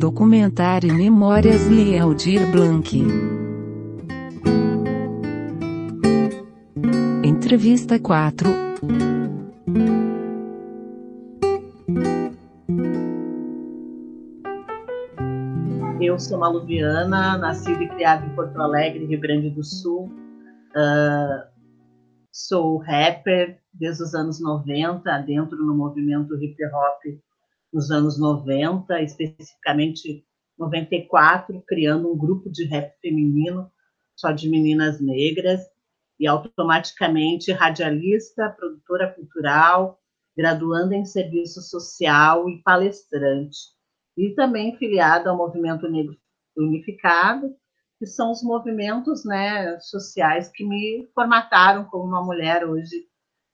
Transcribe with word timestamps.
Documentário 0.00 0.94
Memórias 0.94 1.68
de 1.68 1.98
Aldir 1.98 2.50
Blanc. 2.50 2.90
Entrevista 7.22 8.00
4 8.00 8.48
Eu 16.00 16.18
sou 16.18 16.38
Maluviana, 16.38 17.36
nascida 17.36 17.84
e 17.84 17.88
criada 17.90 18.24
em 18.24 18.34
Porto 18.34 18.58
Alegre, 18.58 19.04
Rio 19.04 19.20
Grande 19.20 19.50
do 19.50 19.62
Sul. 19.62 20.06
Uh, 20.74 21.44
sou 22.32 22.78
rapper 22.78 23.58
desde 23.74 24.02
os 24.02 24.14
anos 24.14 24.40
90, 24.40 25.18
dentro 25.26 25.58
no 25.58 25.76
movimento 25.76 26.42
hip 26.42 26.56
hop 26.64 27.20
nos 27.72 27.90
anos 27.90 28.18
90, 28.18 29.00
especificamente 29.02 30.24
94, 30.58 31.62
criando 31.66 32.12
um 32.12 32.18
grupo 32.18 32.50
de 32.50 32.64
rap 32.64 32.94
feminino 33.00 33.70
só 34.16 34.32
de 34.32 34.48
meninas 34.48 35.00
negras 35.00 35.60
e 36.18 36.26
automaticamente 36.26 37.50
radialista, 37.52 38.50
produtora 38.50 39.10
cultural, 39.14 39.98
graduanda 40.36 40.94
em 40.94 41.06
serviço 41.06 41.62
social 41.62 42.48
e 42.48 42.62
palestrante. 42.62 43.58
E 44.16 44.34
também 44.34 44.76
filiada 44.76 45.30
ao 45.30 45.36
Movimento 45.36 45.88
Negro 45.88 46.14
Unificado, 46.56 47.54
que 47.98 48.06
são 48.06 48.30
os 48.30 48.42
movimentos 48.42 49.24
né, 49.24 49.78
sociais 49.80 50.50
que 50.52 50.64
me 50.64 51.08
formataram 51.14 51.84
como 51.84 52.04
uma 52.04 52.22
mulher 52.22 52.66
hoje 52.66 53.08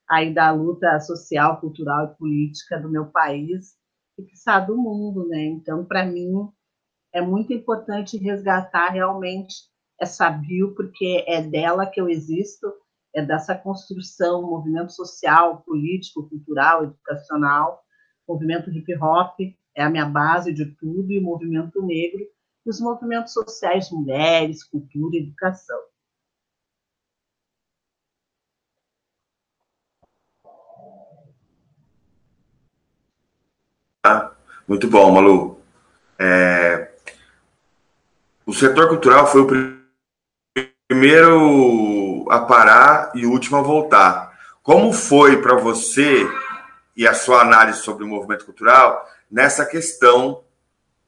aí 0.09 0.33
da 0.33 0.51
luta 0.51 0.99
social, 1.01 1.61
cultural 1.61 2.07
e 2.07 2.17
política 2.17 2.81
do 2.81 2.89
meu 2.89 3.07
país 3.07 3.76
sabe 4.35 4.69
do 4.69 4.77
mundo, 4.77 5.27
né? 5.29 5.45
Então, 5.45 5.85
para 5.85 6.05
mim, 6.05 6.49
é 7.13 7.21
muito 7.21 7.53
importante 7.53 8.17
resgatar 8.17 8.89
realmente 8.89 9.55
essa 10.01 10.31
bio, 10.31 10.75
porque 10.75 11.25
é 11.27 11.43
dela 11.43 11.87
que 11.87 12.01
eu 12.01 12.09
existo, 12.09 12.73
é 13.15 13.25
dessa 13.25 13.55
construção, 13.55 14.43
movimento 14.43 14.93
social, 14.93 15.63
político, 15.63 16.29
cultural, 16.29 16.85
educacional, 16.85 17.83
movimento 18.29 18.71
hip 18.71 18.95
hop 19.01 19.39
é 19.75 19.83
a 19.83 19.91
minha 19.91 20.07
base 20.07 20.53
de 20.53 20.65
tudo, 20.77 21.13
e 21.13 21.19
o 21.19 21.23
movimento 21.23 21.83
negro, 21.83 22.27
e 22.65 22.71
os 22.71 22.81
movimentos 22.81 23.33
sociais, 23.33 23.91
mulheres, 23.91 24.65
cultura 24.65 25.17
educação. 25.17 25.79
Muito 34.67 34.89
bom, 34.89 35.13
Malu. 35.13 35.61
É... 36.19 36.91
O 38.45 38.53
setor 38.53 38.89
cultural 38.89 39.27
foi 39.27 39.41
o 39.43 39.77
primeiro 40.89 42.27
a 42.31 42.41
parar 42.41 43.13
e 43.15 43.27
o 43.27 43.31
último 43.31 43.57
a 43.57 43.63
voltar. 43.63 44.37
Como 44.63 44.93
foi 44.93 45.41
para 45.41 45.57
você 45.57 46.29
e 46.97 47.07
a 47.07 47.15
sua 47.15 47.43
análise 47.43 47.81
sobre 47.81 48.05
o 48.05 48.09
movimento 48.09 48.45
cultural 48.45 49.05
nessa 49.31 49.65
questão 49.65 50.43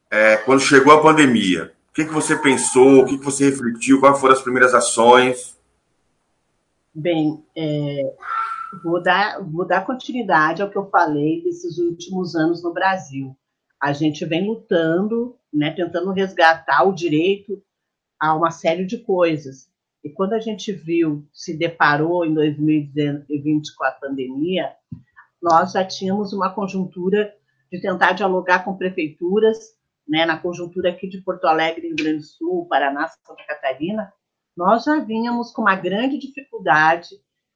é, 0.09 0.37
quando 0.37 0.61
chegou 0.61 0.93
a 0.93 1.01
pandemia? 1.01 1.73
O 1.89 1.93
que, 1.93 2.05
que 2.05 2.13
você 2.13 2.37
pensou? 2.37 3.01
O 3.01 3.05
que, 3.05 3.17
que 3.17 3.25
você 3.25 3.49
refletiu? 3.49 3.99
Quais 3.99 4.19
foram 4.19 4.33
as 4.33 4.41
primeiras 4.41 4.73
ações? 4.73 5.57
Bem, 6.93 7.43
é, 7.55 8.13
vou, 8.83 9.01
dar, 9.01 9.41
vou 9.41 9.65
dar 9.65 9.85
continuidade 9.85 10.61
ao 10.61 10.69
que 10.69 10.77
eu 10.77 10.89
falei 10.89 11.41
desses 11.43 11.77
últimos 11.77 12.35
anos 12.35 12.63
no 12.63 12.73
Brasil 12.73 13.35
a 13.81 13.93
gente 13.93 14.25
vem 14.25 14.47
lutando, 14.47 15.37
né, 15.53 15.71
tentando 15.71 16.11
resgatar 16.11 16.83
o 16.83 16.93
direito 16.93 17.61
a 18.19 18.35
uma 18.35 18.51
série 18.51 18.85
de 18.85 18.97
coisas. 18.97 19.69
E 20.03 20.09
quando 20.09 20.33
a 20.33 20.39
gente 20.39 20.71
viu, 20.71 21.27
se 21.33 21.57
deparou 21.57 22.25
em 22.25 22.33
2020 22.33 23.75
com 23.75 23.83
a 23.83 23.91
pandemia, 23.91 24.73
nós 25.41 25.71
já 25.71 25.85
tínhamos 25.85 26.33
uma 26.33 26.53
conjuntura 26.53 27.33
de 27.71 27.81
tentar 27.81 28.13
dialogar 28.13 28.65
com 28.65 28.77
prefeituras, 28.77 29.57
né, 30.07 30.25
na 30.25 30.37
conjuntura 30.37 30.89
aqui 30.89 31.07
de 31.07 31.21
Porto 31.21 31.45
Alegre, 31.45 31.87
Rio 31.87 31.95
Grande 31.95 32.17
do 32.17 32.23
Sul, 32.23 32.67
Paraná, 32.67 33.07
Santa 33.07 33.43
Catarina, 33.45 34.11
nós 34.57 34.83
já 34.83 34.99
vínhamos 34.99 35.51
com 35.51 35.61
uma 35.61 35.75
grande 35.75 36.17
dificuldade 36.17 37.09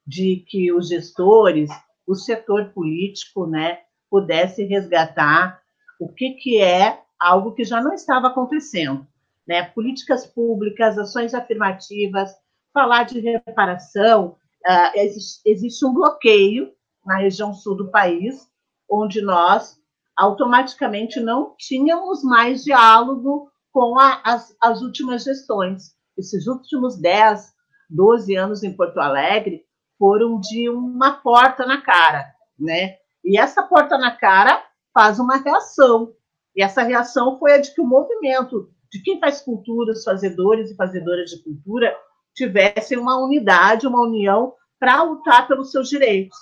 de 0.06 0.44
que 0.48 0.72
os 0.72 0.88
gestores, 0.88 1.68
o 2.06 2.14
setor 2.14 2.70
político, 2.70 3.46
né, 3.46 3.80
pudesse 4.08 4.64
resgatar 4.64 5.63
o 6.00 6.08
que, 6.08 6.30
que 6.34 6.60
é 6.60 7.00
algo 7.18 7.52
que 7.52 7.64
já 7.64 7.80
não 7.80 7.92
estava 7.92 8.28
acontecendo. 8.28 9.06
Né? 9.46 9.62
Políticas 9.62 10.26
públicas, 10.26 10.98
ações 10.98 11.34
afirmativas, 11.34 12.30
falar 12.72 13.04
de 13.04 13.20
reparação. 13.20 14.36
Uh, 14.66 14.98
existe, 14.98 15.40
existe 15.44 15.84
um 15.84 15.92
bloqueio 15.92 16.72
na 17.04 17.18
região 17.18 17.52
sul 17.52 17.76
do 17.76 17.90
país, 17.90 18.48
onde 18.90 19.20
nós 19.20 19.78
automaticamente 20.16 21.20
não 21.20 21.54
tínhamos 21.58 22.22
mais 22.22 22.64
diálogo 22.64 23.50
com 23.72 23.98
a, 23.98 24.20
as, 24.24 24.56
as 24.62 24.80
últimas 24.80 25.24
gestões. 25.24 25.94
Esses 26.16 26.46
últimos 26.46 26.96
10, 26.96 27.52
12 27.90 28.36
anos 28.36 28.62
em 28.62 28.74
Porto 28.74 28.98
Alegre 28.98 29.64
foram 29.98 30.38
de 30.40 30.68
uma 30.68 31.12
porta 31.12 31.66
na 31.66 31.80
cara, 31.80 32.32
né? 32.58 32.96
E 33.24 33.38
essa 33.38 33.62
porta 33.62 33.98
na 33.98 34.12
cara 34.12 34.62
faz 34.94 35.18
uma 35.18 35.36
reação. 35.36 36.14
E 36.56 36.62
essa 36.62 36.82
reação 36.82 37.38
foi 37.38 37.54
a 37.54 37.58
de 37.58 37.74
que 37.74 37.80
o 37.80 37.86
movimento 37.86 38.70
de 38.90 39.02
quem 39.02 39.18
faz 39.18 39.40
cultura, 39.40 39.90
os 39.90 40.04
fazedores 40.04 40.70
e 40.70 40.76
fazedoras 40.76 41.30
de 41.30 41.42
cultura, 41.42 41.94
tivessem 42.32 42.96
uma 42.96 43.18
unidade, 43.18 43.88
uma 43.88 44.00
união 44.00 44.54
para 44.78 45.02
lutar 45.02 45.48
pelos 45.48 45.72
seus 45.72 45.88
direitos. 45.88 46.38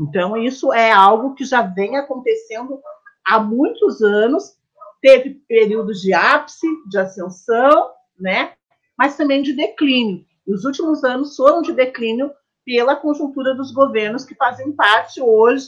Então, 0.00 0.36
isso 0.36 0.72
é 0.72 0.90
algo 0.90 1.34
que 1.34 1.44
já 1.44 1.60
vem 1.60 1.98
acontecendo 1.98 2.80
há 3.26 3.38
muitos 3.38 4.00
anos. 4.00 4.56
Teve 5.02 5.42
períodos 5.46 6.00
de 6.00 6.14
ápice, 6.14 6.66
de 6.88 6.98
ascensão, 6.98 7.90
né? 8.18 8.54
mas 8.96 9.16
também 9.16 9.42
de 9.42 9.52
declínio. 9.52 10.24
E 10.46 10.54
os 10.54 10.64
últimos 10.64 11.04
anos 11.04 11.36
foram 11.36 11.60
de 11.60 11.72
declínio 11.72 12.30
pela 12.64 12.96
conjuntura 12.96 13.54
dos 13.54 13.70
governos 13.70 14.24
que 14.24 14.34
fazem 14.34 14.72
parte 14.72 15.20
hoje 15.20 15.66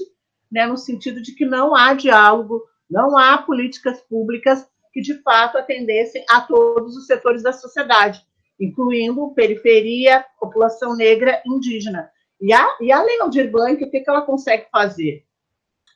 né, 0.55 0.69
no 0.69 0.77
sentido 0.77 1.21
de 1.21 1.35
que 1.35 1.45
não 1.45 1.75
há 1.75 1.95
diálogo, 1.95 2.63
não 2.89 3.19
há 3.19 3.37
políticas 3.39 4.01
públicas 4.03 4.65
que 4.93 5.01
de 5.01 5.21
fato 5.21 5.59
atendessem 5.59 6.25
a 6.31 6.43
todos 6.43 6.97
os 6.97 7.07
setores 7.07 7.43
da 7.43 7.53
sociedade, 7.53 8.25
incluindo 8.61 9.35
periferia, 9.35 10.25
população 10.39 10.95
negra, 10.95 11.43
indígena. 11.45 12.09
E 12.41 12.53
a, 12.53 12.77
e 12.81 12.93
a 12.93 13.03
Lei 13.03 13.21
Aldir 13.21 13.51
Blanc, 13.51 13.83
o 13.83 13.91
que, 13.91 13.99
que 13.99 14.09
ela 14.09 14.23
consegue 14.23 14.69
fazer? 14.71 15.25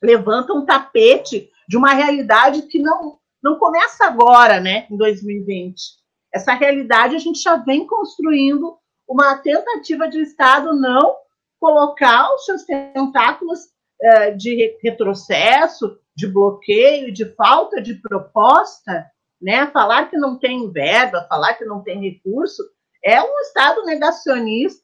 Levanta 0.02 0.52
um 0.52 0.66
tapete 0.66 1.48
de 1.68 1.76
uma 1.76 1.94
realidade 1.94 2.62
que 2.62 2.80
não, 2.80 3.16
não 3.40 3.60
começa 3.60 4.06
agora, 4.06 4.58
né, 4.58 4.88
em 4.90 4.96
2020. 4.96 5.80
Essa 6.34 6.54
realidade 6.54 7.14
a 7.14 7.18
gente 7.20 7.40
já 7.40 7.54
vem 7.54 7.86
construindo 7.86 8.76
uma 9.06 9.36
tentativa 9.38 10.08
de 10.08 10.20
Estado 10.20 10.74
não 10.74 11.14
colocar 11.60 12.34
os 12.34 12.44
seus 12.44 12.64
tentáculos 12.64 13.60
é, 14.00 14.30
de 14.30 14.76
retrocesso, 14.82 15.98
de 16.16 16.26
bloqueio, 16.26 17.12
de 17.12 17.24
falta 17.34 17.80
de 17.80 17.94
proposta, 17.94 19.06
né? 19.40 19.66
Falar 19.68 20.10
que 20.10 20.16
não 20.16 20.38
tem 20.38 20.70
verba, 20.70 21.26
falar 21.28 21.54
que 21.54 21.64
não 21.64 21.82
tem 21.82 22.00
recurso, 22.00 22.62
é 23.04 23.22
um 23.22 23.40
Estado 23.40 23.84
negacionista 23.84 24.82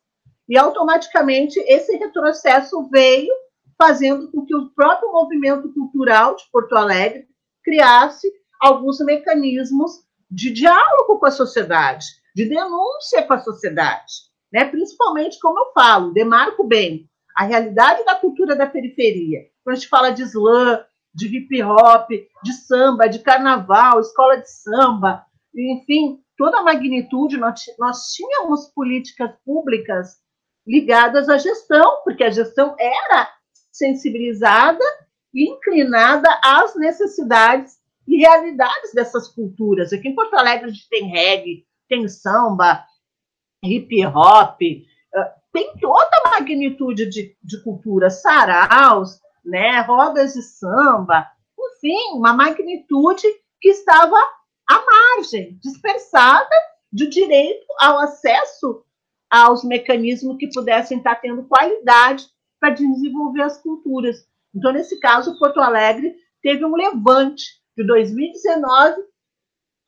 e 0.48 0.56
automaticamente 0.56 1.58
esse 1.60 1.96
retrocesso 1.96 2.88
veio 2.90 3.32
fazendo 3.76 4.30
com 4.30 4.44
que 4.46 4.54
o 4.54 4.70
próprio 4.70 5.10
movimento 5.10 5.72
cultural 5.72 6.36
de 6.36 6.44
Porto 6.52 6.76
Alegre 6.76 7.26
criasse 7.64 8.30
alguns 8.60 9.00
mecanismos 9.00 10.04
de 10.30 10.52
diálogo 10.52 11.18
com 11.18 11.26
a 11.26 11.30
sociedade, 11.30 12.06
de 12.34 12.48
denúncia 12.48 13.22
com 13.22 13.32
a 13.32 13.40
sociedade, 13.40 14.12
né? 14.52 14.64
Principalmente, 14.64 15.38
como 15.40 15.58
eu 15.58 15.72
falo, 15.72 16.12
demarco 16.12 16.64
bem 16.64 17.08
a 17.34 17.44
realidade 17.44 18.04
da 18.04 18.14
cultura 18.14 18.54
da 18.54 18.66
periferia. 18.66 19.40
Quando 19.62 19.76
a 19.76 19.78
gente 19.78 19.88
fala 19.88 20.10
de 20.10 20.22
slam, 20.22 20.84
de 21.14 21.36
hip 21.36 21.62
hop, 21.62 22.08
de 22.42 22.52
samba, 22.52 23.08
de 23.08 23.20
carnaval, 23.20 24.00
escola 24.00 24.36
de 24.36 24.50
samba, 24.50 25.24
enfim, 25.54 26.20
toda 26.36 26.58
a 26.58 26.62
magnitude, 26.62 27.36
nós, 27.36 27.62
tínhamos 28.12 28.66
políticas 28.74 29.30
públicas 29.44 30.16
ligadas 30.66 31.28
à 31.28 31.38
gestão, 31.38 32.02
porque 32.04 32.24
a 32.24 32.30
gestão 32.30 32.74
era 32.78 33.30
sensibilizada 33.72 34.84
e 35.32 35.50
inclinada 35.50 36.28
às 36.42 36.74
necessidades 36.76 37.76
e 38.06 38.18
realidades 38.18 38.92
dessas 38.92 39.28
culturas. 39.28 39.92
Aqui 39.92 40.08
em 40.08 40.14
Porto 40.14 40.34
Alegre 40.34 40.66
a 40.66 40.72
gente 40.72 40.88
tem 40.88 41.08
reggae, 41.08 41.66
tem 41.88 42.08
samba, 42.08 42.84
hip 43.62 44.06
hop, 44.06 44.60
tem 45.54 45.72
toda 45.80 46.10
a 46.24 46.30
magnitude 46.30 47.08
de, 47.08 47.36
de 47.40 47.62
cultura, 47.62 48.10
saraus, 48.10 49.20
né, 49.44 49.80
rodas 49.82 50.34
de 50.34 50.42
samba, 50.42 51.24
enfim, 51.56 52.18
uma 52.18 52.32
magnitude 52.32 53.22
que 53.60 53.68
estava 53.68 54.16
à 54.68 54.84
margem, 54.84 55.56
dispersada 55.62 56.54
de 56.92 57.08
direito 57.08 57.64
ao 57.78 58.00
acesso 58.00 58.84
aos 59.30 59.62
mecanismos 59.62 60.36
que 60.38 60.50
pudessem 60.52 60.98
estar 60.98 61.14
tendo 61.16 61.44
qualidade 61.44 62.26
para 62.58 62.70
desenvolver 62.70 63.42
as 63.42 63.56
culturas. 63.62 64.26
Então, 64.52 64.72
nesse 64.72 64.98
caso, 64.98 65.38
Porto 65.38 65.60
Alegre 65.60 66.16
teve 66.42 66.64
um 66.64 66.74
levante 66.74 67.44
de 67.76 67.86
2019, 67.86 68.96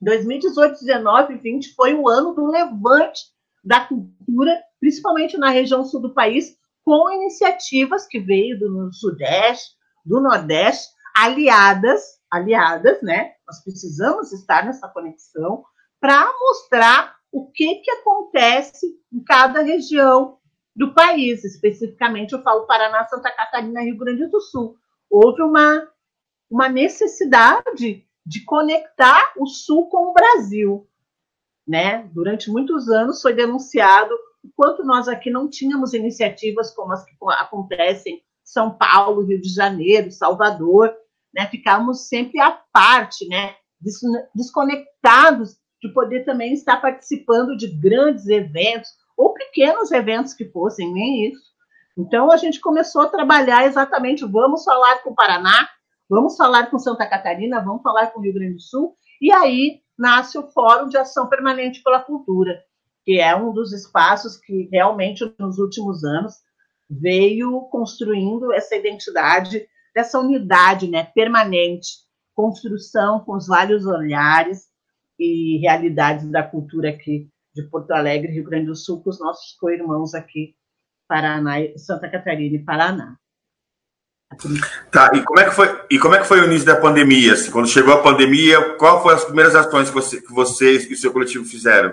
2018, 0.00 0.78
19 0.78 1.34
e 1.34 1.38
20 1.38 1.74
foi 1.74 1.94
o 1.94 2.08
ano 2.08 2.34
do 2.34 2.46
levante 2.46 3.35
da 3.66 3.80
cultura, 3.80 4.62
principalmente 4.78 5.36
na 5.36 5.50
região 5.50 5.84
sul 5.84 6.00
do 6.00 6.14
país, 6.14 6.56
com 6.84 7.10
iniciativas 7.10 8.06
que 8.06 8.20
veio 8.20 8.56
do 8.58 8.92
Sudeste, 8.92 9.74
do 10.04 10.20
Nordeste, 10.20 10.88
aliadas, 11.16 12.20
aliadas, 12.30 13.02
né? 13.02 13.32
Nós 13.44 13.62
precisamos 13.64 14.32
estar 14.32 14.64
nessa 14.64 14.86
conexão 14.88 15.64
para 16.00 16.32
mostrar 16.38 17.16
o 17.32 17.50
que, 17.50 17.76
que 17.76 17.90
acontece 17.90 18.86
em 19.12 19.22
cada 19.24 19.62
região 19.62 20.38
do 20.74 20.94
país. 20.94 21.44
Especificamente, 21.44 22.32
eu 22.32 22.42
falo 22.42 22.66
Paraná, 22.66 23.04
Santa 23.06 23.32
Catarina, 23.32 23.82
Rio 23.82 23.98
Grande 23.98 24.26
do 24.28 24.40
Sul. 24.40 24.76
Houve 25.10 25.42
uma, 25.42 25.88
uma 26.48 26.68
necessidade 26.68 28.06
de 28.24 28.44
conectar 28.44 29.32
o 29.36 29.46
Sul 29.46 29.88
com 29.88 30.10
o 30.10 30.12
Brasil. 30.12 30.86
Né? 31.66 32.08
Durante 32.12 32.50
muitos 32.50 32.88
anos 32.88 33.20
foi 33.20 33.34
denunciado 33.34 34.14
o 34.44 34.50
quanto 34.54 34.84
nós 34.84 35.08
aqui 35.08 35.30
não 35.30 35.50
tínhamos 35.50 35.92
iniciativas 35.92 36.70
como 36.70 36.92
as 36.92 37.04
que 37.04 37.16
acontecem 37.30 38.14
em 38.14 38.22
São 38.44 38.76
Paulo, 38.76 39.24
Rio 39.24 39.40
de 39.40 39.52
Janeiro, 39.52 40.10
Salvador, 40.12 40.94
né? 41.34 41.46
Ficávamos 41.48 42.08
sempre 42.08 42.40
à 42.40 42.52
parte, 42.72 43.26
né? 43.28 43.56
Desconectados 44.34 45.56
de 45.82 45.92
poder 45.92 46.24
também 46.24 46.52
estar 46.54 46.80
participando 46.80 47.56
de 47.56 47.66
grandes 47.66 48.28
eventos 48.28 48.88
ou 49.16 49.34
pequenos 49.34 49.90
eventos 49.90 50.32
que 50.32 50.44
fossem, 50.46 50.92
nem 50.92 51.28
isso. 51.28 51.44
Então 51.98 52.30
a 52.30 52.36
gente 52.36 52.60
começou 52.60 53.02
a 53.02 53.08
trabalhar 53.08 53.66
exatamente, 53.66 54.24
vamos 54.24 54.64
falar 54.64 55.02
com 55.02 55.10
o 55.10 55.14
Paraná, 55.14 55.68
vamos 56.08 56.36
falar 56.36 56.70
com 56.70 56.78
Santa 56.78 57.06
Catarina, 57.06 57.60
vamos 57.60 57.82
falar 57.82 58.08
com 58.08 58.20
o 58.20 58.22
Rio 58.22 58.34
Grande 58.34 58.54
do 58.54 58.60
Sul, 58.60 58.96
e 59.20 59.32
aí 59.32 59.80
nasce 59.98 60.38
o 60.38 60.50
Fórum 60.50 60.88
de 60.88 60.96
Ação 60.96 61.28
Permanente 61.28 61.82
pela 61.82 62.00
Cultura, 62.00 62.62
que 63.04 63.20
é 63.20 63.34
um 63.34 63.52
dos 63.52 63.72
espaços 63.72 64.36
que 64.36 64.68
realmente 64.70 65.24
nos 65.38 65.58
últimos 65.58 66.04
anos 66.04 66.34
veio 66.88 67.62
construindo 67.70 68.52
essa 68.52 68.76
identidade 68.76 69.66
dessa 69.94 70.18
unidade, 70.18 70.88
né, 70.88 71.04
permanente, 71.14 71.88
construção 72.34 73.20
com 73.20 73.34
os 73.34 73.46
vários 73.46 73.86
olhares 73.86 74.66
e 75.18 75.58
realidades 75.58 76.30
da 76.30 76.42
cultura 76.42 76.90
aqui 76.90 77.30
de 77.54 77.62
Porto 77.70 77.92
Alegre, 77.92 78.32
Rio 78.32 78.44
Grande 78.44 78.66
do 78.66 78.76
Sul, 78.76 79.02
com 79.02 79.08
os 79.08 79.18
nossos 79.18 79.56
co-irmãos 79.58 80.14
aqui, 80.14 80.54
Paraná, 81.08 81.54
Santa 81.76 82.10
Catarina 82.10 82.56
e 82.56 82.64
Paraná. 82.64 83.16
Tá, 84.90 85.10
e 85.14 85.22
como 85.22 85.40
é 85.40 85.44
que 85.44 85.54
foi, 85.54 85.84
e 85.90 85.98
como 85.98 86.14
é 86.14 86.18
que 86.18 86.26
foi 86.26 86.40
o 86.40 86.44
início 86.44 86.66
da 86.66 86.76
pandemia? 86.76 87.32
Assim, 87.32 87.50
quando 87.50 87.68
chegou 87.68 87.94
a 87.94 88.02
pandemia, 88.02 88.76
qual 88.76 89.02
foram 89.02 89.16
as 89.16 89.24
primeiras 89.24 89.54
ações 89.54 89.88
que, 89.88 89.94
você, 89.94 90.20
que 90.20 90.32
vocês 90.32 90.90
e 90.90 90.94
o 90.94 90.96
seu 90.96 91.12
coletivo 91.12 91.44
fizeram? 91.44 91.92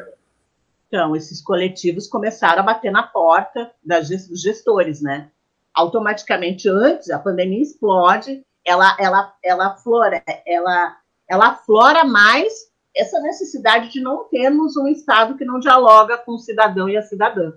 Então, 0.88 1.16
esses 1.16 1.42
coletivos 1.42 2.07
começaram 2.07 2.62
a 2.62 2.66
bater 2.66 2.92
na 2.92 3.04
porta 3.04 3.72
das, 3.84 4.10
dos 4.10 4.42
gestores, 4.42 5.01
né? 5.01 5.30
Automaticamente, 5.74 6.69
antes, 6.69 7.10
a 7.10 7.18
pandemia 7.18 7.63
explode, 7.63 8.44
ela, 8.63 8.95
ela, 9.00 9.34
ela 9.44 9.75
flora, 9.75 10.24
ela, 10.45 10.98
ela 11.28 11.56
flora 11.56 12.04
mais 12.04 12.72
essa 12.95 13.19
necessidade 13.19 13.90
de 13.90 14.00
não 14.00 14.25
termos 14.25 14.78
um 14.78 14.88
Estado 14.88 15.36
que 15.36 15.44
não 15.44 15.60
dialoga 15.60 16.18
com 16.18 16.34
o 16.34 16.40
cidadão 16.40 16.88
e 16.88 16.95
a 16.95 17.01
cidadã. 17.01 17.54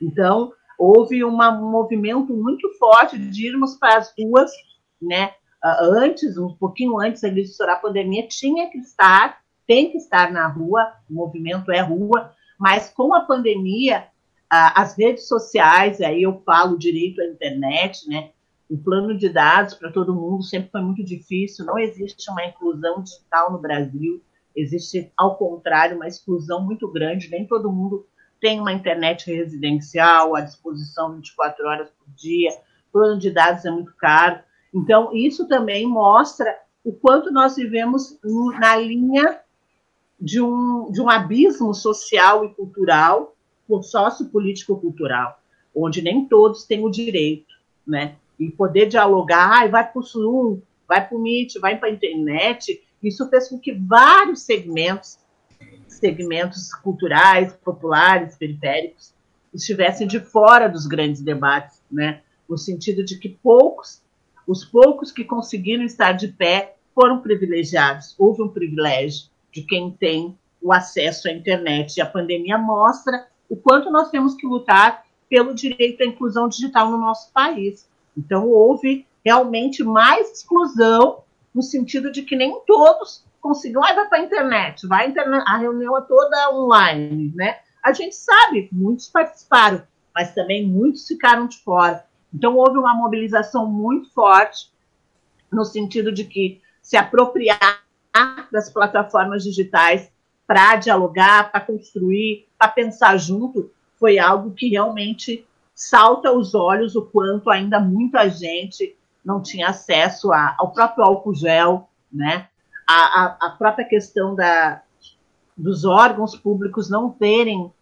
Então, 0.00 0.52
houve 0.80 1.22
um 1.22 1.36
movimento 1.70 2.32
muito 2.32 2.72
forte 2.78 3.18
de 3.18 3.48
irmos 3.48 3.76
para 3.76 3.98
as 3.98 4.14
ruas, 4.18 4.50
né? 5.00 5.34
Antes, 5.62 6.38
um 6.38 6.54
pouquinho 6.54 6.98
antes 6.98 7.20
de 7.20 7.40
estourar 7.42 7.76
a 7.76 7.80
pandemia, 7.80 8.26
tinha 8.26 8.70
que 8.70 8.78
estar, 8.78 9.42
tem 9.66 9.90
que 9.90 9.98
estar 9.98 10.32
na 10.32 10.48
rua, 10.48 10.90
o 11.08 11.12
movimento 11.12 11.70
é 11.70 11.80
rua, 11.80 12.32
mas 12.58 12.88
com 12.88 13.14
a 13.14 13.20
pandemia, 13.20 14.06
as 14.48 14.96
redes 14.96 15.28
sociais, 15.28 16.00
aí 16.00 16.22
eu 16.22 16.42
falo 16.46 16.78
direito 16.78 17.20
à 17.20 17.26
internet, 17.26 18.08
né? 18.08 18.30
O 18.70 18.78
plano 18.78 19.14
de 19.14 19.28
dados 19.28 19.74
para 19.74 19.92
todo 19.92 20.14
mundo 20.14 20.42
sempre 20.42 20.70
foi 20.70 20.80
muito 20.80 21.04
difícil, 21.04 21.66
não 21.66 21.78
existe 21.78 22.30
uma 22.30 22.46
inclusão 22.46 23.02
digital 23.02 23.52
no 23.52 23.58
Brasil, 23.58 24.22
existe, 24.56 25.12
ao 25.14 25.36
contrário, 25.36 25.96
uma 25.96 26.08
exclusão 26.08 26.64
muito 26.64 26.90
grande, 26.90 27.28
nem 27.28 27.46
todo 27.46 27.70
mundo 27.70 28.06
tem 28.40 28.60
uma 28.60 28.72
internet 28.72 29.30
residencial 29.30 30.34
à 30.34 30.40
disposição 30.40 31.14
24 31.14 31.66
horas 31.66 31.90
por 31.90 32.06
dia, 32.14 32.50
plano 32.92 33.18
de 33.18 33.30
dados 33.30 33.64
é 33.64 33.70
muito 33.70 33.94
caro. 33.96 34.40
Então, 34.74 35.14
isso 35.14 35.46
também 35.46 35.86
mostra 35.86 36.56
o 36.84 36.92
quanto 36.92 37.30
nós 37.30 37.56
vivemos 37.56 38.18
na 38.58 38.76
linha 38.76 39.40
de 40.18 40.40
um, 40.40 40.90
de 40.90 41.00
um 41.00 41.08
abismo 41.08 41.74
social 41.74 42.44
e 42.44 42.54
cultural, 42.54 43.34
sociopolítico-cultural, 43.82 45.40
onde 45.74 46.02
nem 46.02 46.24
todos 46.26 46.64
têm 46.64 46.84
o 46.84 46.90
direito, 46.90 47.54
né? 47.86 48.16
E 48.38 48.50
poder 48.50 48.86
dialogar, 48.86 49.62
ah, 49.62 49.68
vai 49.68 49.86
para 49.88 50.00
o 50.00 50.02
Zoom, 50.02 50.60
vai 50.88 51.06
para 51.06 51.16
o 51.16 51.20
Meet, 51.20 51.58
vai 51.60 51.78
para 51.78 51.88
a 51.88 51.92
internet, 51.92 52.82
isso 53.02 53.28
fez 53.28 53.48
com 53.48 53.58
que 53.58 53.72
vários 53.72 54.42
segmentos 54.42 55.18
segmentos 55.94 56.72
culturais, 56.74 57.52
populares, 57.64 58.36
periféricos, 58.36 59.12
estivessem 59.52 60.06
de 60.06 60.20
fora 60.20 60.68
dos 60.68 60.86
grandes 60.86 61.20
debates, 61.20 61.82
né? 61.90 62.22
no 62.48 62.58
sentido 62.58 63.04
de 63.04 63.18
que 63.18 63.28
poucos, 63.28 64.02
os 64.46 64.64
poucos 64.64 65.12
que 65.12 65.24
conseguiram 65.24 65.84
estar 65.84 66.12
de 66.12 66.28
pé 66.28 66.76
foram 66.94 67.20
privilegiados. 67.20 68.14
Houve 68.18 68.42
um 68.42 68.48
privilégio 68.48 69.28
de 69.52 69.62
quem 69.62 69.90
tem 69.90 70.36
o 70.60 70.72
acesso 70.72 71.28
à 71.28 71.32
internet. 71.32 71.96
E 71.96 72.00
a 72.00 72.06
pandemia 72.06 72.58
mostra 72.58 73.28
o 73.48 73.56
quanto 73.56 73.90
nós 73.90 74.10
temos 74.10 74.34
que 74.34 74.46
lutar 74.46 75.04
pelo 75.28 75.54
direito 75.54 76.02
à 76.02 76.06
inclusão 76.06 76.48
digital 76.48 76.90
no 76.90 76.98
nosso 76.98 77.32
país. 77.32 77.88
Então, 78.16 78.48
houve 78.48 79.06
realmente 79.24 79.84
mais 79.84 80.32
exclusão, 80.32 81.22
no 81.54 81.62
sentido 81.62 82.10
de 82.10 82.22
que 82.22 82.36
nem 82.36 82.60
todos 82.66 83.24
conseguiu, 83.40 83.82
ah, 83.82 83.94
vai 83.94 84.08
para 84.08 84.18
a 84.18 84.22
internet, 84.22 84.86
vai 84.86 85.08
internet, 85.08 85.44
a 85.46 85.56
reunião 85.56 85.96
é 85.96 86.02
toda 86.02 86.50
online, 86.52 87.32
né? 87.34 87.58
A 87.82 87.92
gente 87.92 88.14
sabe, 88.14 88.68
muitos 88.70 89.08
participaram, 89.08 89.82
mas 90.14 90.34
também 90.34 90.66
muitos 90.66 91.06
ficaram 91.06 91.46
de 91.46 91.58
fora. 91.58 92.04
Então 92.32 92.56
houve 92.56 92.78
uma 92.78 92.94
mobilização 92.94 93.66
muito 93.66 94.12
forte 94.12 94.70
no 95.50 95.64
sentido 95.64 96.12
de 96.12 96.24
que 96.24 96.60
se 96.82 96.96
apropriar 96.96 97.82
das 98.52 98.70
plataformas 98.70 99.42
digitais 99.42 100.10
para 100.46 100.76
dialogar, 100.76 101.50
para 101.50 101.60
construir, 101.60 102.48
para 102.58 102.68
pensar 102.68 103.16
junto, 103.16 103.70
foi 103.98 104.18
algo 104.18 104.52
que 104.52 104.68
realmente 104.68 105.46
salta 105.74 106.28
aos 106.28 106.54
olhos 106.54 106.96
o 106.96 107.02
quanto 107.02 107.48
ainda 107.48 107.80
muita 107.80 108.28
gente 108.28 108.96
não 109.24 109.40
tinha 109.42 109.68
acesso 109.68 110.32
a, 110.32 110.54
ao 110.58 110.72
próprio 110.72 111.04
álcool 111.04 111.34
gel, 111.34 111.88
né? 112.12 112.49
A, 112.92 113.36
a, 113.46 113.50
própria 113.50 113.84
questão 113.84 114.34
da, 114.34 114.82
dos 115.56 115.84
órgãos 115.84 116.36
públicos 116.36 116.90
não 116.90 117.10
terem 117.10 117.72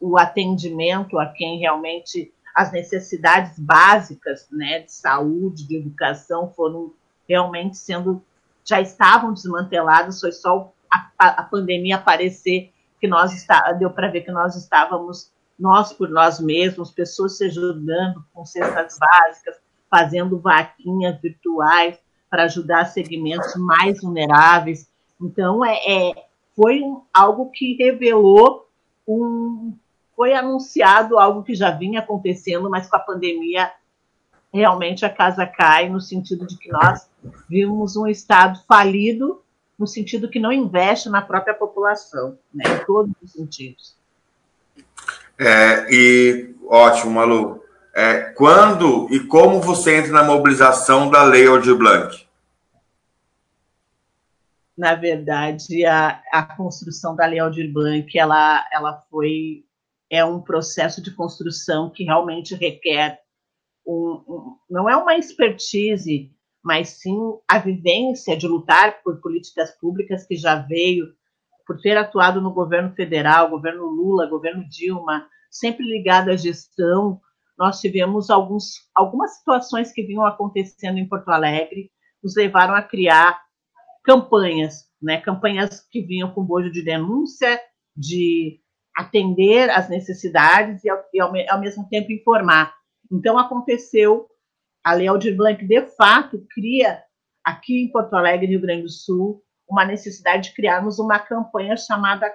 o 0.00 0.18
atendimento 0.18 1.18
a 1.18 1.26
quem 1.26 1.58
realmente 1.58 2.32
as 2.54 2.72
necessidades 2.72 3.58
básicas 3.58 4.46
né, 4.50 4.80
de 4.80 4.92
saúde, 4.92 5.66
de 5.66 5.76
educação 5.76 6.52
foram 6.54 6.92
realmente 7.28 7.78
sendo, 7.78 8.22
já 8.64 8.80
estavam 8.80 9.32
desmanteladas, 9.32 10.20
foi 10.20 10.32
só 10.32 10.72
a, 10.90 11.10
a 11.18 11.42
pandemia 11.44 11.96
aparecer 11.96 12.72
que 13.00 13.08
nós 13.08 13.32
está, 13.32 13.72
deu 13.72 13.90
para 13.90 14.10
ver 14.10 14.22
que 14.22 14.30
nós 14.30 14.54
estávamos, 14.54 15.30
nós 15.58 15.92
por 15.92 16.08
nós 16.08 16.40
mesmos, 16.40 16.90
pessoas 16.90 17.38
se 17.38 17.44
ajudando 17.46 18.24
com 18.32 18.44
cestas 18.44 18.98
básicas, 18.98 19.56
fazendo 19.90 20.38
vaquinhas 20.38 21.20
virtuais, 21.20 21.98
para 22.32 22.44
ajudar 22.44 22.86
segmentos 22.86 23.54
mais 23.56 24.00
vulneráveis. 24.00 24.88
Então, 25.20 25.62
é, 25.62 25.74
é 25.86 26.24
foi 26.56 26.80
um, 26.80 27.02
algo 27.12 27.50
que 27.50 27.74
revelou 27.74 28.66
um. 29.06 29.74
Foi 30.16 30.32
anunciado 30.32 31.18
algo 31.18 31.42
que 31.42 31.54
já 31.54 31.70
vinha 31.70 32.00
acontecendo, 32.00 32.70
mas 32.70 32.88
com 32.88 32.96
a 32.96 33.00
pandemia 33.00 33.70
realmente 34.50 35.04
a 35.04 35.10
casa 35.10 35.44
cai, 35.44 35.90
no 35.90 36.00
sentido 36.00 36.46
de 36.46 36.56
que 36.56 36.70
nós 36.70 37.06
vimos 37.48 37.96
um 37.96 38.06
Estado 38.06 38.62
falido, 38.66 39.42
no 39.78 39.86
sentido 39.86 40.28
que 40.28 40.40
não 40.40 40.52
investe 40.52 41.10
na 41.10 41.20
própria 41.20 41.54
população, 41.54 42.38
né, 42.52 42.64
em 42.66 42.86
todos 42.86 43.12
os 43.22 43.32
sentidos. 43.32 43.94
É, 45.38 45.86
e 45.90 46.54
ótimo, 46.66 47.12
Malu. 47.12 47.61
É, 47.94 48.20
quando 48.34 49.06
e 49.10 49.20
como 49.20 49.60
você 49.60 49.96
entra 49.96 50.12
na 50.12 50.24
mobilização 50.24 51.10
da 51.10 51.22
Lei 51.24 51.46
Aldir 51.46 51.76
Blanc? 51.76 52.26
na 54.76 54.94
verdade, 54.94 55.84
a, 55.84 56.22
a 56.32 56.42
construção 56.42 57.14
da 57.14 57.26
Lei 57.26 57.38
Aldir 57.38 57.72
Blanc, 57.72 58.18
ela, 58.18 58.66
ela 58.72 59.04
foi, 59.10 59.64
é 60.10 60.24
um 60.24 60.40
processo 60.40 61.02
de 61.02 61.14
construção 61.14 61.90
que 61.90 62.04
realmente 62.04 62.54
requer, 62.54 63.20
um, 63.86 64.24
um, 64.26 64.56
não 64.70 64.88
é 64.88 64.96
uma 64.96 65.16
expertise, 65.16 66.32
mas 66.62 67.00
sim 67.00 67.16
a 67.48 67.58
vivência 67.58 68.36
de 68.36 68.46
lutar 68.46 69.02
por 69.02 69.20
políticas 69.20 69.70
públicas 69.78 70.26
que 70.26 70.36
já 70.36 70.56
veio 70.56 71.12
por 71.66 71.80
ter 71.80 71.96
atuado 71.96 72.40
no 72.40 72.52
governo 72.52 72.92
federal, 72.94 73.50
governo 73.50 73.86
Lula, 73.86 74.26
governo 74.26 74.68
Dilma, 74.68 75.28
sempre 75.50 75.84
ligado 75.84 76.30
à 76.30 76.36
gestão, 76.36 77.20
nós 77.58 77.80
tivemos 77.80 78.30
alguns, 78.30 78.74
algumas 78.94 79.36
situações 79.36 79.92
que 79.92 80.02
vinham 80.02 80.24
acontecendo 80.24 80.98
em 80.98 81.08
Porto 81.08 81.28
Alegre, 81.28 81.90
nos 82.22 82.36
levaram 82.36 82.74
a 82.74 82.82
criar 82.82 83.40
campanhas, 84.04 84.84
né? 85.00 85.20
campanhas 85.20 85.86
que 85.90 86.02
vinham 86.02 86.32
com 86.32 86.44
bojo 86.44 86.70
de 86.70 86.84
denúncia, 86.84 87.60
de 87.96 88.60
atender 88.96 89.70
às 89.70 89.88
necessidades 89.88 90.84
e, 90.84 90.90
ao, 90.90 91.02
e 91.12 91.20
ao, 91.20 91.32
ao 91.50 91.60
mesmo 91.60 91.88
tempo 91.88 92.12
informar. 92.12 92.74
Então, 93.10 93.38
aconteceu, 93.38 94.26
a 94.84 94.94
Lei 94.94 95.06
Aldir 95.06 95.36
Blanc, 95.36 95.64
de 95.64 95.86
fato, 95.96 96.44
cria, 96.50 97.02
aqui 97.44 97.84
em 97.84 97.90
Porto 97.90 98.14
Alegre, 98.14 98.46
Rio 98.46 98.60
Grande 98.60 98.82
do 98.82 98.90
Sul, 98.90 99.42
uma 99.68 99.84
necessidade 99.84 100.48
de 100.48 100.54
criarmos 100.54 100.98
uma 100.98 101.18
campanha 101.18 101.76
chamada 101.76 102.30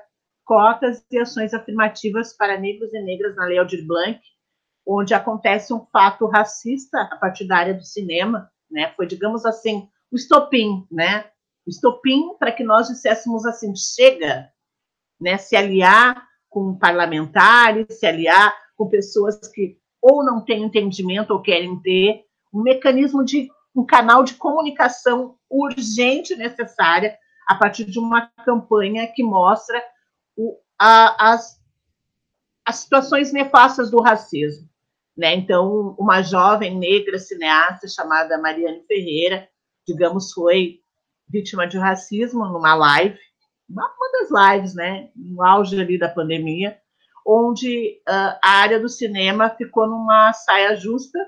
Cotas 0.46 1.06
e 1.12 1.20
Ações 1.20 1.54
Afirmativas 1.54 2.36
para 2.36 2.60
Negros 2.60 2.94
e 2.94 3.02
Negras 3.02 3.36
na 3.36 3.46
Lei 3.46 3.58
Aldir 3.58 3.86
Blanc, 3.86 4.20
onde 4.88 5.14
acontece 5.14 5.74
um 5.74 5.86
fato 5.92 6.26
racista 6.28 7.02
a 7.12 7.18
partir 7.18 7.46
da 7.46 7.58
área 7.58 7.74
do 7.74 7.84
cinema, 7.84 8.50
né? 8.72 8.94
Foi, 8.96 9.06
digamos 9.06 9.46
assim, 9.46 9.90
o 10.12 10.16
estopim, 10.16 10.88
né? 10.90 11.26
O 11.66 11.70
estopim 11.70 12.36
para 12.40 12.52
que 12.52 12.64
nós 12.64 12.88
disséssemos 12.88 13.46
assim, 13.46 13.74
chega, 13.76 14.50
né? 15.20 15.38
Se 15.38 15.56
aliar 15.56 16.26
com 16.50 16.78
parlamentares, 16.78 18.00
se 18.00 18.06
aliar 18.06 18.56
com 18.78 18.88
pessoas 18.88 19.38
que 19.54 19.78
ou 20.02 20.24
não 20.24 20.44
têm 20.46 20.64
entendimento 20.64 21.32
ou 21.32 21.42
querem 21.42 21.80
ter 21.82 22.24
um 22.54 22.62
mecanismo 22.62 23.26
de 23.26 23.50
um 23.76 23.86
canal 23.86 24.24
de 24.24 24.36
comunicação 24.36 25.36
urgente 25.50 26.36
necessária 26.36 27.18
a 27.48 27.56
partir 27.56 27.86
de 27.86 28.00
uma 28.00 28.32
campanha 28.46 29.08
que 29.08 29.24
mostra 29.24 29.82
o, 30.36 30.58
a, 30.80 31.34
as, 31.34 31.62
as 32.66 32.78
situações 32.78 33.34
nefastas 33.34 33.92
do 33.92 34.02
racismo. 34.02 34.68
Né? 35.18 35.36
Então, 35.36 35.96
uma 35.98 36.22
jovem 36.22 36.78
negra 36.78 37.18
cineasta 37.18 37.88
chamada 37.88 38.38
Mariane 38.38 38.86
Ferreira, 38.88 39.50
digamos, 39.88 40.32
foi 40.32 40.80
vítima 41.28 41.68
de 41.68 41.78
racismo 41.78 42.46
numa 42.46 42.76
live, 42.76 43.18
uma, 43.70 43.90
das 44.14 44.30
lives, 44.54 44.74
né, 44.74 45.10
no 45.16 45.44
auge 45.44 45.80
ali 45.80 45.98
da 45.98 46.08
pandemia, 46.08 46.78
onde 47.26 48.02
uh, 48.08 48.40
a 48.42 48.50
área 48.62 48.80
do 48.80 48.88
cinema 48.88 49.50
ficou 49.50 49.88
numa 49.88 50.32
saia 50.32 50.76
justa, 50.76 51.20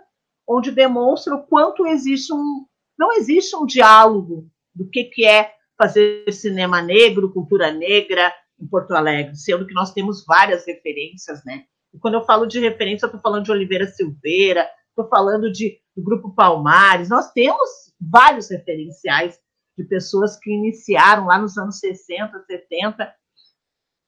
onde 0.47 0.71
demonstra 0.71 1.35
o 1.35 1.45
quanto 1.45 1.85
existe 1.85 2.33
um 2.33 2.65
não 2.97 3.13
existe 3.13 3.55
um 3.55 3.65
diálogo 3.65 4.49
do 4.75 4.89
que, 4.89 5.05
que 5.05 5.25
é 5.25 5.53
fazer 5.77 6.29
cinema 6.33 6.81
negro, 6.81 7.31
cultura 7.31 7.71
negra 7.71 8.33
em 8.59 8.67
Porto 8.67 8.91
Alegre, 8.91 9.37
sendo 9.37 9.65
que 9.65 9.73
nós 9.73 9.93
temos 9.93 10.25
várias 10.25 10.65
referências, 10.65 11.41
né? 11.45 11.63
E 11.93 11.99
quando 11.99 12.15
eu 12.15 12.25
falo 12.25 12.45
de 12.45 12.59
referência, 12.59 13.05
eu 13.05 13.07
estou 13.07 13.21
falando 13.21 13.45
de 13.45 13.51
Oliveira 13.51 13.87
Silveira, 13.87 14.69
estou 14.89 15.07
falando 15.07 15.51
de, 15.51 15.79
do 15.95 16.03
Grupo 16.03 16.33
Palmares, 16.33 17.09
nós 17.09 17.31
temos 17.31 17.93
vários 17.99 18.49
referenciais 18.49 19.39
de 19.77 19.83
pessoas 19.83 20.37
que 20.37 20.51
iniciaram 20.51 21.27
lá 21.27 21.39
nos 21.39 21.57
anos 21.57 21.79
60, 21.79 22.43
70, 22.45 23.13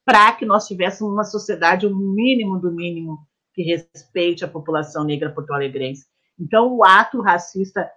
para 0.05 0.33
que 0.33 0.45
nós 0.45 0.67
tivéssemos 0.67 1.11
uma 1.11 1.23
sociedade, 1.23 1.85
o 1.85 1.89
um 1.89 2.13
mínimo 2.13 2.59
do 2.59 2.71
mínimo, 2.71 3.19
que 3.53 3.63
respeite 3.63 4.43
a 4.43 4.47
população 4.47 5.03
negra 5.03 5.31
porto-alegrense. 5.31 6.05
Então, 6.39 6.75
o 6.75 6.83
ato 6.83 7.21
racista 7.21 7.89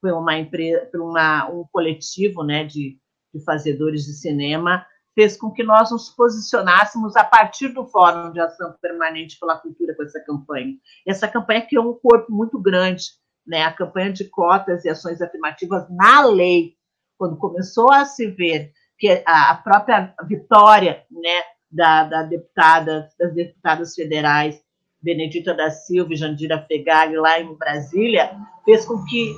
foi 0.00 0.12
uma 0.12 0.36
empresa, 0.36 0.90
uma, 0.94 1.48
um 1.50 1.64
coletivo 1.70 2.42
né, 2.42 2.64
de 2.64 2.98
de 3.32 3.42
fazedores 3.44 4.04
de 4.04 4.12
cinema, 4.12 4.84
fez 5.14 5.36
com 5.36 5.50
que 5.50 5.62
nós 5.62 5.90
nos 5.90 6.08
posicionássemos 6.10 7.16
a 7.16 7.24
partir 7.24 7.68
do 7.68 7.86
Fórum 7.86 8.32
de 8.32 8.40
Ação 8.40 8.74
Permanente 8.80 9.38
pela 9.38 9.58
Cultura 9.58 9.94
com 9.94 10.02
essa 10.02 10.20
campanha. 10.20 10.74
Essa 11.06 11.28
campanha 11.28 11.66
criou 11.66 11.90
um 11.90 11.98
corpo 11.98 12.32
muito 12.32 12.58
grande, 12.58 13.04
né? 13.46 13.64
a 13.64 13.72
campanha 13.72 14.12
de 14.12 14.24
cotas 14.24 14.84
e 14.84 14.88
ações 14.88 15.20
afirmativas 15.20 15.86
na 15.90 16.24
lei, 16.26 16.76
quando 17.18 17.36
começou 17.36 17.92
a 17.92 18.04
se 18.04 18.26
ver 18.26 18.72
que 18.98 19.22
a 19.26 19.54
própria 19.56 20.14
vitória 20.26 21.04
né, 21.10 21.42
da, 21.70 22.04
da 22.04 22.22
deputada, 22.22 23.08
das 23.18 23.34
deputadas 23.34 23.94
federais, 23.94 24.62
Benedita 25.02 25.52
da 25.52 25.70
Silva 25.70 26.12
e 26.12 26.16
Jandira 26.16 26.64
Fegali, 26.68 27.16
lá 27.16 27.40
em 27.40 27.52
Brasília, 27.54 28.36
fez 28.64 28.84
com 28.84 29.04
que 29.04 29.34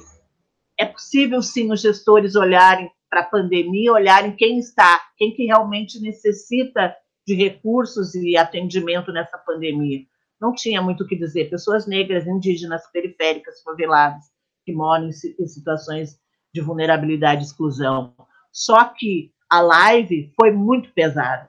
é 0.79 0.85
possível, 0.85 1.41
sim, 1.41 1.73
os 1.73 1.81
gestores 1.81 2.37
olharem 2.37 2.91
para 3.15 3.21
a 3.21 3.25
pandemia, 3.25 3.93
olharem 3.93 4.35
quem 4.35 4.59
está, 4.59 5.01
quem 5.17 5.33
que 5.33 5.45
realmente 5.45 6.01
necessita 6.01 6.93
de 7.25 7.37
recursos 7.37 8.13
e 8.17 8.37
atendimento 8.37 9.13
nessa 9.13 9.39
pandemia. 9.39 10.01
Não 10.41 10.53
tinha 10.53 10.83
muito 10.83 11.05
o 11.05 11.07
que 11.07 11.15
dizer. 11.15 11.49
Pessoas 11.49 11.87
negras, 11.87 12.27
indígenas, 12.27 12.83
periféricas, 12.91 13.63
faveladas, 13.63 14.25
que 14.65 14.73
moram 14.73 15.07
em 15.07 15.47
situações 15.47 16.19
de 16.53 16.61
vulnerabilidade 16.61 17.43
e 17.43 17.45
exclusão. 17.45 18.17
Só 18.53 18.85
que 18.85 19.33
a 19.49 19.61
live 19.61 20.33
foi 20.35 20.51
muito 20.51 20.93
pesada. 20.93 21.49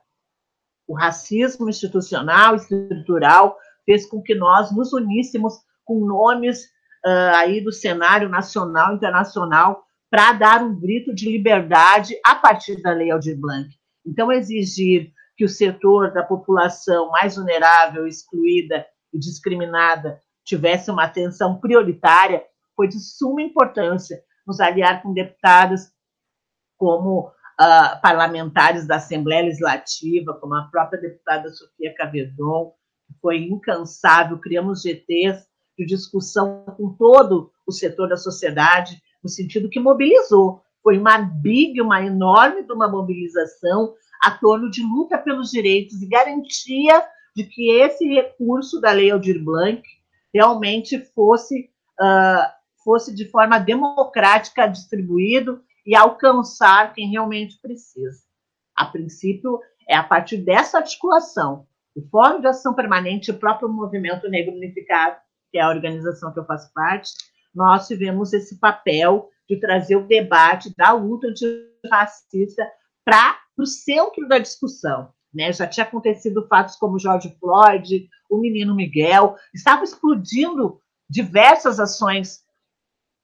O 0.88 0.93
racismo 0.93 1.67
institucional, 1.67 2.55
estrutural, 2.55 3.57
fez 3.88 4.05
com 4.05 4.22
que 4.22 4.36
nós 4.36 4.72
nos 4.72 4.93
uníssemos 4.93 5.55
com 5.84 6.05
nomes 6.05 6.65
uh, 7.03 7.38
aí 7.38 7.60
do 7.60 7.72
cenário 7.72 8.29
nacional, 8.29 8.93
internacional, 8.93 9.84
para 10.09 10.33
dar 10.33 10.63
um 10.63 10.79
grito 10.79 11.13
de 11.13 11.29
liberdade 11.29 12.15
a 12.24 12.35
partir 12.35 12.81
da 12.81 12.91
Lei 12.91 13.12
Aldir 13.12 13.39
Blanc. 13.39 13.69
Então, 14.05 14.31
exigir 14.31 15.12
que 15.35 15.43
o 15.43 15.50
setor 15.50 16.13
da 16.13 16.24
população 16.24 17.12
mais 17.12 17.35
vulnerável, 17.35 18.07
excluída 18.07 18.85
e 19.13 19.19
discriminada 19.19 20.19
tivesse 20.43 20.91
uma 20.91 21.03
atenção 21.03 21.59
prioritária 21.59 22.43
foi 22.75 22.88
de 22.88 23.00
suma 23.00 23.41
importância. 23.41 24.21
Nos 24.45 24.59
aliar 24.59 25.01
com 25.01 25.13
deputados 25.13 25.89
como 26.77 27.27
uh, 27.27 28.01
parlamentares 28.01 28.85
da 28.85 28.97
Assembleia 28.97 29.45
Legislativa, 29.45 30.38
como 30.39 30.53
a 30.53 30.63
própria 30.69 31.01
deputada 31.01 31.51
Sofia 31.51 31.93
Cavedon, 31.95 32.74
que 33.07 33.13
foi 33.19 33.43
incansável, 33.43 34.39
criamos 34.39 34.81
GTs 34.81 35.47
de 35.77 35.85
discussão 35.85 36.63
com 36.77 36.93
todo 36.93 37.51
o 37.65 37.71
setor 37.71 38.07
da 38.07 38.17
sociedade, 38.17 39.01
no 39.25 39.29
sentido 39.29 39.70
que 39.70 39.79
mobilizou. 39.79 40.62
Foi 40.84 41.00
uma 41.00 41.17
big, 41.17 41.82
uma 41.82 42.05
enorme 42.05 42.62
de 42.62 42.72
uma 42.72 42.88
mobilização 42.88 43.96
a 44.22 44.29
torno 44.29 44.70
de 44.70 44.84
luta 44.84 45.17
pelos 45.17 45.50
direitos 45.50 46.00
e 46.00 46.08
garantia 46.08 47.03
de 47.36 47.44
que 47.44 47.72
esse 47.72 48.05
recurso 48.05 48.79
da 48.79 48.91
Lei 48.91 49.10
Aldir 49.10 49.44
Blanc 49.44 49.82
realmente 50.32 51.00
fosse, 51.15 51.72
uh, 52.00 52.46
fosse 52.84 53.15
de 53.15 53.27
forma 53.32 53.58
democrática 53.58 54.67
distribuído 54.67 55.60
e 55.88 55.96
alcançar 55.96 56.94
quem 56.94 57.10
realmente 57.10 57.60
precisa. 57.60 58.24
A 58.75 58.86
princípio, 58.86 59.60
é 59.89 59.96
a 59.96 60.03
partir 60.03 60.38
dessa 60.38 60.77
articulação, 60.77 61.65
o 61.96 62.01
Fórum 62.10 62.41
de 62.41 62.48
Ação 62.48 62.75
Permanente 62.75 63.32
e 63.32 63.34
o 63.34 63.39
próprio 63.39 63.70
Movimento 63.70 64.29
Negro 64.29 64.53
Unificado, 64.53 65.17
que 65.51 65.58
é 65.58 65.62
a 65.62 65.70
organização 65.70 66.32
que 66.32 66.39
eu 66.39 66.46
faço 66.46 66.72
parte, 66.74 67.12
nós 67.55 67.88
tivemos 67.88 68.33
esse 68.33 68.59
papel 68.59 69.29
de 69.50 69.59
trazer 69.59 69.95
o 69.95 70.07
debate 70.07 70.74
da 70.75 70.91
luta 70.91 71.27
antirracista 71.27 72.67
para 73.03 73.39
o 73.57 73.65
centro 73.65 74.27
da 74.27 74.39
discussão. 74.39 75.09
Né? 75.33 75.53
Já 75.53 75.67
tinha 75.67 75.85
acontecido 75.85 76.47
fatos 76.47 76.75
como 76.75 77.00
George 77.00 77.35
Floyd, 77.39 78.09
o 78.29 78.38
menino 78.38 78.75
Miguel, 78.75 79.35
estavam 79.53 79.83
explodindo 79.83 80.79
diversas 81.09 81.79
ações 81.79 82.43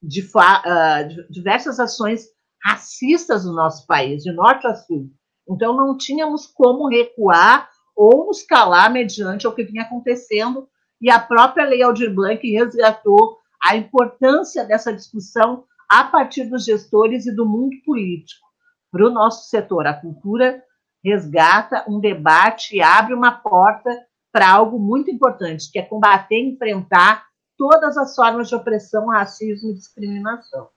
de, 0.01 0.21
uh, 0.21 1.31
diversas 1.31 1.79
ações 1.79 2.27
racistas 2.63 3.45
no 3.45 3.53
nosso 3.53 3.85
país, 3.87 4.23
de 4.23 4.31
norte 4.31 4.67
a 4.67 4.75
sul. 4.75 5.09
Então 5.49 5.75
não 5.75 5.97
tínhamos 5.97 6.47
como 6.47 6.87
recuar 6.87 7.69
ou 7.95 8.27
nos 8.27 8.43
calar 8.43 8.91
mediante 8.91 9.47
o 9.47 9.53
que 9.53 9.63
vinha 9.63 9.83
acontecendo 9.83 10.67
e 11.01 11.09
a 11.09 11.19
própria 11.19 11.65
Lei 11.65 11.81
Aldir 11.81 12.13
Blanc 12.13 12.47
resgatou 12.47 13.40
a 13.63 13.75
importância 13.75 14.65
dessa 14.65 14.93
discussão 14.93 15.65
a 15.89 16.03
partir 16.03 16.45
dos 16.45 16.65
gestores 16.65 17.25
e 17.25 17.35
do 17.35 17.45
mundo 17.45 17.75
político. 17.85 18.47
Para 18.91 19.07
o 19.07 19.11
nosso 19.11 19.49
setor, 19.49 19.87
a 19.87 19.93
cultura 19.93 20.63
resgata 21.03 21.85
um 21.87 21.99
debate 21.99 22.75
e 22.75 22.81
abre 22.81 23.13
uma 23.13 23.31
porta 23.31 23.89
para 24.31 24.49
algo 24.49 24.79
muito 24.79 25.11
importante, 25.11 25.71
que 25.71 25.79
é 25.79 25.81
combater 25.81 26.35
e 26.35 26.53
enfrentar 26.53 27.25
todas 27.57 27.97
as 27.97 28.15
formas 28.15 28.49
de 28.49 28.55
opressão, 28.55 29.07
racismo 29.07 29.71
e 29.71 29.73
discriminação. 29.73 30.69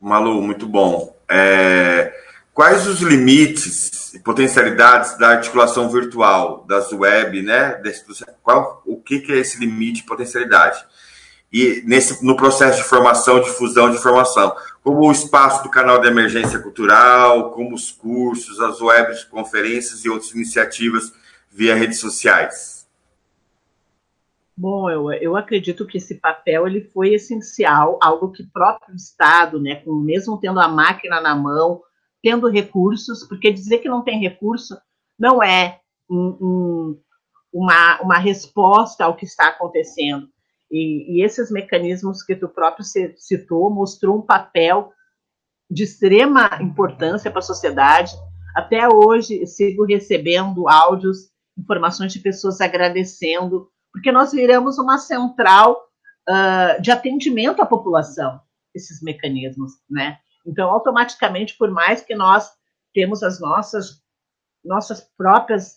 Malu, 0.00 0.42
muito 0.42 0.66
bom. 0.66 1.14
É, 1.28 2.12
quais 2.52 2.86
os 2.86 3.00
limites 3.00 4.14
e 4.14 4.20
potencialidades 4.20 5.18
da 5.18 5.30
articulação 5.30 5.88
virtual, 5.88 6.64
das 6.66 6.92
web, 6.92 7.42
né? 7.42 7.80
Qual, 8.42 8.82
o 8.86 9.00
que, 9.00 9.20
que 9.20 9.32
é 9.32 9.38
esse 9.38 9.58
limite 9.58 10.02
e 10.02 10.06
potencialidade? 10.06 10.84
E 11.52 11.82
nesse, 11.86 12.24
no 12.24 12.36
processo 12.36 12.78
de 12.78 12.88
formação, 12.88 13.40
difusão 13.40 13.90
de 13.90 13.96
informação, 13.96 14.54
como 14.82 15.06
o 15.06 15.12
espaço 15.12 15.62
do 15.62 15.70
canal 15.70 16.00
de 16.00 16.08
emergência 16.08 16.58
cultural, 16.58 17.50
como 17.52 17.74
os 17.74 17.90
cursos, 17.90 18.60
as 18.60 18.80
webs 18.80 19.20
de 19.20 19.26
conferências 19.26 20.04
e 20.04 20.08
outras 20.08 20.32
iniciativas 20.32 21.12
via 21.50 21.74
redes 21.74 22.00
sociais. 22.00 22.76
Bom, 24.58 24.88
eu, 24.88 25.12
eu 25.12 25.36
acredito 25.36 25.86
que 25.86 25.98
esse 25.98 26.14
papel 26.14 26.66
ele 26.66 26.80
foi 26.80 27.12
essencial, 27.14 27.98
algo 28.00 28.32
que 28.32 28.42
o 28.42 28.50
próprio 28.50 28.96
Estado, 28.96 29.60
né, 29.60 29.76
com, 29.76 29.92
mesmo 29.94 30.38
tendo 30.38 30.60
a 30.60 30.68
máquina 30.68 31.20
na 31.20 31.34
mão, 31.34 31.82
tendo 32.22 32.48
recursos, 32.48 33.22
porque 33.24 33.52
dizer 33.52 33.78
que 33.78 33.88
não 33.88 34.02
tem 34.02 34.18
recurso 34.18 34.76
não 35.18 35.42
é 35.42 35.80
um, 36.08 36.36
um, 36.40 37.00
uma, 37.52 38.00
uma 38.00 38.18
resposta 38.18 39.04
ao 39.04 39.14
que 39.14 39.24
está 39.24 39.48
acontecendo. 39.48 40.28
E, 40.70 41.18
e, 41.18 41.24
esses 41.24 41.50
mecanismos 41.50 42.22
que 42.22 42.34
tu 42.34 42.48
próprio 42.48 42.84
citou 43.16 43.70
mostrou 43.70 44.18
um 44.18 44.22
papel 44.22 44.92
de 45.70 45.84
extrema 45.84 46.58
importância 46.60 47.30
para 47.30 47.38
a 47.38 47.42
sociedade. 47.42 48.12
Até 48.54 48.88
hoje 48.88 49.46
sigo 49.46 49.84
recebendo 49.84 50.68
áudios, 50.68 51.30
informações 51.56 52.12
de 52.12 52.20
pessoas 52.20 52.60
agradecendo, 52.60 53.68
porque 53.92 54.10
nós 54.10 54.32
viramos 54.32 54.78
uma 54.78 54.98
central 54.98 55.80
uh, 56.28 56.80
de 56.82 56.90
atendimento 56.90 57.62
à 57.62 57.66
população, 57.66 58.40
esses 58.74 59.00
mecanismos, 59.02 59.72
né? 59.88 60.18
Então, 60.46 60.68
automaticamente, 60.70 61.56
por 61.56 61.70
mais 61.70 62.02
que 62.02 62.14
nós 62.14 62.50
temos 62.94 63.22
as 63.22 63.40
nossas 63.40 64.04
nossas 64.64 65.00
próprias 65.16 65.76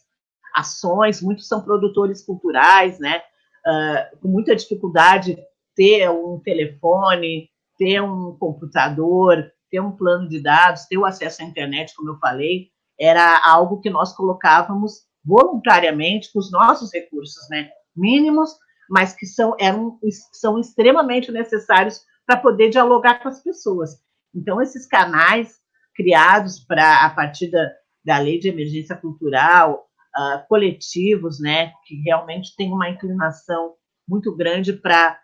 ações, 0.56 1.22
muitos 1.22 1.48
são 1.48 1.62
produtores 1.62 2.24
culturais, 2.26 3.00
né? 3.00 3.22
Uh, 3.70 4.18
com 4.20 4.28
muita 4.30 4.56
dificuldade 4.56 5.38
ter 5.76 6.10
um 6.10 6.40
telefone, 6.40 7.50
ter 7.78 8.02
um 8.02 8.36
computador, 8.38 9.52
ter 9.70 9.80
um 9.80 9.92
plano 9.92 10.28
de 10.28 10.42
dados, 10.42 10.86
ter 10.86 10.98
o 10.98 11.06
acesso 11.06 11.44
à 11.44 11.46
internet, 11.46 11.94
como 11.96 12.10
eu 12.10 12.18
falei, 12.18 12.70
era 13.00 13.42
algo 13.46 13.80
que 13.80 13.90
nós 13.90 14.16
colocávamos 14.16 15.04
voluntariamente 15.24 16.32
com 16.34 16.40
os 16.40 16.52
nossos 16.52 16.92
recursos, 16.94 17.48
né? 17.50 17.70
Mínimos, 17.96 18.50
mas 18.90 19.14
que 19.14 19.26
são, 19.26 19.56
eram, 19.60 20.00
são 20.34 20.60
extremamente 20.60 21.32
necessários 21.32 22.02
para 22.26 22.38
poder 22.38 22.70
dialogar 22.70 23.22
com 23.22 23.30
as 23.30 23.42
pessoas. 23.42 23.92
Então, 24.34 24.62
esses 24.62 24.86
canais 24.88 25.60
criados 25.96 26.60
para 26.60 27.06
a 27.06 27.10
partir 27.10 27.52
da, 27.52 27.70
da 28.04 28.18
lei 28.20 28.40
de 28.40 28.50
emergência 28.50 28.96
cultural, 28.96 29.89
uh, 30.20 30.46
coletivos, 30.48 31.40
né, 31.40 31.72
que 31.86 31.96
realmente 32.04 32.54
tem 32.58 32.72
uma 32.72 32.90
inclinação 32.90 33.76
muito 34.08 34.36
grande 34.36 34.74
para 34.74 35.18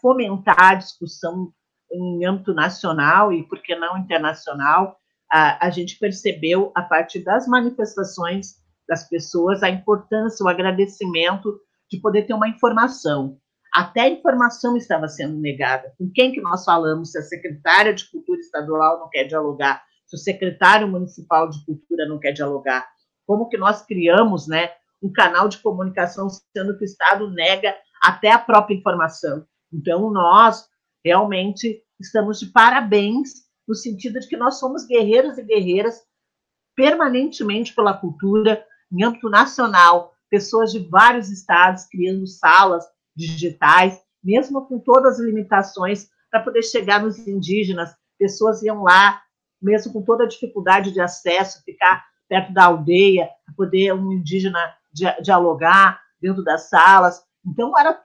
fomentar 0.00 0.72
a 0.72 0.74
discussão 0.74 1.52
em 1.90 2.26
âmbito 2.26 2.52
nacional 2.52 3.32
e, 3.32 3.48
por 3.48 3.62
que 3.62 3.74
não, 3.74 3.96
internacional, 3.96 4.96
a, 5.32 5.66
a 5.66 5.70
gente 5.70 5.98
percebeu, 5.98 6.72
a 6.74 6.82
partir 6.82 7.20
das 7.20 7.46
manifestações 7.46 8.56
das 8.88 9.08
pessoas, 9.08 9.62
a 9.62 9.70
importância, 9.70 10.44
o 10.44 10.48
agradecimento 10.48 11.58
de 11.90 12.00
poder 12.00 12.22
ter 12.26 12.34
uma 12.34 12.48
informação. 12.48 13.38
Até 13.74 14.02
a 14.02 14.08
informação 14.08 14.76
estava 14.76 15.08
sendo 15.08 15.38
negada. 15.38 15.92
Com 15.98 16.10
quem 16.12 16.32
que 16.32 16.40
nós 16.40 16.64
falamos? 16.64 17.12
Se 17.12 17.18
a 17.18 17.22
secretária 17.22 17.92
de 17.92 18.08
Cultura 18.10 18.38
Estadual 18.38 19.00
não 19.00 19.08
quer 19.08 19.24
dialogar, 19.24 19.82
se 20.06 20.16
o 20.16 20.18
secretário 20.18 20.88
municipal 20.88 21.50
de 21.50 21.64
Cultura 21.64 22.06
não 22.08 22.18
quer 22.18 22.32
dialogar, 22.32 22.86
como 23.26 23.48
que 23.48 23.58
nós 23.58 23.82
criamos, 23.82 24.46
né, 24.46 24.70
um 25.02 25.12
canal 25.12 25.48
de 25.48 25.58
comunicação, 25.58 26.28
sendo 26.28 26.76
que 26.76 26.84
o 26.84 26.86
Estado 26.86 27.30
nega 27.30 27.74
até 28.02 28.30
a 28.30 28.38
própria 28.38 28.76
informação. 28.76 29.46
Então, 29.72 30.10
nós 30.10 30.68
realmente 31.04 31.82
estamos 32.00 32.38
de 32.40 32.46
parabéns 32.46 33.46
no 33.66 33.74
sentido 33.74 34.20
de 34.20 34.28
que 34.28 34.36
nós 34.36 34.58
somos 34.58 34.86
guerreiros 34.86 35.38
e 35.38 35.42
guerreiras 35.42 36.00
permanentemente 36.74 37.74
pela 37.74 37.94
cultura, 37.94 38.64
em 38.92 39.02
âmbito 39.02 39.28
nacional, 39.28 40.12
pessoas 40.30 40.70
de 40.70 40.78
vários 40.78 41.30
estados 41.30 41.86
criando 41.86 42.26
salas 42.26 42.84
digitais, 43.16 44.00
mesmo 44.22 44.66
com 44.66 44.78
todas 44.78 45.14
as 45.14 45.26
limitações, 45.26 46.08
para 46.30 46.42
poder 46.42 46.62
chegar 46.62 47.02
nos 47.02 47.18
indígenas. 47.26 47.94
Pessoas 48.18 48.62
iam 48.62 48.82
lá, 48.82 49.22
mesmo 49.60 49.92
com 49.92 50.02
toda 50.02 50.24
a 50.24 50.28
dificuldade 50.28 50.92
de 50.92 51.00
acesso, 51.00 51.62
ficar 51.64 52.04
perto 52.28 52.52
da 52.52 52.64
aldeia, 52.64 53.28
para 53.44 53.54
poder 53.54 53.92
um 53.92 54.12
indígena 54.12 54.58
dialogar 55.22 56.00
dentro 56.20 56.42
das 56.42 56.68
salas. 56.68 57.22
Então, 57.46 57.78
era, 57.78 58.00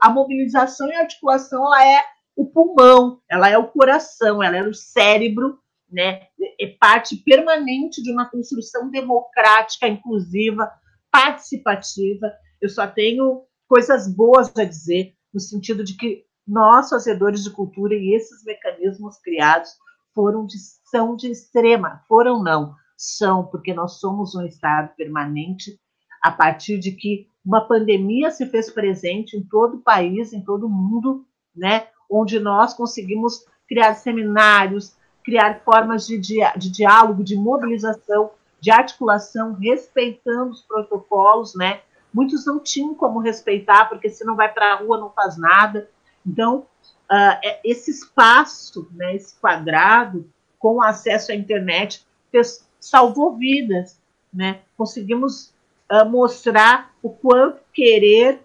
a 0.00 0.10
mobilização 0.10 0.88
e 0.88 0.94
a 0.94 1.00
articulação 1.00 1.64
ela 1.66 1.86
é 1.86 2.02
o 2.36 2.46
pulmão, 2.46 3.20
ela 3.30 3.48
é 3.48 3.56
o 3.56 3.68
coração, 3.68 4.42
ela 4.42 4.56
é 4.56 4.62
o 4.62 4.74
cérebro, 4.74 5.58
né? 5.90 6.22
é 6.60 6.66
parte 6.78 7.16
permanente 7.16 8.02
de 8.02 8.12
uma 8.12 8.28
construção 8.28 8.90
democrática, 8.90 9.88
inclusiva, 9.88 10.70
participativa. 11.10 12.32
Eu 12.60 12.68
só 12.68 12.86
tenho 12.86 13.42
coisas 13.68 14.12
boas 14.12 14.52
a 14.56 14.64
dizer, 14.64 15.14
no 15.32 15.40
sentido 15.40 15.84
de 15.84 15.96
que 15.96 16.24
nós, 16.46 16.90
fazedores 16.90 17.42
de 17.42 17.50
cultura, 17.50 17.94
e 17.94 18.14
esses 18.14 18.44
mecanismos 18.44 19.18
criados 19.18 19.70
foram 20.14 20.46
de, 20.46 20.56
são 20.90 21.16
de 21.16 21.30
extrema, 21.30 22.02
foram 22.06 22.42
não, 22.42 22.74
são, 23.04 23.44
porque 23.44 23.72
nós 23.72 24.00
somos 24.00 24.34
um 24.34 24.44
Estado 24.44 24.90
permanente 24.96 25.78
a 26.22 26.30
partir 26.30 26.78
de 26.78 26.92
que 26.92 27.28
uma 27.44 27.66
pandemia 27.66 28.30
se 28.30 28.46
fez 28.46 28.70
presente 28.70 29.36
em 29.36 29.42
todo 29.42 29.76
o 29.76 29.82
país, 29.82 30.32
em 30.32 30.40
todo 30.40 30.66
o 30.66 30.70
mundo, 30.70 31.26
né, 31.54 31.88
onde 32.10 32.40
nós 32.40 32.72
conseguimos 32.74 33.44
criar 33.68 33.94
seminários, 33.94 34.96
criar 35.22 35.60
formas 35.60 36.06
de, 36.06 36.18
de, 36.18 36.38
de 36.56 36.70
diálogo, 36.70 37.22
de 37.22 37.36
mobilização, 37.36 38.30
de 38.60 38.70
articulação, 38.70 39.54
respeitando 39.54 40.52
os 40.52 40.62
protocolos, 40.62 41.54
né, 41.54 41.80
Muitos 42.14 42.46
não 42.46 42.60
tinham 42.60 42.94
como 42.94 43.18
respeitar, 43.18 43.86
porque 43.86 44.08
se 44.08 44.24
não 44.24 44.36
vai 44.36 44.48
para 44.52 44.74
a 44.74 44.76
rua 44.76 45.00
não 45.00 45.10
faz 45.10 45.36
nada. 45.36 45.90
Então, 46.24 46.64
uh, 47.10 47.58
esse 47.64 47.90
espaço, 47.90 48.88
né, 48.92 49.16
esse 49.16 49.34
quadrado, 49.40 50.30
com 50.56 50.80
acesso 50.80 51.32
à 51.32 51.34
internet, 51.34 52.06
fez, 52.30 52.64
salvou 52.84 53.36
vidas. 53.36 53.98
Né? 54.32 54.60
Conseguimos 54.76 55.52
uh, 55.90 56.04
mostrar 56.08 56.94
o 57.02 57.10
quanto 57.10 57.60
querer 57.72 58.42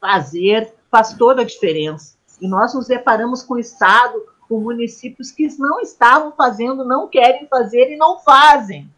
fazer 0.00 0.74
faz 0.90 1.14
toda 1.14 1.42
a 1.42 1.44
diferença. 1.44 2.16
E 2.40 2.48
nós 2.48 2.74
nos 2.74 2.86
deparamos 2.86 3.42
com 3.42 3.54
o 3.54 3.58
Estado, 3.58 4.24
com 4.48 4.60
municípios 4.60 5.30
que 5.30 5.46
não 5.58 5.80
estavam 5.80 6.32
fazendo, 6.32 6.84
não 6.84 7.08
querem 7.08 7.46
fazer 7.46 7.92
e 7.92 7.96
não 7.96 8.18
fazem. 8.20 8.90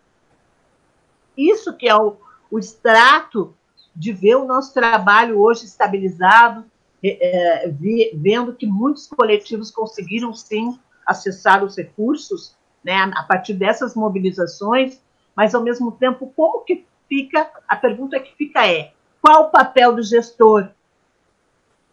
Isso 1.36 1.76
que 1.76 1.88
é 1.88 1.96
o, 1.96 2.16
o 2.50 2.58
extrato 2.58 3.54
de 3.96 4.12
ver 4.12 4.36
o 4.36 4.44
nosso 4.44 4.72
trabalho 4.72 5.40
hoje 5.40 5.64
estabilizado, 5.64 6.64
é, 7.02 7.64
é 7.64 7.68
vendo 8.14 8.54
que 8.54 8.66
muitos 8.66 9.06
coletivos 9.06 9.70
conseguiram 9.70 10.32
sim 10.34 10.78
acessar 11.04 11.64
os 11.64 11.76
recursos, 11.76 12.54
né, 12.84 12.96
a 13.14 13.22
partir 13.22 13.54
dessas 13.54 13.94
mobilizações, 13.94 15.00
mas 15.34 15.54
ao 15.54 15.62
mesmo 15.62 15.92
tempo 15.92 16.32
como 16.34 16.64
que 16.64 16.86
fica? 17.08 17.50
A 17.68 17.76
pergunta 17.76 18.20
que 18.20 18.34
fica 18.36 18.66
é: 18.66 18.92
qual 19.20 19.44
o 19.44 19.50
papel 19.50 19.94
do 19.94 20.02
gestor? 20.02 20.68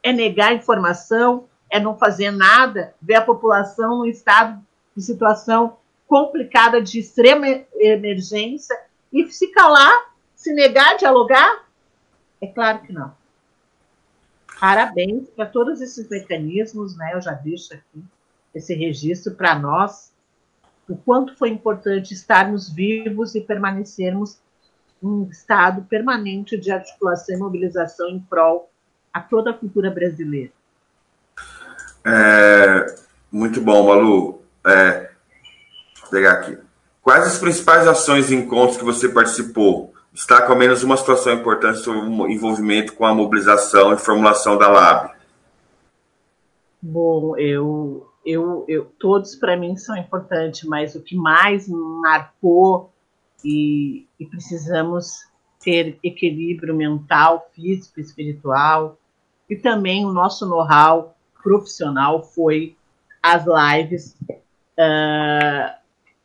É 0.04 0.14
negar 0.14 0.54
informação? 0.54 1.46
É 1.70 1.80
não 1.80 1.98
fazer 1.98 2.32
nada? 2.32 2.94
Ver 3.02 3.16
a 3.16 3.22
população 3.22 3.98
num 4.00 4.06
estado 4.06 4.64
de 4.96 5.04
situação 5.04 5.78
complicada 6.08 6.82
de 6.82 7.00
extrema 7.00 7.48
emergência 7.76 8.78
e 9.12 9.30
se 9.30 9.48
calar, 9.48 10.14
se 10.34 10.54
negar 10.54 10.94
a 10.94 10.98
dialogar? 10.98 11.68
É 12.40 12.48
claro 12.48 12.80
que 12.84 12.94
não. 12.94 13.14
Parabéns 14.60 15.30
para 15.30 15.46
todos 15.46 15.82
esses 15.82 16.10
mecanismos, 16.10 16.96
né? 16.96 17.12
Eu 17.14 17.22
já 17.22 17.34
deixo 17.34 17.74
aqui 17.74 18.04
esse 18.56 18.74
registro 18.74 19.36
para 19.36 19.58
nós, 19.58 20.12
o 20.90 20.96
quanto 20.96 21.36
foi 21.36 21.50
importante 21.50 22.14
estarmos 22.14 22.70
vivos 22.70 23.36
e 23.36 23.42
permanecermos 23.42 24.38
um 25.02 25.28
estado 25.30 25.84
permanente 25.84 26.58
de 26.58 26.72
articulação 26.72 27.36
e 27.36 27.40
mobilização 27.40 28.10
em 28.10 28.20
prol 28.20 28.70
a 29.14 29.20
toda 29.20 29.52
a 29.52 29.54
cultura 29.54 29.92
brasileira. 29.92 30.52
É, 32.06 32.96
muito 33.32 33.62
bom, 33.62 33.88
Malu. 33.88 34.42
É, 34.66 35.12
vou 36.02 36.10
pegar 36.10 36.34
aqui. 36.34 36.58
Quais 37.02 37.26
as 37.26 37.38
principais 37.38 37.88
ações 37.88 38.32
e 38.32 38.36
encontros 38.36 38.78
que 38.78 38.84
você 38.84 39.10
participou? 39.10 39.94
destaca 40.18 40.52
ao 40.52 40.58
menos 40.58 40.82
uma 40.82 40.98
situação 40.98 41.34
importante 41.34 41.78
sobre 41.78 42.02
o 42.02 42.28
envolvimento 42.28 42.94
com 42.94 43.06
a 43.06 43.14
mobilização 43.14 43.94
e 43.94 43.98
formulação 43.98 44.58
da 44.58 44.68
LAB. 44.68 45.12
Bom, 46.82 47.38
eu, 47.38 48.10
eu, 48.28 48.66
eu 48.68 48.86
todos 49.00 49.36
para 49.36 49.56
mim 49.56 49.78
são 49.78 49.96
importantes, 49.96 50.68
mas 50.68 50.96
o 50.96 51.02
que 51.02 51.16
mais 51.16 51.66
marcou 51.70 52.92
e, 53.44 54.06
e 54.20 54.26
precisamos 54.26 55.26
ter 55.62 55.98
equilíbrio 56.04 56.76
mental, 56.76 57.50
físico, 57.56 58.02
espiritual 58.02 59.00
e 59.50 59.56
também 59.56 60.06
o 60.06 60.12
nosso 60.12 60.46
know-how 60.46 61.16
profissional 61.42 62.22
foi 62.22 62.76
as 63.24 63.46
lives, 63.46 64.14
uh, 64.78 65.74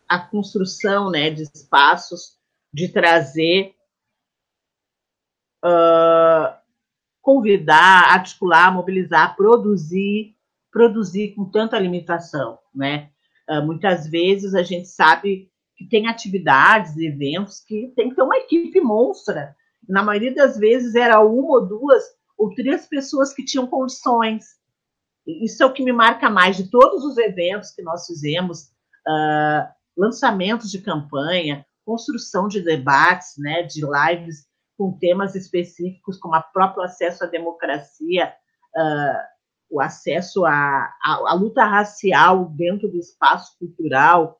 a 0.08 0.18
construção 0.18 1.08
né, 1.08 1.30
de 1.30 1.42
espaços, 1.42 2.36
de 2.74 2.88
trazer, 2.88 3.76
uh, 5.64 6.52
convidar, 7.20 8.12
articular, 8.12 8.72
mobilizar, 8.74 9.36
produzir, 9.36 10.34
produzir 10.72 11.34
com 11.34 11.44
tanta 11.44 11.78
limitação, 11.78 12.58
né? 12.74 13.10
Uh, 13.48 13.62
muitas 13.62 14.08
vezes 14.08 14.54
a 14.54 14.62
gente 14.62 14.88
sabe 14.88 15.50
que 15.76 15.88
tem 15.88 16.08
atividades, 16.08 16.96
eventos 16.96 17.60
que 17.60 17.92
tem 17.94 18.08
que 18.08 18.16
ter 18.16 18.22
uma 18.22 18.36
equipe 18.36 18.80
monstra. 18.80 19.54
Na 19.88 20.02
maioria 20.02 20.34
das 20.34 20.56
vezes 20.56 20.94
era 20.94 21.20
uma 21.20 21.58
ou 21.58 21.66
duas 21.66 22.02
ou 22.38 22.54
três 22.54 22.86
pessoas 22.86 23.32
que 23.32 23.44
tinham 23.44 23.66
condições. 23.66 24.46
Isso 25.26 25.62
é 25.62 25.66
o 25.66 25.72
que 25.72 25.84
me 25.84 25.92
marca 25.92 26.30
mais 26.30 26.56
de 26.56 26.70
todos 26.70 27.04
os 27.04 27.18
eventos 27.18 27.70
que 27.70 27.82
nós 27.82 28.06
fizemos, 28.06 28.62
uh, 29.06 29.68
lançamentos 29.96 30.70
de 30.70 30.80
campanha, 30.80 31.64
construção 31.84 32.48
de 32.48 32.60
debates, 32.60 33.34
né, 33.38 33.62
de 33.62 33.82
lives 33.82 34.46
com 34.76 34.96
temas 34.98 35.34
específicos, 35.34 36.18
como 36.18 36.36
o 36.36 36.52
próprio 36.52 36.82
acesso 36.82 37.24
à 37.24 37.26
democracia, 37.26 38.32
uh, 38.76 39.31
o 39.72 39.80
acesso 39.80 40.44
à, 40.44 40.92
à, 41.02 41.30
à, 41.30 41.34
luta 41.34 41.64
racial 41.64 42.44
dentro 42.50 42.88
do 42.88 42.98
espaço 42.98 43.56
cultural, 43.58 44.38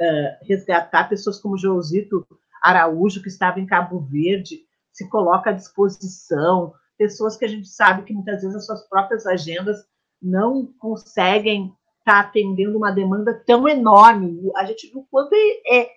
uh, 0.00 0.46
resgatar 0.46 1.08
pessoas 1.08 1.40
como 1.40 1.56
Josito 1.56 2.26
Araújo, 2.62 3.22
que 3.22 3.28
estava 3.28 3.58
em 3.58 3.66
Cabo 3.66 4.00
Verde, 4.00 4.60
se 4.92 5.08
coloca 5.08 5.48
à 5.48 5.52
disposição, 5.54 6.74
pessoas 6.98 7.38
que 7.38 7.46
a 7.46 7.48
gente 7.48 7.68
sabe 7.68 8.02
que 8.02 8.12
muitas 8.12 8.42
vezes 8.42 8.56
as 8.56 8.66
suas 8.66 8.86
próprias 8.86 9.26
agendas 9.26 9.78
não 10.20 10.66
conseguem 10.78 11.74
estar 11.98 12.22
tá 12.22 12.28
atendendo 12.28 12.76
uma 12.76 12.90
demanda 12.90 13.32
tão 13.46 13.66
enorme. 13.66 14.50
A 14.56 14.64
gente 14.66 14.90
viu 14.90 15.06
quanto 15.10 15.34
é, 15.34 15.80
é 15.80 15.90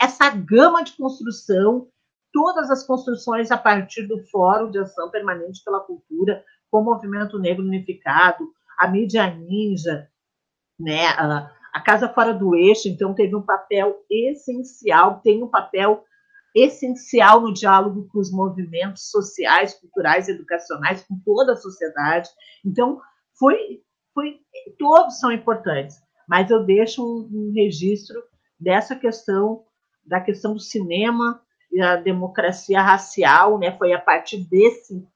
essa 0.00 0.30
gama 0.30 0.82
de 0.82 0.92
construção, 0.92 1.88
todas 2.32 2.70
as 2.70 2.86
construções 2.86 3.50
a 3.50 3.58
partir 3.58 4.06
do 4.06 4.24
Fórum 4.28 4.70
de 4.70 4.78
Ação 4.78 5.10
Permanente 5.10 5.62
pela 5.62 5.80
Cultura, 5.80 6.42
com 6.72 6.80
o 6.80 6.84
Movimento 6.84 7.38
Negro 7.38 7.62
Unificado, 7.62 8.50
a 8.78 8.88
mídia 8.88 9.26
ninja, 9.26 10.08
né, 10.80 11.06
a, 11.08 11.52
a 11.74 11.80
Casa 11.82 12.08
Fora 12.08 12.32
do 12.32 12.56
Eixo, 12.56 12.88
então, 12.88 13.14
teve 13.14 13.36
um 13.36 13.42
papel 13.42 14.02
essencial, 14.10 15.20
tem 15.20 15.42
um 15.42 15.48
papel 15.48 16.02
essencial 16.54 17.42
no 17.42 17.52
diálogo 17.52 18.08
com 18.10 18.18
os 18.18 18.32
movimentos 18.32 19.10
sociais, 19.10 19.74
culturais, 19.74 20.28
educacionais, 20.28 21.04
com 21.04 21.20
toda 21.22 21.52
a 21.52 21.56
sociedade. 21.56 22.30
Então, 22.64 23.00
foi, 23.38 23.82
foi 24.14 24.40
todos 24.78 25.20
são 25.20 25.30
importantes, 25.30 25.96
mas 26.26 26.50
eu 26.50 26.64
deixo 26.64 27.04
um, 27.04 27.28
um 27.30 27.52
registro 27.54 28.18
dessa 28.58 28.96
questão 28.96 29.64
da 30.04 30.20
questão 30.20 30.54
do 30.54 30.58
cinema 30.58 31.40
e 31.70 31.80
a 31.80 31.94
democracia 31.94 32.82
racial, 32.82 33.56
né? 33.56 33.76
Foi 33.78 33.92
a 33.92 34.00
partir 34.00 34.38
desse 34.38 35.06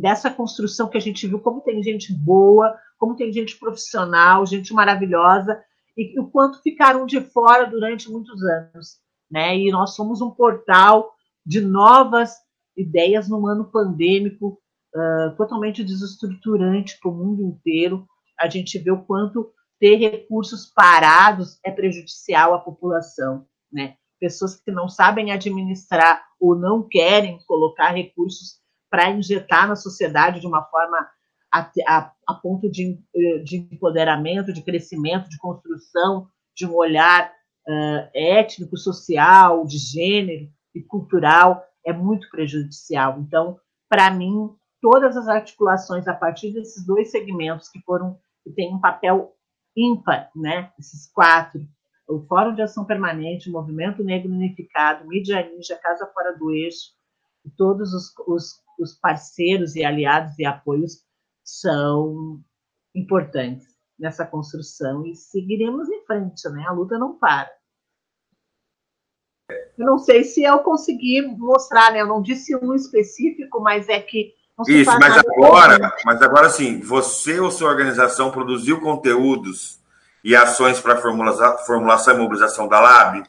dessa 0.00 0.30
construção 0.30 0.88
que 0.88 0.96
a 0.96 1.00
gente 1.00 1.26
viu 1.26 1.40
como 1.40 1.60
tem 1.60 1.82
gente 1.82 2.12
boa, 2.12 2.76
como 2.98 3.16
tem 3.16 3.32
gente 3.32 3.58
profissional, 3.58 4.46
gente 4.46 4.72
maravilhosa 4.72 5.60
e 5.96 6.18
o 6.20 6.30
quanto 6.30 6.62
ficaram 6.62 7.04
de 7.06 7.20
fora 7.20 7.66
durante 7.66 8.10
muitos 8.10 8.42
anos 8.42 8.98
né? 9.30 9.56
E 9.56 9.70
nós 9.70 9.94
somos 9.94 10.20
um 10.20 10.30
portal 10.30 11.12
de 11.44 11.60
novas 11.60 12.34
ideias 12.76 13.28
no 13.28 13.46
ano 13.46 13.70
pandêmico, 13.70 14.58
uh, 14.94 15.36
totalmente 15.36 15.84
desestruturante 15.84 16.98
para 17.00 17.10
o 17.10 17.14
mundo 17.14 17.42
inteiro. 17.42 18.06
A 18.38 18.48
gente 18.48 18.78
vê 18.78 18.90
o 18.90 19.04
quanto 19.04 19.52
ter 19.78 19.96
recursos 19.96 20.66
parados 20.66 21.58
é 21.64 21.70
prejudicial 21.70 22.54
à 22.54 22.58
população, 22.58 23.46
né? 23.70 23.94
Pessoas 24.18 24.56
que 24.56 24.72
não 24.72 24.88
sabem 24.88 25.30
administrar 25.30 26.24
ou 26.40 26.56
não 26.56 26.82
querem 26.88 27.38
colocar 27.46 27.90
recursos 27.90 28.58
para 28.90 29.10
injetar 29.10 29.68
na 29.68 29.76
sociedade 29.76 30.40
de 30.40 30.46
uma 30.46 30.62
forma 30.64 31.08
a, 31.52 31.70
a, 31.86 32.12
a 32.26 32.34
ponto 32.34 32.70
de, 32.70 32.98
de 33.44 33.56
empoderamento, 33.72 34.52
de 34.52 34.62
crescimento, 34.62 35.28
de 35.28 35.38
construção, 35.38 36.28
de 36.54 36.66
um 36.66 36.74
olhar 36.74 37.30
uh, 37.66 38.10
étnico, 38.14 38.76
social, 38.76 39.64
de 39.66 39.78
gênero 39.78 40.48
e 40.74 40.82
cultural 40.82 41.64
é 41.84 41.92
muito 41.92 42.28
prejudicial. 42.30 43.18
Então, 43.20 43.58
para 43.88 44.10
mim, 44.10 44.50
todas 44.80 45.16
as 45.16 45.28
articulações 45.28 46.06
a 46.06 46.14
partir 46.14 46.52
desses 46.52 46.84
dois 46.84 47.10
segmentos 47.10 47.68
que 47.68 47.80
foram 47.80 48.18
que 48.44 48.50
têm 48.50 48.74
um 48.74 48.80
papel 48.80 49.32
ímpar, 49.76 50.30
né? 50.34 50.72
Esses 50.78 51.10
quatro, 51.12 51.66
o 52.08 52.20
Fórum 52.26 52.54
de 52.54 52.62
Ação 52.62 52.84
Permanente, 52.84 53.48
o 53.48 53.52
Movimento 53.52 54.02
Negro 54.02 54.32
Unificado, 54.32 55.06
Mídia 55.06 55.46
Ninja, 55.48 55.76
Casa 55.76 56.06
Fora 56.06 56.36
do 56.36 56.50
Eixo, 56.50 56.92
todos 57.56 57.92
os, 57.92 58.12
os, 58.26 58.62
os 58.78 58.94
parceiros 58.94 59.74
e 59.76 59.84
aliados 59.84 60.38
e 60.38 60.44
apoios 60.44 61.02
são 61.44 62.40
importantes 62.94 63.66
nessa 63.98 64.24
construção 64.24 65.04
e 65.06 65.14
seguiremos 65.14 65.88
em 65.88 66.04
frente, 66.04 66.48
né? 66.50 66.64
A 66.68 66.72
luta 66.72 66.98
não 66.98 67.18
para. 67.18 67.50
Eu 69.76 69.86
não 69.86 69.98
sei 69.98 70.24
se 70.24 70.42
eu 70.42 70.58
consegui 70.60 71.22
mostrar, 71.22 71.92
né? 71.92 72.00
Eu 72.00 72.06
não 72.06 72.20
disse 72.20 72.54
um 72.56 72.74
específico, 72.74 73.60
mas 73.60 73.88
é 73.88 74.00
que. 74.00 74.34
Isso, 74.66 74.90
mas 74.98 75.16
agora, 75.16 75.96
mas 76.04 76.20
agora 76.20 76.50
sim, 76.50 76.80
você 76.80 77.38
ou 77.38 77.48
sua 77.48 77.70
organização 77.70 78.32
produziu 78.32 78.80
conteúdos 78.80 79.80
e 80.24 80.34
ações 80.34 80.80
para 80.80 80.96
formulação 80.96 82.14
e 82.14 82.18
mobilização 82.18 82.66
da 82.66 82.80
Lab? 82.80 83.22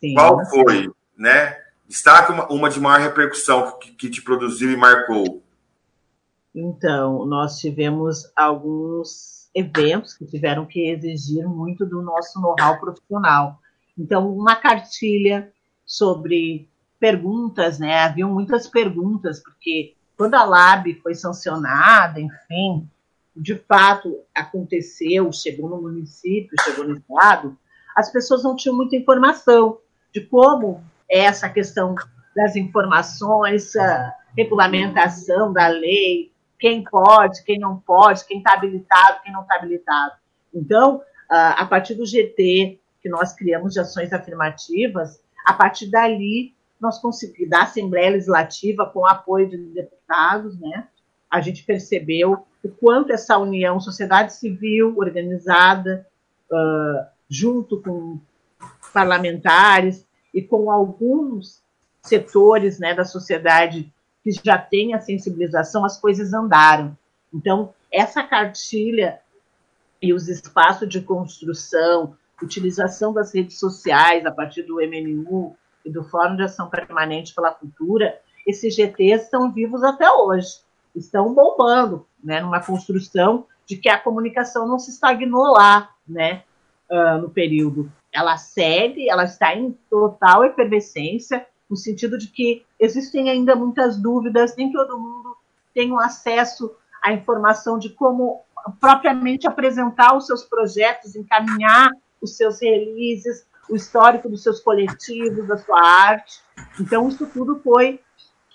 Sim, 0.00 0.14
Qual 0.14 0.44
foi, 0.46 0.82
sim. 0.82 0.92
né? 1.16 1.56
Destaque 1.88 2.32
uma, 2.32 2.46
uma, 2.52 2.68
de 2.68 2.78
maior 2.78 3.00
repercussão 3.00 3.78
que, 3.78 3.92
que 3.92 4.10
te 4.10 4.20
produziu 4.20 4.70
e 4.70 4.76
marcou. 4.76 5.42
Então, 6.54 7.24
nós 7.24 7.58
tivemos 7.58 8.30
alguns 8.36 9.48
eventos 9.54 10.12
que 10.12 10.26
tiveram 10.26 10.66
que 10.66 10.90
exigir 10.90 11.48
muito 11.48 11.86
do 11.86 12.02
nosso 12.02 12.40
know-how 12.40 12.78
profissional. 12.78 13.58
Então, 13.96 14.30
uma 14.30 14.54
cartilha 14.54 15.50
sobre 15.86 16.68
perguntas, 17.00 17.78
né? 17.78 18.00
Haviam 18.00 18.32
muitas 18.32 18.68
perguntas, 18.68 19.42
porque 19.42 19.94
quando 20.16 20.34
a 20.34 20.44
Lab 20.44 20.92
foi 21.00 21.14
sancionada, 21.14 22.20
enfim, 22.20 22.88
de 23.34 23.54
fato 23.54 24.20
aconteceu, 24.34 25.32
chegou 25.32 25.70
no 25.70 25.80
município, 25.80 26.50
chegou 26.62 26.84
no 26.86 26.96
estado, 26.96 27.56
as 27.96 28.10
pessoas 28.12 28.42
não 28.42 28.56
tinham 28.56 28.76
muita 28.76 28.96
informação 28.96 29.78
de 30.12 30.20
como 30.20 30.84
essa 31.10 31.48
questão 31.48 31.94
das 32.34 32.56
informações, 32.56 33.74
a 33.76 34.14
regulamentação 34.36 35.52
da 35.52 35.68
lei, 35.68 36.32
quem 36.58 36.84
pode, 36.84 37.42
quem 37.44 37.58
não 37.58 37.78
pode, 37.78 38.26
quem 38.26 38.38
está 38.38 38.54
habilitado, 38.54 39.22
quem 39.22 39.32
não 39.32 39.42
está 39.42 39.56
habilitado. 39.56 40.12
Então, 40.54 41.02
a 41.28 41.64
partir 41.66 41.94
do 41.94 42.06
GT, 42.06 42.78
que 43.02 43.08
nós 43.08 43.32
criamos 43.32 43.74
de 43.74 43.80
ações 43.80 44.12
afirmativas, 44.12 45.20
a 45.44 45.52
partir 45.52 45.90
dali 45.90 46.54
nós 46.80 46.98
conseguimos, 47.00 47.50
da 47.50 47.62
Assembleia 47.62 48.10
Legislativa, 48.10 48.86
com 48.86 49.00
o 49.00 49.06
apoio 49.06 49.48
de 49.48 49.56
deputados, 49.56 50.58
né, 50.60 50.86
a 51.30 51.40
gente 51.40 51.64
percebeu 51.64 52.46
o 52.62 52.68
quanto 52.68 53.12
essa 53.12 53.36
união, 53.36 53.80
sociedade 53.80 54.32
civil 54.32 54.94
organizada, 54.96 56.06
uh, 56.50 57.06
junto 57.28 57.80
com 57.82 58.18
parlamentares 58.92 60.06
e 60.32 60.42
com 60.42 60.70
alguns 60.70 61.62
setores 62.02 62.78
né, 62.78 62.94
da 62.94 63.04
sociedade 63.04 63.92
que 64.22 64.30
já 64.32 64.58
tem 64.58 64.94
a 64.94 65.00
sensibilização, 65.00 65.84
as 65.84 66.00
coisas 66.00 66.32
andaram. 66.32 66.96
Então, 67.32 67.72
essa 67.90 68.22
cartilha 68.22 69.20
e 70.00 70.12
os 70.12 70.28
espaços 70.28 70.88
de 70.88 71.00
construção, 71.00 72.16
utilização 72.42 73.12
das 73.12 73.34
redes 73.34 73.58
sociais 73.58 74.24
a 74.24 74.30
partir 74.30 74.62
do 74.62 74.76
MNU 74.76 75.56
e 75.84 75.90
do 75.90 76.04
Fórum 76.04 76.36
de 76.36 76.42
Ação 76.42 76.68
Permanente 76.68 77.34
pela 77.34 77.52
Cultura, 77.52 78.20
esses 78.46 78.74
GTs 78.74 79.24
estão 79.24 79.52
vivos 79.52 79.82
até 79.82 80.10
hoje, 80.10 80.60
estão 80.94 81.34
bombando, 81.34 82.06
né, 82.22 82.40
numa 82.40 82.60
construção 82.60 83.46
de 83.66 83.76
que 83.76 83.88
a 83.88 83.98
comunicação 83.98 84.66
não 84.66 84.78
se 84.78 84.90
estagnou 84.90 85.52
lá, 85.52 85.90
né, 86.06 86.42
uh, 86.90 87.18
no 87.18 87.28
período. 87.28 87.92
Ela 88.18 88.36
segue, 88.36 89.08
ela 89.08 89.24
está 89.24 89.54
em 89.54 89.72
total 89.88 90.44
efervescência, 90.44 91.46
no 91.70 91.76
sentido 91.76 92.18
de 92.18 92.26
que 92.28 92.64
existem 92.80 93.30
ainda 93.30 93.54
muitas 93.54 93.96
dúvidas, 93.96 94.56
nem 94.56 94.72
todo 94.72 94.98
mundo 94.98 95.36
tem 95.72 95.92
o 95.92 96.00
acesso 96.00 96.74
à 97.00 97.12
informação 97.12 97.78
de 97.78 97.90
como 97.90 98.40
propriamente 98.80 99.46
apresentar 99.46 100.16
os 100.16 100.26
seus 100.26 100.42
projetos, 100.42 101.14
encaminhar 101.14 101.90
os 102.20 102.36
seus 102.36 102.60
releases, 102.60 103.46
o 103.70 103.76
histórico 103.76 104.28
dos 104.28 104.42
seus 104.42 104.58
coletivos, 104.60 105.46
da 105.46 105.56
sua 105.56 105.80
arte. 105.80 106.40
Então, 106.80 107.08
isso 107.08 107.26
tudo 107.26 107.60
foi 107.62 108.00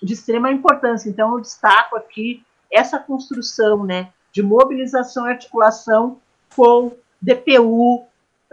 de 0.02 0.12
extrema 0.12 0.50
importância. 0.50 1.08
Então, 1.08 1.32
eu 1.32 1.40
destaco 1.40 1.96
aqui 1.96 2.44
essa 2.70 2.98
construção 2.98 3.84
né, 3.84 4.12
de 4.30 4.42
mobilização 4.42 5.26
e 5.26 5.30
articulação 5.30 6.20
com 6.54 6.92
DPU, 7.22 8.06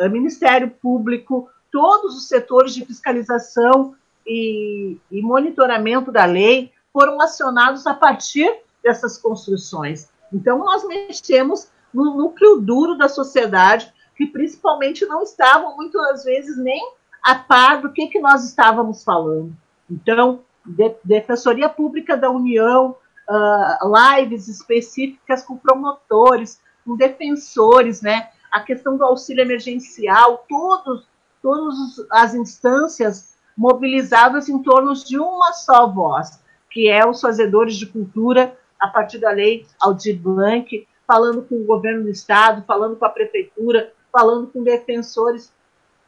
Ministério 0.09 0.69
Público, 0.69 1.49
todos 1.71 2.15
os 2.15 2.27
setores 2.27 2.73
de 2.73 2.85
fiscalização 2.85 3.95
e, 4.25 4.97
e 5.11 5.21
monitoramento 5.21 6.11
da 6.11 6.25
lei 6.25 6.71
foram 6.91 7.21
acionados 7.21 7.87
a 7.87 7.93
partir 7.93 8.51
dessas 8.83 9.17
construções. 9.17 10.09
Então, 10.33 10.59
nós 10.59 10.87
mexemos 10.87 11.69
no 11.93 12.15
núcleo 12.15 12.59
duro 12.59 12.97
da 12.97 13.07
sociedade, 13.07 13.93
que 14.15 14.25
principalmente 14.25 15.05
não 15.05 15.23
estavam, 15.23 15.75
muitas 15.75 16.23
vezes, 16.23 16.57
nem 16.57 16.93
a 17.23 17.35
par 17.35 17.81
do 17.81 17.91
que, 17.91 18.07
que 18.07 18.19
nós 18.19 18.43
estávamos 18.43 19.03
falando. 19.03 19.53
Então, 19.89 20.41
de, 20.65 20.95
Defensoria 21.03 21.69
Pública 21.69 22.15
da 22.15 22.29
União, 22.29 22.95
uh, 23.29 24.17
lives 24.19 24.47
específicas 24.47 25.43
com 25.43 25.57
promotores, 25.57 26.61
com 26.85 26.95
defensores, 26.95 28.01
né? 28.01 28.29
A 28.51 28.59
questão 28.59 28.97
do 28.97 29.03
auxílio 29.03 29.41
emergencial, 29.41 30.45
todos, 30.49 31.07
todas 31.41 31.75
as 32.11 32.35
instâncias 32.35 33.37
mobilizadas 33.57 34.49
em 34.49 34.61
torno 34.61 34.93
de 34.93 35.17
uma 35.17 35.53
só 35.53 35.87
voz, 35.87 36.41
que 36.69 36.89
é 36.89 37.07
os 37.07 37.21
fazedores 37.21 37.75
de 37.75 37.85
cultura, 37.85 38.57
a 38.79 38.87
partir 38.87 39.19
da 39.19 39.31
lei 39.31 39.65
Aldir 39.79 40.19
Blanc, 40.19 40.87
falando 41.07 41.43
com 41.43 41.55
o 41.55 41.65
governo 41.65 42.03
do 42.03 42.09
estado, 42.09 42.63
falando 42.65 42.95
com 42.95 43.05
a 43.05 43.09
prefeitura, 43.09 43.93
falando 44.11 44.47
com 44.47 44.63
defensores, 44.63 45.53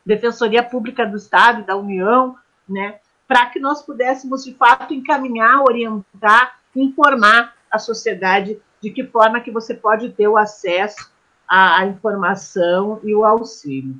Defensoria 0.06 0.62
Pública 0.62 1.06
do 1.06 1.16
Estado 1.16 1.66
da 1.66 1.78
União, 1.78 2.36
né, 2.68 3.00
para 3.26 3.46
que 3.46 3.60
nós 3.60 3.82
pudéssemos, 3.82 4.44
de 4.44 4.54
fato, 4.54 4.94
encaminhar, 4.94 5.62
orientar, 5.62 6.60
informar 6.76 7.56
a 7.72 7.80
sociedade 7.80 8.60
de 8.82 8.90
que 8.90 9.06
forma 9.06 9.40
que 9.40 9.50
você 9.50 9.74
pode 9.74 10.10
ter 10.10 10.28
o 10.28 10.38
acesso 10.38 11.13
à, 11.54 11.82
à 11.82 11.86
informação 11.86 13.00
e 13.04 13.14
o 13.14 13.24
auxílio. 13.24 13.96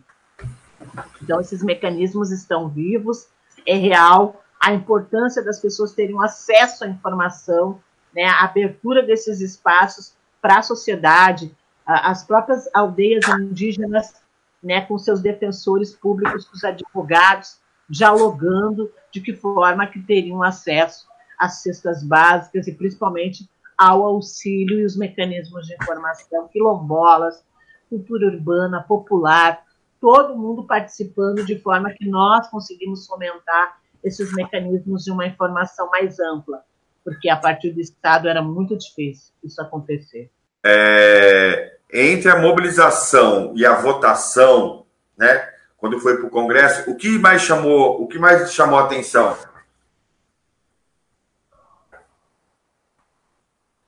Então, 1.22 1.40
esses 1.40 1.62
mecanismos 1.62 2.32
estão 2.32 2.68
vivos, 2.68 3.28
é 3.64 3.76
real, 3.76 4.44
a 4.60 4.74
importância 4.74 5.44
das 5.44 5.60
pessoas 5.60 5.94
terem 5.94 6.20
acesso 6.24 6.84
à 6.84 6.88
informação, 6.88 7.80
né, 8.12 8.26
a 8.26 8.46
abertura 8.46 9.04
desses 9.04 9.40
espaços 9.40 10.16
para 10.42 10.58
a 10.58 10.62
sociedade, 10.64 11.56
as 11.86 12.24
próprias 12.24 12.68
aldeias 12.74 13.28
indígenas, 13.28 14.16
né, 14.62 14.82
com 14.82 14.98
seus 14.98 15.22
defensores 15.22 15.94
públicos, 15.94 16.46
com 16.46 16.56
os 16.56 16.64
advogados, 16.64 17.58
dialogando 17.88 18.92
de 19.12 19.22
que 19.22 19.34
forma 19.34 19.86
que 19.86 20.02
teriam 20.02 20.42
acesso 20.42 21.08
às 21.38 21.62
cestas 21.62 22.04
básicas 22.04 22.66
e 22.68 22.74
principalmente 22.74 23.48
ao 23.84 24.04
auxílio 24.04 24.80
e 24.80 24.86
os 24.86 24.96
mecanismos 24.96 25.68
de 25.68 25.74
informação, 25.74 26.48
quilombolas, 26.48 27.44
cultura 27.90 28.28
urbana, 28.28 28.82
popular, 28.88 29.62
todo 30.00 30.38
mundo 30.38 30.66
participando 30.66 31.46
de 31.46 31.60
forma 31.60 31.92
que 31.92 32.08
nós 32.08 32.50
conseguimos 32.50 33.06
fomentar 33.06 33.78
esses 34.02 34.34
mecanismos 34.34 35.04
de 35.04 35.12
uma 35.12 35.26
informação 35.26 35.90
mais 35.90 36.18
ampla, 36.20 36.62
porque 37.04 37.30
a 37.30 37.36
partir 37.36 37.72
do 37.72 37.82
Estado 37.82 38.30
era 38.30 38.42
muito 38.42 38.78
difícil 38.78 39.34
isso 39.44 39.62
acontecer. 39.62 40.32
É, 40.66 41.78
entre 41.92 42.32
a 42.32 42.40
mobilização 42.40 43.52
e 43.54 43.66
a 43.66 43.76
votação, 43.76 44.86
né, 45.18 45.50
quando 45.78 46.00
foi 46.00 46.16
para 46.18 46.28
o 46.28 46.30
Congresso, 46.30 46.90
o 46.90 46.96
que 46.96 47.20
mais 47.20 47.42
chamou, 47.42 48.02
o 48.02 48.08
que 48.08 48.18
mais 48.18 48.54
chamou 48.54 48.80
a 48.80 48.84
atenção? 48.84 49.36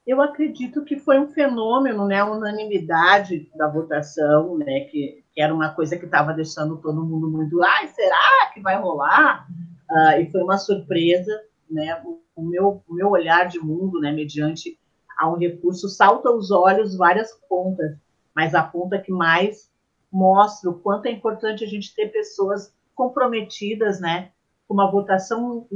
Eu 0.06 0.22
acredito 0.22 0.86
que 0.86 1.00
foi 1.00 1.20
um 1.20 1.30
fenômeno, 1.30 2.06
né, 2.06 2.20
a 2.20 2.30
unanimidade 2.30 3.50
da 3.56 3.68
votação, 3.68 4.56
né, 4.58 4.82
que, 4.82 5.24
que 5.34 5.42
era 5.42 5.54
uma 5.54 5.74
coisa 5.74 5.98
que 5.98 6.06
estava 6.06 6.32
deixando 6.32 6.78
todo 6.78 7.04
mundo 7.04 7.28
muito, 7.28 7.64
ai, 7.64 7.88
será 7.88 8.52
que 8.54 8.62
vai 8.62 8.80
rolar? 8.80 9.48
Uh, 9.90 10.22
e 10.22 10.32
foi 10.32 10.44
uma 10.44 10.60
surpresa, 10.60 11.32
né, 11.70 12.00
o, 12.06 12.22
o, 12.36 12.44
meu, 12.44 12.84
o 12.88 12.94
meu 12.94 13.10
olhar 13.10 13.48
de 13.48 13.60
mundo, 13.60 14.00
né, 14.00 14.12
mediante 14.12 14.78
a 15.18 15.28
um 15.28 15.38
recurso, 15.38 15.90
salta 15.90 16.30
aos 16.30 16.52
olhos 16.52 16.96
várias 16.96 17.32
pontas, 17.50 17.98
mas 18.36 18.54
a 18.54 18.62
ponta 18.62 19.00
que 19.00 19.12
mais 19.12 19.72
mostra 20.12 20.70
o 20.70 20.80
quanto 20.80 21.08
é 21.08 21.12
importante 21.12 21.64
a 21.64 21.68
gente 21.68 21.96
ter 21.96 22.10
pessoas 22.10 22.72
comprometidas, 22.94 24.00
né, 24.00 24.30
com 24.68 24.76
uma 24.76 24.90
votação, 24.90 25.68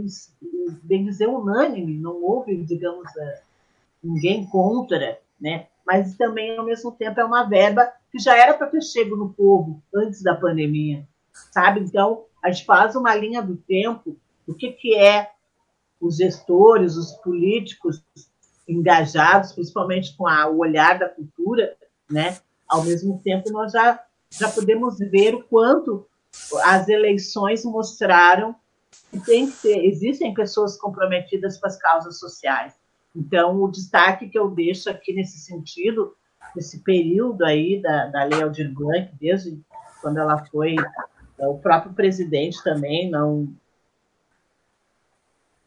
bem 0.83 1.03
dizer, 1.05 1.27
unânime, 1.27 1.97
não 1.97 2.21
houve, 2.23 2.55
digamos, 2.63 3.15
é, 3.17 3.41
ninguém 4.03 4.45
contra, 4.45 5.19
né, 5.39 5.67
mas 5.85 6.15
também, 6.15 6.55
ao 6.55 6.65
mesmo 6.65 6.91
tempo, 6.91 7.19
é 7.19 7.25
uma 7.25 7.43
verba 7.43 7.91
que 8.11 8.19
já 8.19 8.37
era 8.37 8.53
para 8.53 8.67
ter 8.67 8.81
chego 8.81 9.15
no 9.15 9.33
povo 9.33 9.81
antes 9.93 10.21
da 10.21 10.35
pandemia, 10.35 11.07
sabe? 11.51 11.79
Então, 11.79 12.25
a 12.43 12.51
gente 12.51 12.65
faz 12.65 12.95
uma 12.95 13.15
linha 13.15 13.41
do 13.41 13.57
tempo, 13.57 14.15
o 14.47 14.53
que, 14.53 14.71
que 14.71 14.95
é 14.95 15.31
os 15.99 16.17
gestores, 16.17 16.95
os 16.95 17.13
políticos 17.13 18.03
engajados, 18.67 19.51
principalmente 19.51 20.15
com 20.15 20.25
o 20.25 20.59
olhar 20.59 20.99
da 20.99 21.09
cultura, 21.09 21.75
né? 22.09 22.37
Ao 22.67 22.83
mesmo 22.83 23.19
tempo, 23.23 23.51
nós 23.51 23.71
já, 23.71 23.99
já 24.29 24.47
podemos 24.49 24.99
ver 24.99 25.33
o 25.33 25.43
quanto 25.43 26.07
as 26.63 26.87
eleições 26.87 27.65
mostraram 27.65 28.55
que, 29.11 29.19
que 29.19 29.51
ter, 29.61 29.85
existem 29.85 30.33
pessoas 30.33 30.77
comprometidas 30.77 31.59
com 31.59 31.65
as 31.65 31.77
causas 31.77 32.19
sociais. 32.19 32.78
Então, 33.15 33.61
o 33.61 33.71
destaque 33.71 34.29
que 34.29 34.37
eu 34.37 34.49
deixo 34.49 34.89
aqui 34.89 35.13
nesse 35.13 35.39
sentido, 35.39 36.15
nesse 36.55 36.79
período 36.79 37.43
aí 37.43 37.81
da, 37.81 38.07
da 38.07 38.23
Lei 38.23 38.41
Aldir 38.41 38.73
Blanc, 38.73 39.11
desde 39.19 39.59
quando 40.01 40.17
ela 40.17 40.45
foi, 40.45 40.75
o 41.39 41.57
próprio 41.57 41.93
presidente 41.93 42.63
também 42.63 43.09
não 43.09 43.47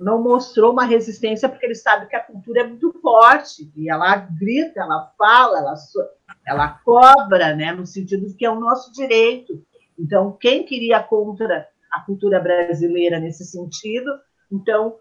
não 0.03 0.21
mostrou 0.21 0.73
uma 0.73 0.85
resistência 0.85 1.49
porque 1.49 1.65
ele 1.65 1.77
sabe 1.77 2.07
que 2.07 2.17
a 2.17 2.25
cultura 2.25 2.63
é 2.63 2.67
muito 2.67 2.93
forte 3.01 3.71
e 3.77 3.89
ela 3.89 4.17
grita, 4.17 4.81
ela 4.81 5.13
fala, 5.17 5.59
ela, 5.59 5.75
ela 6.45 6.69
cobra, 6.85 7.55
né, 7.55 7.73
no 7.73 7.87
sentido 7.87 8.35
que 8.35 8.45
é 8.45 8.51
o 8.51 8.59
nosso 8.59 8.93
direito. 8.93 9.65
Então, 9.97 10.33
quem 10.33 10.65
queria 10.65 11.01
contra 11.01 11.69
a 11.93 12.01
cultura 12.01 12.41
brasileira 12.41 13.21
nesse 13.21 13.45
sentido? 13.45 14.11
Então, 14.51 14.97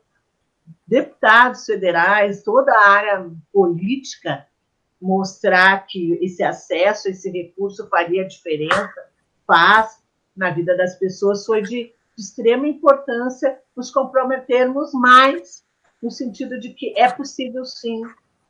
deputados 0.88 1.66
federais, 1.66 2.44
toda 2.44 2.72
a 2.72 2.90
área 2.90 3.32
política 3.52 4.46
mostrar 5.02 5.86
que 5.88 6.14
esse 6.22 6.44
acesso, 6.44 7.10
esse 7.10 7.30
recurso 7.30 7.88
faria 7.88 8.28
diferença, 8.28 8.94
faz 9.48 10.02
na 10.36 10.52
vida 10.52 10.78
das 10.78 10.96
pessoas, 10.98 11.46
foi 11.46 11.62
de 11.62 11.94
de 12.16 12.22
extrema 12.22 12.68
importância 12.68 13.60
nos 13.76 13.92
comprometermos 13.92 14.94
mais 14.94 15.64
no 16.02 16.12
sentido 16.12 16.60
de 16.60 16.70
que 16.70 16.98
é 16.98 17.10
possível 17.12 17.66
sim 17.66 18.02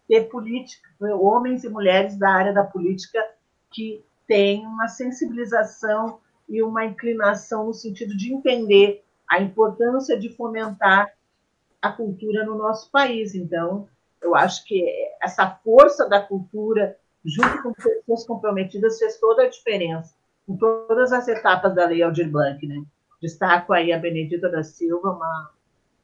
ter 0.07 0.29
política, 0.29 0.89
homens 1.19 1.63
e 1.63 1.69
mulheres 1.69 2.17
da 2.17 2.29
área 2.29 2.53
da 2.53 2.63
política 2.63 3.19
que 3.71 4.03
têm 4.27 4.65
uma 4.65 4.87
sensibilização 4.87 6.19
e 6.47 6.61
uma 6.61 6.85
inclinação 6.85 7.65
no 7.65 7.73
sentido 7.73 8.15
de 8.15 8.33
entender 8.33 9.03
a 9.29 9.41
importância 9.41 10.19
de 10.19 10.29
fomentar 10.29 11.11
a 11.81 11.91
cultura 11.91 12.45
no 12.45 12.55
nosso 12.55 12.89
país. 12.91 13.33
Então, 13.33 13.87
eu 14.21 14.35
acho 14.35 14.63
que 14.65 14.85
essa 15.21 15.49
força 15.49 16.07
da 16.07 16.21
cultura, 16.21 16.95
junto 17.25 17.63
com 17.63 17.73
pessoas 17.73 18.25
comprometidas, 18.25 18.99
fez 18.99 19.19
toda 19.19 19.43
a 19.43 19.49
diferença 19.49 20.13
em 20.47 20.55
todas 20.55 21.11
as 21.11 21.27
etapas 21.27 21.73
da 21.73 21.85
Lei 21.85 22.03
Aldir 22.03 22.29
Blanc, 22.29 22.65
né? 22.67 22.83
Destaco 23.21 23.73
aí 23.73 23.93
a 23.93 23.99
Benedita 23.99 24.49
da 24.49 24.63
Silva, 24.63 25.11
uma, 25.11 25.51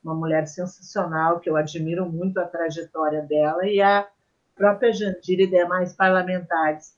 uma 0.04 0.16
mulher 0.16 0.48
sensacional, 0.48 1.40
que 1.40 1.50
eu 1.50 1.56
admiro 1.56 2.06
muito 2.06 2.40
a 2.40 2.46
trajetória 2.46 3.22
dela, 3.22 3.66
e 3.68 3.82
a 3.82 4.08
própria 4.56 4.94
Jandira 4.94 5.44
e 5.44 5.48
demais 5.48 5.94
parlamentares 5.94 6.96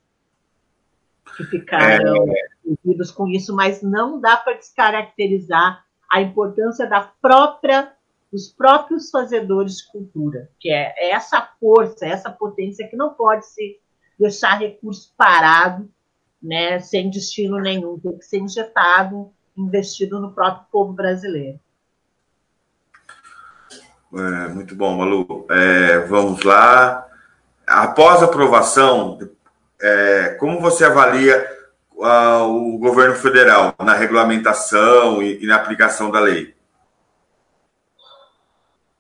que 1.36 1.44
ficaram 1.46 2.28
é... 2.32 2.48
envolvidos 2.66 3.12
com 3.12 3.28
isso, 3.28 3.56
mas 3.56 3.82
não 3.82 4.20
dá 4.20 4.38
para 4.38 4.58
descaracterizar 4.58 5.86
a 6.12 6.22
importância 6.22 6.88
da 6.88 7.02
própria 7.22 7.94
dos 8.32 8.48
próprios 8.50 9.10
fazedores 9.10 9.78
de 9.78 9.88
cultura, 9.92 10.50
que 10.60 10.70
é 10.70 11.12
essa 11.12 11.42
força, 11.60 12.06
essa 12.06 12.30
potência 12.30 12.88
que 12.88 12.96
não 12.96 13.14
pode 13.14 13.46
se 13.48 13.80
deixar 14.20 14.60
recurso 14.60 15.14
parado, 15.18 15.90
né, 16.42 16.80
sem 16.80 17.10
destino 17.10 17.60
nenhum, 17.60 18.00
tem 18.00 18.18
que 18.18 18.26
ser 18.26 18.38
injetado 18.38 19.32
investido 19.58 20.20
no 20.20 20.32
próprio 20.32 20.66
povo 20.72 20.94
brasileiro. 20.94 21.60
É, 24.14 24.48
muito 24.48 24.76
bom, 24.76 24.98
Malu. 24.98 25.46
É, 25.50 26.00
vamos 26.00 26.44
lá. 26.44 27.06
Após 27.68 28.22
a 28.22 28.26
aprovação, 28.26 29.20
é, 29.82 30.30
como 30.40 30.60
você 30.60 30.86
avalia 30.86 31.46
uh, 31.92 32.44
o 32.46 32.80
governo 32.80 33.16
federal 33.16 33.76
na 33.80 33.94
regulamentação 33.94 35.22
e, 35.22 35.44
e, 35.44 35.46
na 35.46 35.58
aplicação 35.58 36.10
da 36.10 36.20
lei? 36.20 36.56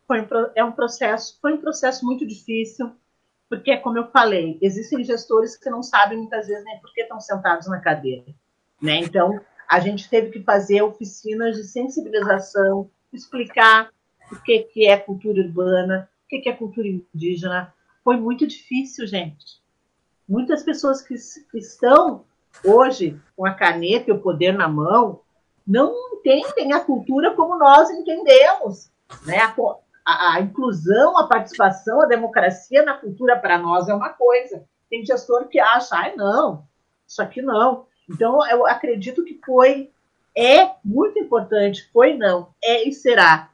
Foi 0.10 0.22
um, 0.22 0.28
é 0.56 0.64
um 0.64 0.72
processo, 0.72 1.38
foi 1.40 1.54
um 1.54 1.62
processo 1.62 2.04
muito 2.04 2.26
difícil, 2.26 2.92
porque, 3.48 3.78
como 3.78 4.00
eu 4.00 4.08
falei, 4.08 4.58
existem 4.60 5.04
gestores 5.04 5.56
que 5.56 5.70
não 5.70 5.84
sabem 5.84 6.18
muitas 6.18 6.48
vezes 6.48 6.66
nem 6.66 6.80
por 6.80 6.92
que 6.92 7.02
estão 7.02 7.20
sentados 7.20 7.68
na 7.68 7.80
cadeira. 7.80 8.26
Né? 8.82 8.96
Então, 8.96 9.40
a 9.70 9.80
gente 9.80 10.10
teve 10.10 10.32
que 10.32 10.42
fazer 10.42 10.82
oficinas 10.82 11.56
de 11.56 11.64
sensibilização, 11.64 12.90
explicar 13.14 13.92
o 14.32 14.42
que, 14.42 14.64
que 14.64 14.88
é 14.88 14.98
cultura 14.98 15.44
urbana, 15.44 16.10
o 16.26 16.28
que, 16.28 16.40
que 16.40 16.50
é 16.50 16.56
cultura 16.56 16.88
indígena. 16.88 17.72
Foi 18.04 18.18
muito 18.18 18.48
difícil, 18.48 19.06
gente. 19.06 19.62
Muitas 20.28 20.64
pessoas 20.64 21.04
que, 21.04 21.14
que 21.52 21.60
estão 21.60 22.26
hoje 22.66 23.22
com 23.36 23.46
a 23.46 23.54
caneta 23.54 24.10
e 24.10 24.14
o 24.14 24.20
poder 24.20 24.54
na 24.54 24.68
mão 24.68 25.22
não 25.68 25.94
entendem 26.16 26.74
a 26.74 26.80
cultura 26.80 27.36
como 27.36 27.60
nós 27.60 27.92
entendemos. 27.92 28.90
Né? 29.24 29.38
A, 30.06 30.36
a, 30.36 30.42
inclusão, 30.42 31.18
a 31.18 31.28
participação, 31.28 32.02
a 32.02 32.06
democracia 32.06 32.84
na 32.84 32.96
cultura 32.96 33.38
para 33.38 33.58
nós 33.58 33.88
é 33.88 33.94
uma 33.94 34.10
coisa. 34.10 34.64
Tem 34.90 35.06
gestor 35.06 35.48
que 35.48 35.60
acha, 35.60 35.96
ai, 35.96 36.16
não, 36.16 36.64
isso 37.08 37.22
aqui 37.22 37.42
não. 37.42 37.86
Então, 38.10 38.46
eu 38.50 38.66
acredito 38.66 39.24
que 39.24 39.40
foi, 39.46 39.92
é 40.36 40.72
muito 40.84 41.20
importante, 41.20 41.90
foi 41.92 42.16
não, 42.16 42.50
é 42.64 42.88
e 42.88 42.94
será. 42.94 43.50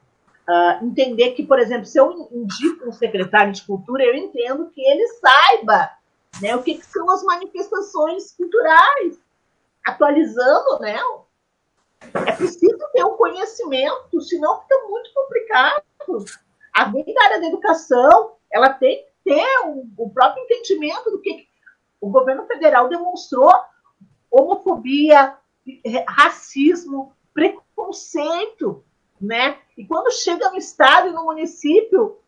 Uh, 0.48 0.86
entender 0.86 1.32
que, 1.32 1.44
por 1.44 1.58
exemplo, 1.58 1.86
se 1.86 2.00
eu 2.00 2.30
indico 2.32 2.88
um 2.88 2.92
secretário 2.92 3.52
de 3.52 3.64
cultura, 3.64 4.04
eu 4.04 4.14
entendo 4.14 4.70
que 4.70 4.80
ele 4.80 5.08
saiba 5.08 5.90
né, 6.40 6.56
o 6.56 6.62
que, 6.62 6.76
que 6.76 6.86
são 6.86 7.10
as 7.10 7.24
manifestações 7.24 8.32
culturais, 8.34 9.20
atualizando, 9.86 10.80
né? 10.80 11.00
É 12.28 12.32
preciso 12.32 12.78
ter 12.94 13.04
um 13.04 13.18
conhecimento, 13.18 14.22
senão 14.22 14.62
fica 14.62 14.88
muito 14.88 15.14
complicado. 15.14 15.84
A 16.74 16.86
da 16.86 17.24
área 17.24 17.40
da 17.40 17.48
educação, 17.48 18.34
ela 18.52 18.70
tem 18.70 19.04
que 19.04 19.32
ter 19.32 19.48
o 19.98 20.10
próprio 20.10 20.44
entendimento 20.44 21.10
do 21.10 21.20
que 21.20 21.48
o 22.00 22.10
governo 22.10 22.46
federal 22.46 22.88
demonstrou 22.88 23.52
homofobia, 24.30 25.36
racismo, 26.08 27.14
preconceito, 27.34 28.84
né? 29.20 29.58
E 29.78 29.86
quando 29.86 30.12
chega 30.12 30.50
no 30.50 30.58
estado 30.58 31.08
e 31.08 31.14
no 31.14 31.26
município, 31.26 32.20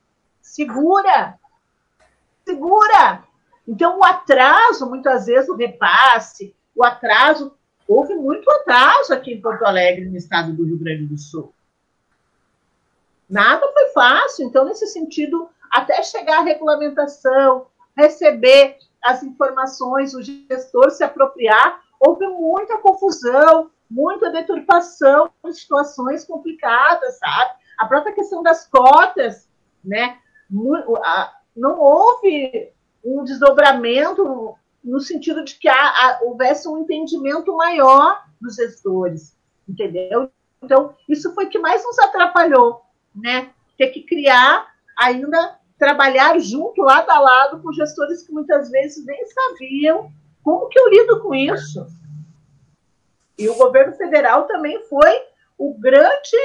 segura, 0.42 1.38
segura. 2.46 3.24
Então, 3.68 4.00
o 4.00 4.04
atraso, 4.04 4.90
muitas 4.90 5.26
vezes, 5.26 5.50
o 5.50 5.56
repasse, 5.56 6.56
o 6.74 6.84
atraso, 6.84 7.57
houve 7.88 8.16
muito 8.16 8.50
atraso 8.50 9.14
aqui 9.14 9.34
em 9.34 9.42
Porto 9.42 9.64
Alegre, 9.64 10.06
no 10.06 10.18
estado 10.18 10.54
do 10.54 10.66
Rio 10.66 10.78
Grande 10.78 11.06
do 11.06 11.18
Sul. 11.18 11.54
Nada 13.30 13.66
foi 13.72 13.90
fácil. 13.90 14.46
Então, 14.46 14.66
nesse 14.66 14.88
sentido, 14.88 15.50
até 15.72 16.02
chegar 16.04 16.40
à 16.40 16.44
regulamentação, 16.44 17.68
receber 17.96 18.78
as 19.04 19.24
informações, 19.24 20.14
o 20.14 20.22
gestor 20.22 20.92
se 20.92 21.04
apropriar, 21.04 21.82
houve 22.00 22.28
muita 22.28 22.78
confusão, 22.78 23.72
muita 23.90 24.30
deturpação 24.30 25.32
situações 25.52 26.26
complicadas, 26.26 27.18
sabe? 27.18 27.56
A 27.78 27.86
própria 27.86 28.14
questão 28.14 28.44
das 28.44 28.68
cotas, 28.68 29.50
né? 29.84 30.18
Não 30.50 31.80
houve 31.80 32.72
um 33.04 33.24
desdobramento 33.24 34.56
no 34.88 35.00
sentido 35.00 35.44
de 35.44 35.56
que 35.56 35.68
houvesse 36.24 36.68
um 36.68 36.80
entendimento 36.80 37.56
maior 37.56 38.24
dos 38.40 38.56
gestores, 38.56 39.36
entendeu? 39.68 40.32
Então, 40.62 40.96
isso 41.08 41.34
foi 41.34 41.48
que 41.48 41.60
mais 41.60 41.84
nos 41.84 42.00
atrapalhou, 42.00 42.82
né? 43.14 43.52
Ter 43.78 43.88
que 43.88 44.04
criar 44.04 44.68
ainda, 44.98 45.60
trabalhar 45.78 46.40
junto, 46.40 46.82
lado 46.82 47.10
a 47.10 47.20
lado, 47.20 47.62
com 47.62 47.72
gestores 47.74 48.24
que 48.24 48.32
muitas 48.32 48.72
vezes 48.72 49.06
nem 49.06 49.26
sabiam 49.28 50.12
como 50.48 50.70
que 50.70 50.80
eu 50.80 50.90
lido 50.90 51.20
com 51.22 51.36
isso? 51.36 51.86
E 53.38 53.50
o 53.50 53.56
governo 53.56 53.94
federal 53.98 54.48
também 54.48 54.82
foi 54.86 55.22
o 55.58 55.78
grande. 55.78 56.38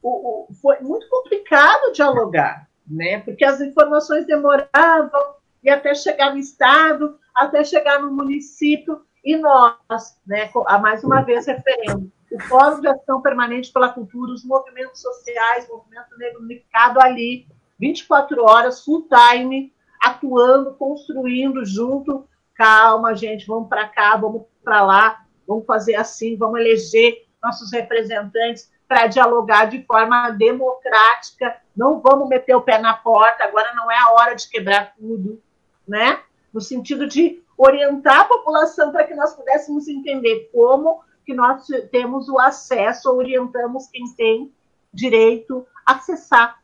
O, 0.00 0.44
o, 0.44 0.54
foi 0.62 0.78
muito 0.78 1.08
complicado 1.08 1.92
dialogar, 1.92 2.68
né? 2.86 3.18
porque 3.18 3.44
as 3.44 3.60
informações 3.60 4.24
demoravam 4.24 5.34
e 5.64 5.68
até 5.68 5.96
chegar 5.96 6.32
no 6.32 6.38
Estado, 6.38 7.18
até 7.38 7.64
chegar 7.64 8.00
no 8.00 8.10
município, 8.10 9.00
e 9.24 9.36
nós, 9.36 10.18
né, 10.26 10.50
mais 10.80 11.04
uma 11.04 11.22
vez 11.22 11.46
referendo, 11.46 12.10
o 12.30 12.40
Fórum 12.42 12.80
de 12.80 12.88
Ação 12.88 13.22
Permanente 13.22 13.72
pela 13.72 13.88
Cultura, 13.88 14.32
os 14.32 14.44
movimentos 14.44 15.00
sociais, 15.00 15.68
o 15.68 15.76
movimento 15.76 16.16
negro 16.18 16.42
unificado 16.42 17.00
ali, 17.00 17.46
24 17.78 18.42
horas, 18.42 18.84
full 18.84 19.08
time, 19.08 19.72
atuando, 20.02 20.74
construindo 20.74 21.64
junto. 21.64 22.28
Calma, 22.54 23.14
gente, 23.14 23.46
vamos 23.46 23.68
para 23.68 23.88
cá, 23.88 24.16
vamos 24.16 24.42
para 24.62 24.82
lá, 24.82 25.24
vamos 25.46 25.64
fazer 25.64 25.94
assim, 25.94 26.36
vamos 26.36 26.60
eleger 26.60 27.26
nossos 27.42 27.72
representantes 27.72 28.70
para 28.86 29.06
dialogar 29.06 29.66
de 29.66 29.82
forma 29.84 30.30
democrática, 30.30 31.56
não 31.76 32.00
vamos 32.00 32.28
meter 32.28 32.54
o 32.54 32.62
pé 32.62 32.78
na 32.78 32.94
porta, 32.94 33.44
agora 33.44 33.74
não 33.74 33.90
é 33.90 33.98
a 33.98 34.12
hora 34.12 34.34
de 34.34 34.48
quebrar 34.48 34.94
tudo, 34.96 35.40
né? 35.86 36.20
No 36.52 36.60
sentido 36.60 37.06
de 37.06 37.42
orientar 37.56 38.20
a 38.20 38.24
população 38.24 38.92
para 38.92 39.04
que 39.04 39.14
nós 39.14 39.34
pudéssemos 39.34 39.88
entender 39.88 40.50
como 40.52 41.02
que 41.24 41.34
nós 41.34 41.66
temos 41.90 42.28
o 42.28 42.38
acesso, 42.38 43.10
orientamos 43.10 43.88
quem 43.88 44.04
tem 44.14 44.52
direito 44.92 45.66
a 45.84 45.92
acessar. 45.92 46.62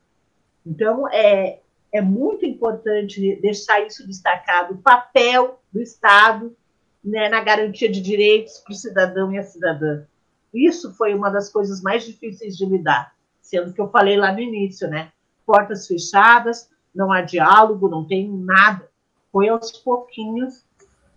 Então, 0.65 1.07
é, 1.09 1.61
é 1.93 2.01
muito 2.01 2.47
importante 2.47 3.39
deixar 3.43 3.81
isso 3.87 4.07
destacado, 4.07 4.75
o 4.75 4.79
papel 4.79 5.61
do 5.71 5.83
Estado 5.83 6.57
né, 7.05 7.29
na 7.29 7.41
garantia 7.41 7.91
de 7.91 8.01
direitos 8.01 8.59
para 8.59 8.73
o 8.73 8.77
cidadão 8.77 9.33
e 9.33 9.39
a 9.39 9.43
cidadã. 9.43 10.05
Isso 10.53 10.95
foi 10.95 11.15
uma 11.15 11.29
das 11.29 11.51
coisas 11.51 11.83
mais 11.83 12.05
difíceis 12.05 12.57
de 12.57 12.65
lidar, 12.65 13.15
sendo 13.43 13.73
que 13.73 13.81
eu 13.81 13.91
falei 13.91 14.17
lá 14.17 14.33
no 14.33 14.41
início, 14.41 14.89
né? 14.89 15.13
Portas 15.45 15.87
fechadas, 15.87 16.71
não 16.95 17.13
há 17.13 17.21
diálogo, 17.21 17.89
não 17.89 18.07
tem 18.07 18.31
nada. 18.31 18.89
Foi 19.35 19.49
aos 19.49 19.73
pouquinhos 19.73 20.65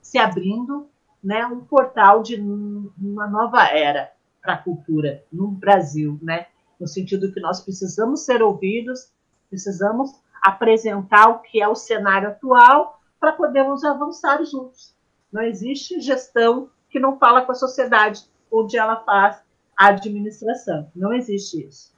se 0.01 0.17
abrindo 0.17 0.89
né, 1.23 1.45
um 1.45 1.63
portal 1.63 2.23
de 2.23 2.36
uma 2.36 3.27
nova 3.27 3.67
era 3.67 4.12
para 4.41 4.53
a 4.53 4.58
cultura 4.58 5.23
no 5.32 5.49
Brasil, 5.49 6.17
né? 6.19 6.47
No 6.80 6.88
sentido 6.88 7.32
que 7.32 7.39
nós 7.39 7.62
precisamos 7.62 8.21
ser 8.21 8.41
ouvidos, 8.41 9.12
precisamos 9.51 10.19
apresentar 10.41 11.30
o 11.30 11.39
que 11.41 11.62
é 11.62 11.67
o 11.67 11.75
cenário 11.75 12.30
atual 12.30 12.99
para 13.19 13.34
podermos 13.34 13.84
avançar 13.84 14.43
juntos. 14.43 14.95
Não 15.32 15.43
existe 15.43 16.01
gestão 16.01 16.71
que 16.89 16.99
não 16.99 17.19
fala 17.19 17.43
com 17.43 17.51
a 17.51 17.56
sociedade 17.56 18.25
onde 18.51 18.80
ela 18.80 18.95
faz 18.95 19.39
a 19.77 19.89
administração. 19.89 20.89
Não 20.95 21.13
existe 21.13 21.67
isso. 21.67 21.93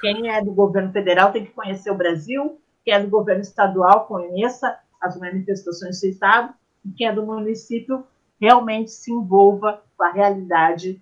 Quem 0.00 0.30
é 0.30 0.44
do 0.44 0.52
governo 0.52 0.92
federal 0.92 1.32
tem 1.32 1.44
que 1.44 1.50
conhecer 1.50 1.90
o 1.90 1.96
Brasil, 1.96 2.60
quem 2.84 2.94
é 2.94 3.00
do 3.00 3.10
governo 3.10 3.42
estadual 3.42 4.06
conheça 4.06 4.78
as 5.00 5.18
manifestações 5.18 6.00
do 6.00 6.06
estado, 6.06 6.52
e 6.84 6.90
quem 6.92 7.06
é 7.06 7.12
do 7.12 7.24
município 7.24 8.04
realmente 8.40 8.90
se 8.90 9.12
envolva 9.12 9.82
com 9.96 10.04
a 10.04 10.12
realidade 10.12 11.00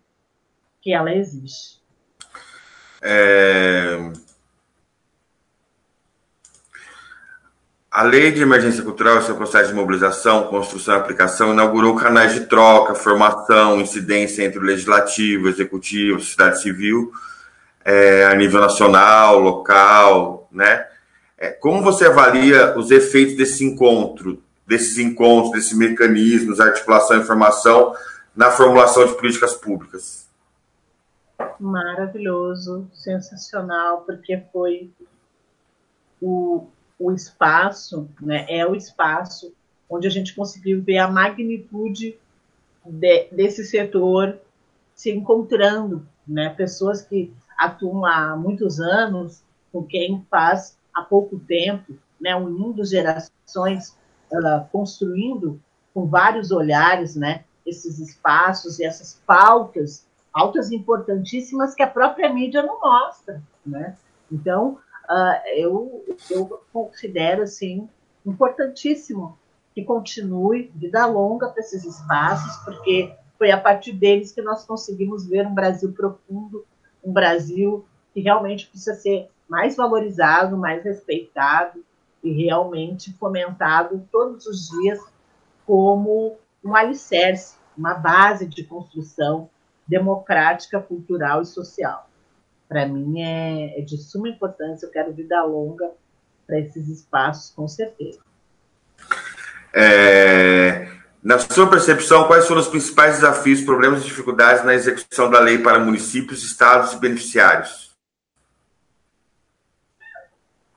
que 0.80 0.92
ela 0.92 1.12
existe. 1.12 1.78
É, 3.00 4.12
A 7.90 8.02
Lei 8.02 8.30
de 8.30 8.42
Emergência 8.42 8.84
Cultural 8.84 9.18
e 9.18 9.22
seu 9.22 9.34
processo 9.34 9.70
de 9.70 9.74
mobilização, 9.74 10.44
construção 10.44 10.94
e 10.94 10.98
aplicação 10.98 11.52
inaugurou 11.52 11.96
canais 11.96 12.32
de 12.32 12.46
troca, 12.46 12.94
formação, 12.94 13.80
incidência 13.80 14.44
entre 14.44 14.60
o 14.60 14.62
legislativo, 14.62 15.48
executivo, 15.48 16.20
sociedade 16.20 16.62
civil, 16.62 17.10
é, 17.84 18.26
a 18.26 18.34
nível 18.34 18.60
nacional, 18.60 19.40
local, 19.40 20.48
né? 20.52 20.86
É, 21.38 21.50
como 21.50 21.82
você 21.82 22.06
avalia 22.06 22.76
os 22.76 22.90
efeitos 22.90 23.36
desse 23.36 23.64
encontro, 23.64 24.42
desses 24.66 24.98
encontros, 24.98 25.52
desses 25.52 25.72
mecanismos, 25.72 26.58
articulação 26.58 27.16
e 27.16 27.20
informação 27.20 27.94
na 28.34 28.50
formulação 28.50 29.06
de 29.06 29.14
políticas 29.14 29.54
públicas? 29.54 30.28
Maravilhoso, 31.60 32.88
sensacional, 32.92 34.02
porque 34.02 34.42
foi 34.52 34.90
o, 36.20 36.66
o 36.98 37.12
espaço, 37.12 38.08
né, 38.20 38.44
é 38.48 38.66
o 38.66 38.74
espaço 38.74 39.54
onde 39.88 40.06
a 40.06 40.10
gente 40.10 40.34
conseguiu 40.34 40.82
ver 40.82 40.98
a 40.98 41.08
magnitude 41.08 42.18
de, 42.84 43.24
desse 43.30 43.64
setor 43.64 44.38
se 44.94 45.10
encontrando, 45.10 46.06
né, 46.26 46.50
pessoas 46.50 47.00
que 47.00 47.32
atuam 47.56 48.04
há 48.04 48.36
muitos 48.36 48.80
anos, 48.80 49.42
com 49.72 49.84
quem 49.84 50.24
faz 50.30 50.77
há 50.98 51.02
pouco 51.02 51.38
tempo, 51.38 51.94
né, 52.20 52.34
unindo 52.34 52.84
gerações, 52.84 53.96
construindo 54.72 55.60
com 55.94 56.06
vários 56.06 56.50
olhares, 56.50 57.16
né, 57.16 57.44
esses 57.64 57.98
espaços 57.98 58.78
e 58.78 58.84
essas 58.84 59.20
pautas, 59.26 60.06
pautas 60.32 60.70
importantíssimas 60.70 61.74
que 61.74 61.82
a 61.82 61.86
própria 61.86 62.32
mídia 62.32 62.62
não 62.62 62.80
mostra, 62.80 63.42
né? 63.64 63.96
Então, 64.30 64.78
uh, 65.08 65.48
eu, 65.54 66.04
eu 66.30 66.62
considero, 66.72 67.42
assim, 67.42 67.88
importantíssimo 68.24 69.38
que 69.74 69.84
continue 69.84 70.70
vida 70.74 71.06
longa 71.06 71.48
para 71.48 71.60
esses 71.60 71.84
espaços, 71.84 72.56
porque 72.64 73.14
foi 73.36 73.50
a 73.50 73.60
partir 73.60 73.92
deles 73.92 74.32
que 74.32 74.42
nós 74.42 74.64
conseguimos 74.64 75.26
ver 75.26 75.46
um 75.46 75.54
Brasil 75.54 75.92
profundo, 75.92 76.64
um 77.02 77.12
Brasil 77.12 77.86
que 78.12 78.20
realmente 78.20 78.66
precisa 78.66 78.94
ser 78.94 79.30
mais 79.48 79.76
valorizado, 79.76 80.56
mais 80.56 80.84
respeitado 80.84 81.84
e 82.22 82.32
realmente 82.32 83.12
fomentado 83.14 84.06
todos 84.10 84.46
os 84.46 84.68
dias 84.68 85.00
como 85.66 86.36
um 86.64 86.74
alicerce, 86.74 87.56
uma 87.76 87.94
base 87.94 88.46
de 88.46 88.64
construção 88.64 89.48
democrática, 89.86 90.80
cultural 90.80 91.42
e 91.42 91.46
social. 91.46 92.08
Para 92.68 92.86
mim 92.86 93.22
é, 93.22 93.78
é 93.78 93.82
de 93.82 93.96
suma 93.96 94.28
importância, 94.28 94.84
eu 94.84 94.90
quero 94.90 95.12
vida 95.12 95.42
longa 95.44 95.90
para 96.46 96.58
esses 96.60 96.88
espaços, 96.88 97.50
com 97.50 97.66
certeza. 97.66 98.20
É, 99.72 100.88
na 101.22 101.38
sua 101.38 101.68
percepção, 101.68 102.26
quais 102.26 102.46
foram 102.46 102.60
os 102.60 102.68
principais 102.68 103.16
desafios, 103.16 103.60
problemas 103.62 104.02
e 104.02 104.06
dificuldades 104.06 104.64
na 104.64 104.74
execução 104.74 105.30
da 105.30 105.40
lei 105.40 105.58
para 105.58 105.78
municípios, 105.78 106.42
estados 106.42 106.92
e 106.92 106.98
beneficiários? 106.98 107.87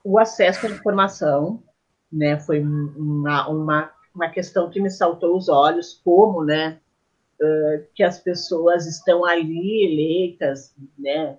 O 0.03 0.17
acesso 0.19 0.65
à 0.65 0.69
informação, 0.69 1.61
né, 2.11 2.39
foi 2.39 2.61
uma, 2.61 3.47
uma, 3.47 3.91
uma 4.13 4.29
questão 4.29 4.69
que 4.69 4.81
me 4.81 4.89
saltou 4.89 5.37
os 5.37 5.47
olhos, 5.47 5.99
como, 6.03 6.43
né, 6.43 6.79
uh, 7.39 7.85
que 7.93 8.03
as 8.03 8.19
pessoas 8.19 8.87
estão 8.87 9.23
ali 9.23 9.85
eleitas, 9.85 10.75
né, 10.97 11.37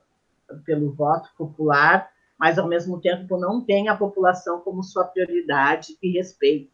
pelo 0.64 0.92
voto 0.92 1.28
popular, 1.36 2.10
mas 2.38 2.58
ao 2.58 2.68
mesmo 2.68 3.00
tempo 3.00 3.36
não 3.36 3.60
tem 3.60 3.88
a 3.88 3.96
população 3.96 4.60
como 4.60 4.82
sua 4.82 5.04
prioridade 5.04 5.96
e 6.02 6.10
respeito. 6.10 6.70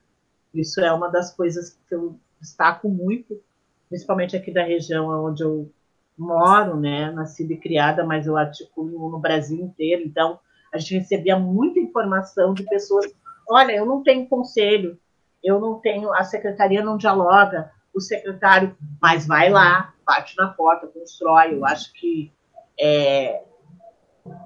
Isso 0.53 0.81
é 0.81 0.93
uma 0.93 1.09
das 1.09 1.35
coisas 1.35 1.79
que 1.89 1.95
eu 1.95 2.19
destaco 2.41 2.89
muito, 2.89 3.41
principalmente 3.89 4.37
aqui 4.37 4.53
da 4.53 4.63
região 4.63 5.09
onde 5.27 5.43
eu 5.43 5.71
moro, 6.17 6.77
né, 6.77 7.11
nascida 7.11 7.53
e 7.53 7.59
criada, 7.59 8.05
mas 8.05 8.27
eu 8.27 8.37
articulo 8.37 9.11
no 9.11 9.19
Brasil 9.19 9.61
inteiro. 9.61 10.03
Então, 10.05 10.41
a 10.73 10.79
gente 10.79 10.99
recebia 10.99 11.39
muita 11.39 11.79
informação 11.79 12.55
de 12.55 12.65
pessoas. 12.65 13.07
Olha, 13.49 13.73
eu 13.73 13.87
não 13.87 14.03
tenho 14.03 14.29
conselho, 14.29 14.99
eu 15.43 15.61
não 15.61 15.81
tenho, 15.81 16.13
a 16.13 16.25
secretaria 16.25 16.85
não 16.85 16.97
dialoga, 16.97 17.71
o 17.95 18.01
secretário, 18.01 18.77
mas 19.01 19.27
vai 19.27 19.51
lá, 19.51 19.95
bate 20.07 20.37
na 20.37 20.49
porta, 20.49 20.87
constrói. 20.87 21.55
Eu 21.55 21.65
acho 21.65 21.93
que 21.93 22.33
é, 22.79 23.43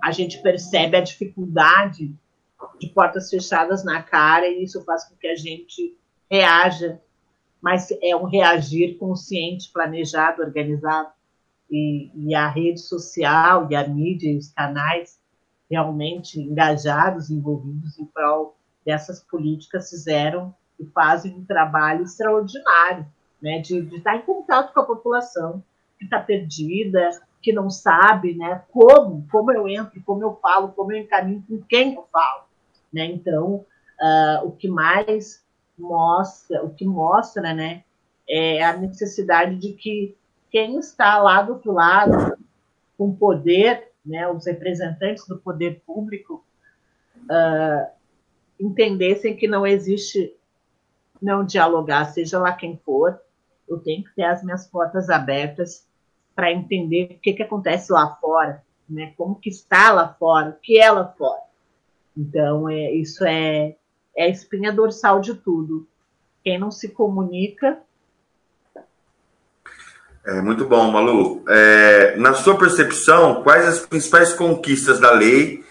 a 0.02 0.10
gente 0.10 0.40
percebe 0.42 0.96
a 0.96 1.00
dificuldade 1.00 2.14
de 2.78 2.88
portas 2.88 3.28
fechadas 3.28 3.84
na 3.84 4.02
cara 4.02 4.48
e 4.48 4.62
isso 4.62 4.82
faz 4.84 5.04
com 5.04 5.16
que 5.16 5.26
a 5.26 5.36
gente 5.36 5.96
reaja, 6.30 7.00
mas 7.60 7.88
é 8.02 8.16
um 8.16 8.24
reagir 8.24 8.96
consciente, 8.98 9.70
planejado, 9.72 10.42
organizado. 10.42 11.10
E, 11.70 12.10
e 12.14 12.34
a 12.34 12.48
rede 12.48 12.80
social 12.80 13.66
e 13.70 13.74
a 13.74 13.88
mídia 13.88 14.30
e 14.30 14.36
os 14.36 14.50
canais 14.50 15.18
realmente 15.72 16.38
engajados, 16.38 17.30
envolvidos 17.30 17.98
em 17.98 18.04
prol 18.04 18.54
dessas 18.84 19.24
políticas 19.24 19.88
fizeram 19.88 20.54
e 20.78 20.84
fazem 20.84 21.34
um 21.34 21.44
trabalho 21.46 22.02
extraordinário, 22.02 23.06
né, 23.40 23.58
de, 23.60 23.80
de 23.80 23.96
estar 23.96 24.14
em 24.16 24.20
contato 24.20 24.74
com 24.74 24.80
a 24.80 24.84
população 24.84 25.64
que 25.98 26.04
está 26.04 26.20
perdida, 26.20 27.10
que 27.40 27.54
não 27.54 27.70
sabe, 27.70 28.34
né, 28.34 28.62
como, 28.70 29.26
como 29.32 29.50
eu 29.50 29.66
entro, 29.66 29.98
como 30.04 30.22
eu 30.22 30.38
falo, 30.42 30.68
como 30.68 30.92
eu 30.92 30.98
encaminho, 30.98 31.42
com 31.48 31.62
quem 31.62 31.94
eu 31.94 32.06
falo, 32.12 32.44
né? 32.92 33.06
Então, 33.06 33.64
uh, 33.98 34.46
o 34.46 34.52
que 34.52 34.68
mais 34.68 35.42
mostra, 35.78 36.62
o 36.62 36.74
que 36.74 36.84
mostra, 36.84 37.54
né, 37.54 37.82
é 38.28 38.62
a 38.62 38.76
necessidade 38.76 39.56
de 39.56 39.72
que 39.72 40.14
quem 40.50 40.78
está 40.78 41.18
lá 41.18 41.40
do 41.40 41.54
outro 41.54 41.72
lado, 41.72 42.36
com 42.98 43.14
poder, 43.14 43.91
né, 44.04 44.28
os 44.28 44.46
representantes 44.46 45.26
do 45.26 45.38
poder 45.38 45.82
público, 45.86 46.44
uh, 47.22 47.90
entendessem 48.58 49.36
que 49.36 49.48
não 49.48 49.66
existe 49.66 50.34
não 51.20 51.44
dialogar, 51.44 52.06
seja 52.06 52.38
lá 52.38 52.52
quem 52.52 52.76
for, 52.84 53.20
eu 53.68 53.78
tenho 53.78 54.02
que 54.02 54.14
ter 54.14 54.24
as 54.24 54.42
minhas 54.42 54.66
portas 54.66 55.08
abertas 55.08 55.86
para 56.34 56.52
entender 56.52 57.16
o 57.16 57.20
que, 57.20 57.32
que 57.32 57.42
acontece 57.42 57.92
lá 57.92 58.16
fora, 58.16 58.62
né? 58.88 59.14
Como 59.16 59.36
que 59.36 59.48
está 59.48 59.92
lá 59.92 60.12
fora, 60.14 60.50
o 60.50 60.60
que 60.60 60.78
é 60.78 60.90
lá 60.90 61.06
fora. 61.06 61.42
Então, 62.16 62.68
é, 62.68 62.92
isso 62.92 63.24
é, 63.24 63.76
é 64.16 64.24
a 64.24 64.28
espinha 64.28 64.72
dorsal 64.72 65.20
de 65.20 65.34
tudo. 65.34 65.86
Quem 66.42 66.58
não 66.58 66.70
se 66.70 66.88
comunica. 66.88 67.80
É 70.24 70.40
muito 70.40 70.66
bom, 70.66 70.90
Malu. 70.90 71.44
É, 71.48 72.16
na 72.16 72.32
sua 72.32 72.56
percepção, 72.56 73.42
quais 73.42 73.66
as 73.66 73.86
principais 73.86 74.32
conquistas 74.32 75.00
da 75.00 75.10
lei 75.10 75.64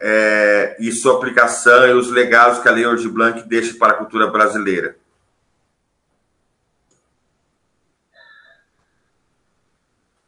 é, 0.00 0.76
e 0.80 0.90
sua 0.90 1.16
aplicação 1.16 1.86
e 1.86 1.92
os 1.92 2.10
legados 2.10 2.60
que 2.60 2.68
a 2.68 2.72
Lei 2.72 2.86
Ordi 2.86 3.08
Blanc 3.08 3.46
deixa 3.46 3.76
para 3.76 3.92
a 3.92 3.96
cultura 3.96 4.28
brasileira? 4.28 4.96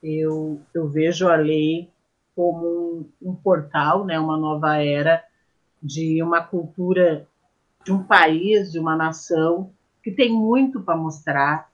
Eu, 0.03 0.61
eu 0.75 0.89
vejo 0.89 1.29
a 1.29 1.37
lei 1.37 1.89
como 2.37 2.67
um, 3.23 3.31
um 3.31 3.35
portal, 3.35 4.05
né, 4.05 4.19
uma 4.19 4.37
nova 4.37 4.77
era 4.77 5.23
de 5.83 6.23
uma 6.23 6.43
cultura 6.43 7.27
de 7.85 7.93
um 7.93 8.03
país, 8.03 8.71
de 8.71 8.79
uma 8.79 8.97
nação 8.97 9.73
que 10.03 10.11
tem 10.11 10.33
muito 10.33 10.81
para 10.81 10.97
mostrar, 10.97 11.71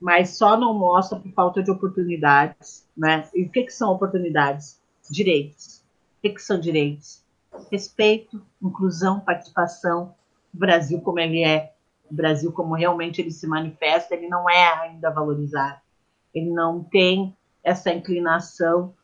mas 0.00 0.36
só 0.36 0.56
não 0.56 0.72
mostra 0.74 1.18
por 1.18 1.32
falta 1.32 1.62
de 1.62 1.70
oportunidades, 1.70 2.86
né? 2.96 3.28
E 3.34 3.44
o 3.44 3.50
que, 3.50 3.64
que 3.64 3.72
são 3.72 3.92
oportunidades? 3.92 4.80
Direitos. 5.10 5.78
O 6.18 6.22
que, 6.22 6.30
que 6.30 6.42
são 6.42 6.60
direitos? 6.60 7.24
Respeito, 7.70 8.40
inclusão, 8.62 9.20
participação. 9.20 10.14
O 10.54 10.58
Brasil 10.58 11.00
como 11.00 11.18
ele 11.18 11.42
é, 11.42 11.72
o 12.10 12.14
Brasil 12.14 12.52
como 12.52 12.74
realmente 12.74 13.20
ele 13.20 13.32
se 13.32 13.46
manifesta, 13.46 14.14
ele 14.14 14.28
não 14.28 14.48
é 14.48 14.72
ainda 14.82 15.10
valorizado. 15.10 15.80
Ele 16.32 16.50
não 16.50 16.84
tem 16.84 17.36
essa 17.64 17.92
inclinação 17.92 18.94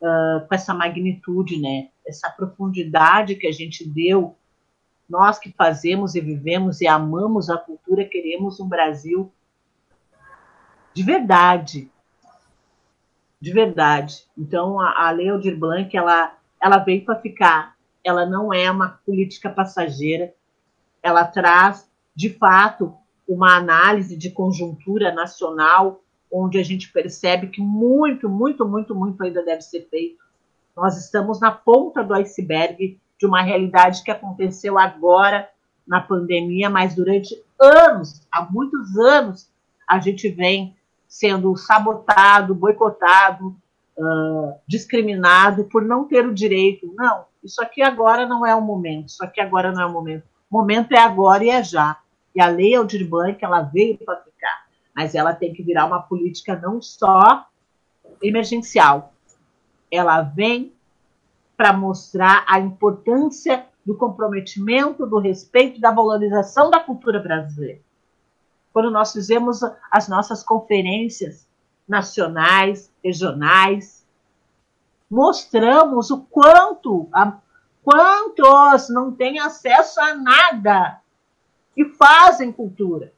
uh, 0.00 0.46
com 0.46 0.54
essa 0.54 0.72
magnitude, 0.72 1.60
né? 1.60 1.88
Essa 2.06 2.30
profundidade 2.30 3.34
que 3.34 3.46
a 3.46 3.52
gente 3.52 3.86
deu. 3.88 4.36
Nós 5.08 5.38
que 5.38 5.52
fazemos 5.52 6.14
e 6.14 6.20
vivemos 6.20 6.80
e 6.80 6.86
amamos 6.86 7.50
a 7.50 7.58
cultura, 7.58 8.04
queremos 8.04 8.60
um 8.60 8.68
Brasil 8.68 9.32
de 10.94 11.02
verdade. 11.02 11.90
De 13.40 13.52
verdade. 13.52 14.24
Então, 14.38 14.80
a, 14.80 15.08
a 15.08 15.10
Lei 15.10 15.28
Aldir 15.28 15.58
Blanc, 15.58 15.94
ela, 15.96 16.36
ela 16.62 16.78
veio 16.78 17.04
para 17.04 17.20
ficar. 17.20 17.74
Ela 18.02 18.24
não 18.24 18.52
é 18.52 18.70
uma 18.70 19.00
política 19.04 19.50
passageira. 19.50 20.32
Ela 21.02 21.24
traz, 21.24 21.90
de 22.14 22.30
fato, 22.30 22.94
uma 23.28 23.56
análise 23.56 24.16
de 24.16 24.30
conjuntura 24.30 25.12
nacional 25.12 26.00
onde 26.30 26.58
a 26.58 26.62
gente 26.62 26.90
percebe 26.90 27.48
que 27.48 27.60
muito, 27.60 28.28
muito, 28.28 28.66
muito, 28.66 28.94
muito 28.94 29.22
ainda 29.22 29.44
deve 29.44 29.62
ser 29.62 29.88
feito. 29.88 30.22
Nós 30.76 30.96
estamos 30.96 31.40
na 31.40 31.52
ponta 31.52 32.02
do 32.02 32.12
iceberg 32.14 32.98
de 33.18 33.26
uma 33.26 33.42
realidade 33.42 34.02
que 34.02 34.10
aconteceu 34.10 34.78
agora 34.78 35.48
na 35.86 36.00
pandemia, 36.00 36.68
mas 36.68 36.94
durante 36.94 37.40
anos, 37.60 38.26
há 38.32 38.42
muitos 38.50 38.96
anos, 38.96 39.48
a 39.86 40.00
gente 40.00 40.28
vem 40.28 40.74
sendo 41.14 41.56
sabotado, 41.56 42.54
boicotado, 42.54 43.56
uh, 43.96 44.54
discriminado 44.66 45.64
por 45.66 45.82
não 45.82 46.08
ter 46.08 46.26
o 46.26 46.34
direito. 46.34 46.92
Não, 46.96 47.26
isso 47.42 47.62
aqui 47.62 47.82
agora 47.82 48.26
não 48.26 48.44
é 48.44 48.52
o 48.54 48.60
momento, 48.60 49.10
isso 49.10 49.24
aqui 49.24 49.40
agora 49.40 49.70
não 49.70 49.82
é 49.82 49.86
o 49.86 49.92
momento. 49.92 50.24
O 50.50 50.58
momento 50.58 50.92
é 50.92 50.98
agora 50.98 51.44
e 51.44 51.50
é 51.50 51.62
já. 51.62 51.98
E 52.34 52.40
a 52.40 52.48
lei 52.48 52.74
Aldir 52.74 53.08
Blanc, 53.08 53.38
ela 53.44 53.62
veio 53.62 53.96
para 53.98 54.16
ficar 54.16 54.64
mas 54.94 55.14
ela 55.14 55.34
tem 55.34 55.52
que 55.52 55.62
virar 55.62 55.86
uma 55.86 56.00
política 56.00 56.56
não 56.56 56.80
só 56.80 57.48
emergencial. 58.22 59.12
Ela 59.90 60.22
vem 60.22 60.72
para 61.56 61.72
mostrar 61.72 62.44
a 62.48 62.60
importância 62.60 63.66
do 63.84 63.96
comprometimento, 63.96 65.04
do 65.04 65.18
respeito, 65.18 65.80
da 65.80 65.90
valorização 65.90 66.70
da 66.70 66.80
cultura 66.80 67.18
brasileira. 67.18 67.80
Quando 68.74 68.90
nós 68.90 69.12
fizemos 69.12 69.60
as 69.88 70.08
nossas 70.08 70.42
conferências 70.42 71.48
nacionais, 71.88 72.92
regionais, 73.04 74.04
mostramos 75.08 76.10
o 76.10 76.22
quanto, 76.22 77.08
a, 77.12 77.38
quantos 77.84 78.88
não 78.88 79.12
têm 79.12 79.38
acesso 79.38 80.00
a 80.00 80.16
nada 80.16 81.00
e 81.76 81.84
fazem 81.84 82.50
cultura 82.50 83.12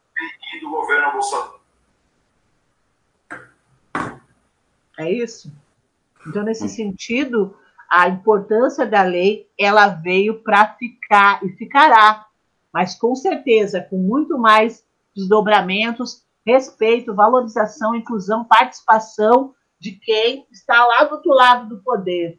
e 0.54 0.60
do 0.60 0.68
governo 0.68 1.12
Bolsonaro. 1.12 1.60
É 4.98 5.10
isso. 5.10 5.50
Então, 6.26 6.42
nesse 6.42 6.64
hum. 6.64 6.68
sentido, 6.68 7.56
a 7.88 8.08
importância 8.08 8.86
da 8.86 9.02
lei 9.02 9.48
ela 9.58 9.88
veio 9.88 10.42
para 10.42 10.74
ficar 10.74 11.42
e 11.42 11.48
ficará, 11.50 12.26
mas 12.70 12.94
com 12.94 13.14
certeza 13.14 13.80
com 13.80 13.96
muito 13.96 14.36
mais 14.36 14.84
desdobramentos, 15.16 16.22
respeito, 16.44 17.14
valorização, 17.14 17.94
inclusão, 17.94 18.44
participação 18.44 19.54
de 19.80 19.92
quem 19.92 20.46
está 20.50 20.86
lá 20.86 21.04
do 21.04 21.14
outro 21.14 21.32
lado 21.32 21.68
do 21.68 21.82
poder, 21.82 22.38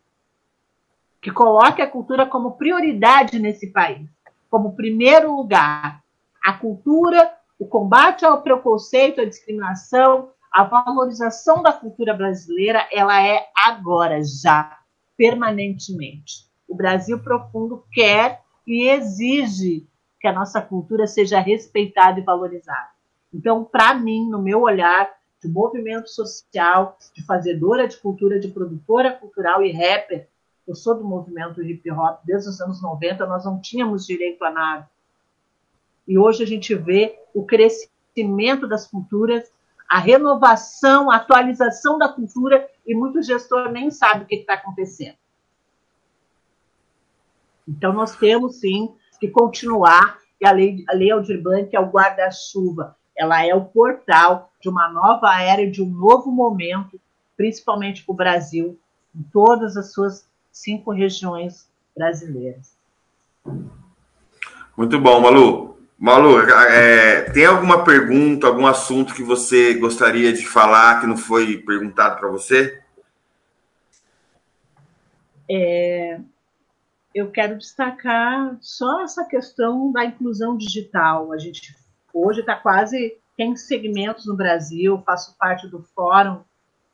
que 1.22 1.32
coloque 1.32 1.82
a 1.82 1.90
cultura 1.90 2.26
como 2.26 2.58
prioridade 2.58 3.40
nesse 3.40 3.72
país, 3.72 4.08
como 4.50 4.76
primeiro 4.76 5.36
lugar. 5.36 6.04
A 6.44 6.54
cultura, 6.54 7.34
o 7.60 7.68
combate 7.68 8.24
ao 8.24 8.42
preconceito, 8.42 9.20
à 9.20 9.26
discriminação, 9.26 10.30
a 10.52 10.64
valorização 10.64 11.62
da 11.62 11.74
cultura 11.74 12.14
brasileira, 12.14 12.88
ela 12.92 13.22
é 13.22 13.48
agora, 13.56 14.24
já, 14.24 14.80
permanentemente. 15.18 16.48
O 16.68 16.76
Brasil 16.76 17.20
profundo 17.20 17.84
quer 17.92 18.42
e 18.66 18.88
exige 18.88 19.88
que 20.20 20.28
a 20.28 20.34
nossa 20.34 20.62
cultura 20.62 21.06
seja 21.08 21.40
respeitada 21.40 22.20
e 22.20 22.24
valorizada. 22.24 22.90
Então, 23.34 23.64
para 23.64 23.94
mim, 23.94 24.30
no 24.30 24.42
meu 24.42 24.62
olhar 24.62 25.12
de 25.42 25.48
movimento 25.48 26.10
social, 26.10 26.98
de 27.14 27.24
fazedora 27.24 27.88
de 27.88 27.98
cultura, 27.98 28.40
de 28.40 28.48
produtora 28.48 29.12
cultural 29.12 29.64
e 29.64 29.72
rapper, 29.72 30.28
eu 30.68 30.76
sou 30.76 30.96
do 30.96 31.04
movimento 31.04 31.62
hip 31.62 31.90
hop 31.92 32.20
desde 32.26 32.50
os 32.50 32.60
anos 32.60 32.82
90, 32.82 33.26
nós 33.26 33.46
não 33.46 33.62
tínhamos 33.62 34.06
direito 34.06 34.44
a 34.44 34.52
nada. 34.52 34.90
E 36.08 36.18
hoje 36.18 36.44
a 36.44 36.48
gente 36.48 36.74
vê 36.74 37.20
o 37.34 37.46
crescimento 37.46 38.68
das 38.68 38.88
culturas, 38.88 39.52
a 39.90 40.00
renovação, 40.00 41.12
a 41.12 41.18
atualização 41.18 41.98
da 41.98 42.10
cultura, 42.10 42.68
e 42.86 42.96
muito 42.96 43.22
gestor 43.22 43.72
nem 43.72 43.92
sabe 43.92 44.24
o 44.24 44.28
que 44.28 44.36
está 44.36 44.54
acontecendo. 44.56 45.18
Então, 47.68 47.94
nós 47.94 48.16
temos 48.16 48.58
sim 48.58 48.96
que 49.20 49.28
continuar, 49.28 50.18
e 50.40 50.46
a 50.46 50.52
lei, 50.52 50.84
a 50.88 50.94
lei 50.94 51.12
Aldir 51.12 51.42
Blanc 51.42 51.76
é 51.76 51.80
o 51.80 51.90
guarda-chuva, 51.90 52.96
ela 53.18 53.44
é 53.44 53.54
o 53.54 53.66
portal 53.66 54.52
de 54.62 54.70
uma 54.70 54.88
nova 54.88 55.42
era, 55.42 55.70
de 55.70 55.82
um 55.82 55.90
novo 55.90 56.32
momento, 56.32 57.00
principalmente 57.36 58.04
para 58.04 58.14
o 58.14 58.16
Brasil, 58.16 58.80
em 59.16 59.24
todas 59.34 59.76
as 59.76 59.92
suas 59.92 60.28
cinco 60.52 60.92
regiões 60.92 61.68
brasileiras. 61.96 62.76
Muito 64.76 65.00
bom, 65.00 65.20
Malu. 65.20 65.78
Malu, 65.98 66.40
é, 66.40 67.22
tem 67.32 67.46
alguma 67.46 67.84
pergunta, 67.84 68.46
algum 68.46 68.68
assunto 68.68 69.16
que 69.16 69.24
você 69.24 69.74
gostaria 69.74 70.32
de 70.32 70.48
falar 70.48 71.00
que 71.00 71.08
não 71.08 71.18
foi 71.18 71.58
perguntado 71.58 72.20
para 72.20 72.30
você? 72.30 72.80
É, 75.50 76.20
eu 77.18 77.32
quero 77.32 77.58
destacar 77.58 78.58
só 78.62 79.02
essa 79.02 79.26
questão 79.26 79.92
da 79.92 80.06
inclusão 80.06 80.56
digital. 80.56 81.34
A 81.34 81.38
gente 81.40 81.76
hoje 82.14 82.42
está 82.42 82.56
quase 82.56 83.18
tem 83.36 83.56
segmentos 83.56 84.26
no 84.26 84.36
Brasil, 84.36 85.02
faço 85.06 85.36
parte 85.38 85.68
do 85.68 85.82
Fórum 85.82 86.42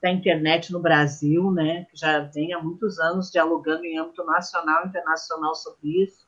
da 0.02 0.12
Internet 0.12 0.72
no 0.74 0.80
Brasil, 0.80 1.50
né, 1.52 1.86
que 1.90 1.98
já 1.98 2.20
vem 2.20 2.54
há 2.54 2.62
muitos 2.62 3.00
anos 3.00 3.32
dialogando 3.32 3.86
em 3.86 3.98
âmbito 3.98 4.26
nacional 4.26 4.84
e 4.84 4.90
internacional 4.90 5.56
sobre 5.56 6.04
isso, 6.04 6.28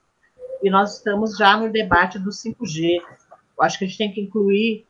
e 0.64 0.70
nós 0.70 0.98
estamos 0.98 1.38
já 1.38 1.58
no 1.58 1.70
debate 1.70 2.18
do 2.18 2.30
5G. 2.30 3.02
Eu 3.58 3.64
acho 3.64 3.78
que 3.78 3.84
a 3.84 3.88
gente 3.88 3.98
tem 3.98 4.14
que 4.14 4.22
incluir, 4.22 4.86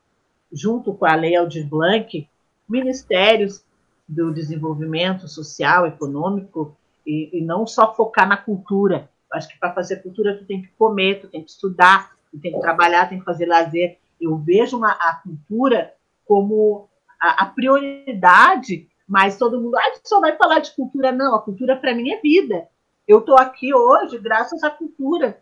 junto 0.52 0.94
com 0.94 1.06
a 1.06 1.16
Lei 1.16 1.36
Aldir 1.36 1.68
Blanc, 1.68 2.30
ministérios 2.70 3.66
do 4.08 4.32
desenvolvimento 4.32 5.28
social, 5.28 5.88
econômico, 5.88 6.78
e, 7.06 7.38
e 7.38 7.42
não 7.42 7.68
só 7.68 7.94
focar 7.94 8.28
na 8.28 8.38
cultura. 8.38 9.10
Acho 9.32 9.50
que 9.50 9.60
para 9.60 9.74
fazer 9.74 9.98
cultura 9.98 10.38
tu 10.38 10.46
tem 10.46 10.62
que 10.62 10.70
comer, 10.78 11.22
tu 11.22 11.28
tem 11.28 11.44
que 11.44 11.52
estudar, 11.52 12.16
tu 12.32 12.40
tem 12.40 12.54
que 12.54 12.60
trabalhar, 12.60 13.10
tem 13.10 13.20
que 13.20 13.26
fazer 13.26 13.46
lazer. 13.46 13.98
Eu 14.20 14.38
vejo 14.38 14.78
uma, 14.78 14.92
a 14.92 15.16
cultura 15.16 15.94
como 16.26 16.90
a, 17.20 17.44
a 17.44 17.46
prioridade, 17.48 18.88
mas 19.08 19.38
todo 19.38 19.60
mundo, 19.60 19.76
ah, 19.78 19.94
só 20.04 20.20
vai 20.20 20.36
falar 20.38 20.60
de 20.60 20.72
cultura. 20.72 21.12
Não, 21.12 21.36
a 21.36 21.42
cultura 21.42 21.76
para 21.76 21.94
mim 21.94 22.12
é 22.12 22.22
vida. 22.22 22.68
Eu 23.08 23.20
estou 23.20 23.38
aqui 23.38 23.74
hoje 23.74 24.18
graças 24.18 24.64
à 24.64 24.70
cultura. 24.70 25.42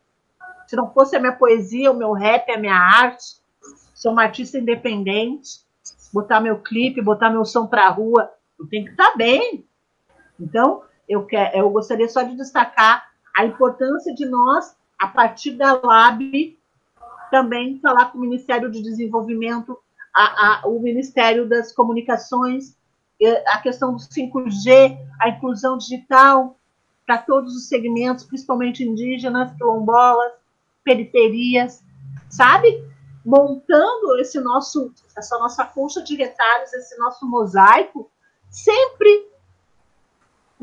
Se 0.67 0.75
não 0.75 0.91
fosse 0.91 1.15
a 1.15 1.19
minha 1.19 1.33
poesia, 1.33 1.91
o 1.91 1.97
meu 1.97 2.13
rap, 2.13 2.49
a 2.51 2.57
minha 2.57 2.75
arte, 2.75 3.41
sou 3.93 4.11
uma 4.11 4.23
artista 4.23 4.57
independente, 4.57 5.61
botar 6.11 6.41
meu 6.41 6.59
clipe, 6.59 7.01
botar 7.01 7.29
meu 7.29 7.45
som 7.45 7.67
para 7.67 7.85
a 7.85 7.89
rua, 7.89 8.31
eu 8.59 8.67
tenho 8.67 8.85
que 8.85 8.91
estar 8.91 9.11
tá 9.11 9.17
bem. 9.17 9.65
Então, 10.39 10.83
eu, 11.07 11.25
quer, 11.25 11.55
eu 11.55 11.69
gostaria 11.69 12.07
só 12.07 12.23
de 12.23 12.35
destacar 12.35 13.11
a 13.35 13.45
importância 13.45 14.13
de 14.13 14.25
nós, 14.25 14.75
a 14.99 15.07
partir 15.07 15.51
da 15.51 15.73
LAB, 15.73 16.57
também 17.31 17.79
falar 17.79 18.11
com 18.11 18.17
o 18.17 18.21
Ministério 18.21 18.69
de 18.69 18.81
Desenvolvimento, 18.81 19.77
a, 20.15 20.61
a, 20.63 20.67
o 20.67 20.79
Ministério 20.79 21.49
das 21.49 21.71
Comunicações, 21.71 22.75
a 23.47 23.57
questão 23.59 23.93
do 23.93 23.99
5G, 23.99 24.97
a 25.19 25.29
inclusão 25.29 25.77
digital 25.77 26.57
para 27.05 27.17
todos 27.17 27.55
os 27.55 27.67
segmentos, 27.67 28.23
principalmente 28.23 28.83
indígenas, 28.83 29.55
quilombolas, 29.57 30.33
periferias, 30.83 31.83
sabe? 32.29 32.83
Montando 33.25 34.19
esse 34.19 34.39
nosso, 34.39 34.93
essa 35.17 35.37
nossa 35.39 35.65
concha 35.65 36.01
de 36.03 36.15
retalhos, 36.15 36.73
esse 36.73 36.97
nosso 36.97 37.25
mosaico, 37.25 38.09
sempre 38.49 39.32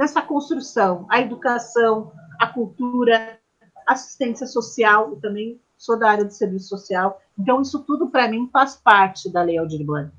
nessa 0.01 0.23
construção, 0.23 1.05
a 1.11 1.21
educação, 1.21 2.11
a 2.39 2.47
cultura, 2.47 3.39
assistência 3.87 4.47
social, 4.47 5.11
eu 5.11 5.21
também 5.21 5.61
sou 5.77 5.99
da 5.99 6.11
área 6.11 6.25
de 6.25 6.35
serviço 6.35 6.69
social, 6.69 7.21
então 7.39 7.61
isso 7.61 7.81
tudo 7.81 8.09
para 8.09 8.27
mim 8.27 8.49
faz 8.51 8.77
parte 8.77 9.31
da 9.31 9.43
Lei 9.43 9.59
Aldir 9.59 9.85
Blanc, 9.85 10.11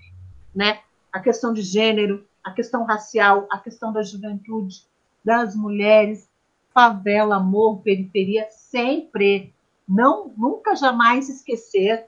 né? 0.54 0.82
A 1.12 1.20
questão 1.20 1.52
de 1.52 1.64
gênero, 1.64 2.24
a 2.44 2.52
questão 2.52 2.84
racial, 2.84 3.48
a 3.52 3.58
questão 3.58 3.92
da 3.92 4.04
juventude, 4.04 4.86
das 5.26 5.56
mulheres, 5.56 6.30
favela, 6.72 7.40
morro, 7.40 7.82
periferia, 7.82 8.48
sempre, 8.52 9.52
não, 9.90 10.32
nunca 10.38 10.76
jamais 10.76 11.28
esquecer 11.28 12.08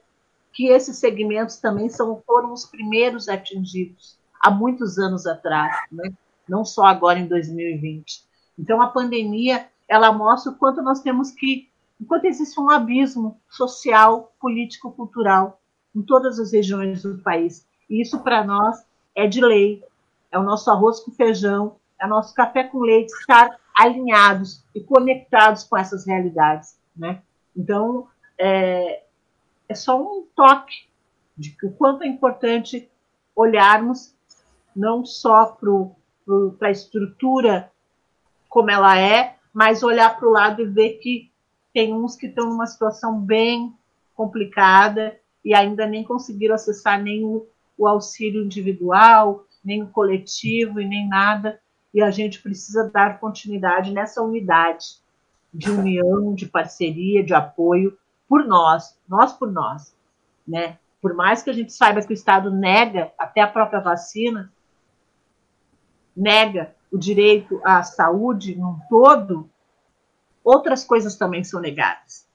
que 0.52 0.68
esses 0.68 0.98
segmentos 0.98 1.56
também 1.56 1.90
são, 1.90 2.22
foram 2.24 2.54
os 2.54 2.68
primeiros 2.68 3.28
atingidos 3.28 4.16
há 4.40 4.52
muitos 4.52 5.00
anos 5.00 5.26
atrás, 5.26 5.76
né? 5.92 6.14
Não 6.48 6.66
só 6.66 6.86
agora 6.86 7.20
em 7.20 7.28
2020. 7.28 8.24
Então 8.58 8.82
a 8.82 8.88
pandemia 8.88 9.68
ela 9.88 10.12
mostra 10.12 10.52
o 10.52 10.56
quanto 10.56 10.82
nós 10.82 11.02
temos 11.02 11.32
que 11.32 11.70
enquanto 12.00 12.26
existe 12.26 12.60
um 12.60 12.70
abismo 12.70 13.40
social, 13.50 14.34
político, 14.40 14.92
cultural 14.92 15.62
em 15.96 16.02
todas 16.02 16.40
as 16.40 16.52
regiões 16.52 17.04
do 17.04 17.18
país. 17.20 17.66
E 17.90 18.02
isso, 18.02 18.20
para 18.20 18.44
nós, 18.44 18.86
é 19.16 19.28
de 19.28 19.40
lei. 19.40 19.84
É 20.32 20.40
o 20.40 20.44
nosso 20.44 20.70
arroz 20.72 21.00
com 21.00 21.12
feijão, 21.12 21.76
é 22.00 22.06
o 22.06 22.10
nosso 22.10 22.34
café 22.34 22.64
com 22.64 22.80
leite, 22.80 23.14
estar 23.14 23.58
alinhados 23.76 24.64
e 24.74 24.82
conectados 24.82 25.64
com 25.64 25.78
essas 25.78 26.06
realidades. 26.06 26.78
Né? 26.96 27.22
Então, 27.56 28.08
é, 28.38 29.04
é 29.70 29.76
só 29.76 30.02
um 30.02 30.26
toque 30.36 30.88
de 31.38 31.56
o 31.64 31.72
quanto 31.72 32.04
é 32.04 32.08
importante 32.08 32.90
olharmos 33.36 34.14
não 34.76 35.06
só 35.06 35.46
para 35.46 35.70
a 36.62 36.72
estrutura 36.72 37.72
como 38.50 38.70
ela 38.70 38.98
é, 39.00 39.36
mas 39.52 39.82
olhar 39.82 40.16
para 40.16 40.28
o 40.28 40.32
lado 40.32 40.62
e 40.62 40.66
ver 40.66 41.00
que 41.00 41.32
tem 41.74 41.94
uns 41.94 42.16
que 42.16 42.28
estão 42.28 42.50
numa 42.50 42.68
situação 42.68 43.20
bem 43.20 43.74
complicada 44.14 45.18
e 45.44 45.56
ainda 45.56 45.88
nem 45.88 46.04
conseguiram 46.04 46.54
acessar 46.54 47.02
nem 47.02 47.24
o, 47.24 47.48
o 47.76 47.88
auxílio 47.88 48.44
individual, 48.44 49.46
nem 49.66 49.82
o 49.82 49.88
coletivo 49.88 50.80
e 50.80 50.88
nem 50.88 51.08
nada. 51.10 51.60
E 51.92 52.02
a 52.02 52.12
gente 52.12 52.42
precisa 52.42 52.90
dar 52.94 53.20
continuidade 53.20 53.92
nessa 53.92 54.22
unidade 54.22 55.02
de 55.52 55.72
união, 55.72 56.36
de 56.36 56.46
parceria, 56.46 57.24
de 57.24 57.34
apoio 57.34 57.98
por 58.30 58.46
nós, 58.46 58.98
nós 59.08 59.34
por 59.34 59.52
nós, 59.52 59.96
né? 60.48 60.78
Por 61.02 61.16
mais 61.16 61.42
que 61.42 61.50
a 61.50 61.54
gente 61.54 61.74
saiba 61.74 62.02
que 62.02 62.14
o 62.14 62.14
Estado 62.14 62.50
nega 62.52 63.12
até 63.18 63.42
a 63.42 63.48
própria 63.48 63.80
vacina, 63.80 64.53
nega 66.16 66.74
o 66.92 66.98
direito 66.98 67.60
à 67.64 67.82
saúde 67.84 68.56
num 68.56 68.78
todo, 68.90 69.50
outras 70.44 70.84
coisas 70.84 71.16
também 71.16 71.44
são 71.44 71.60
negadas. 71.60 72.28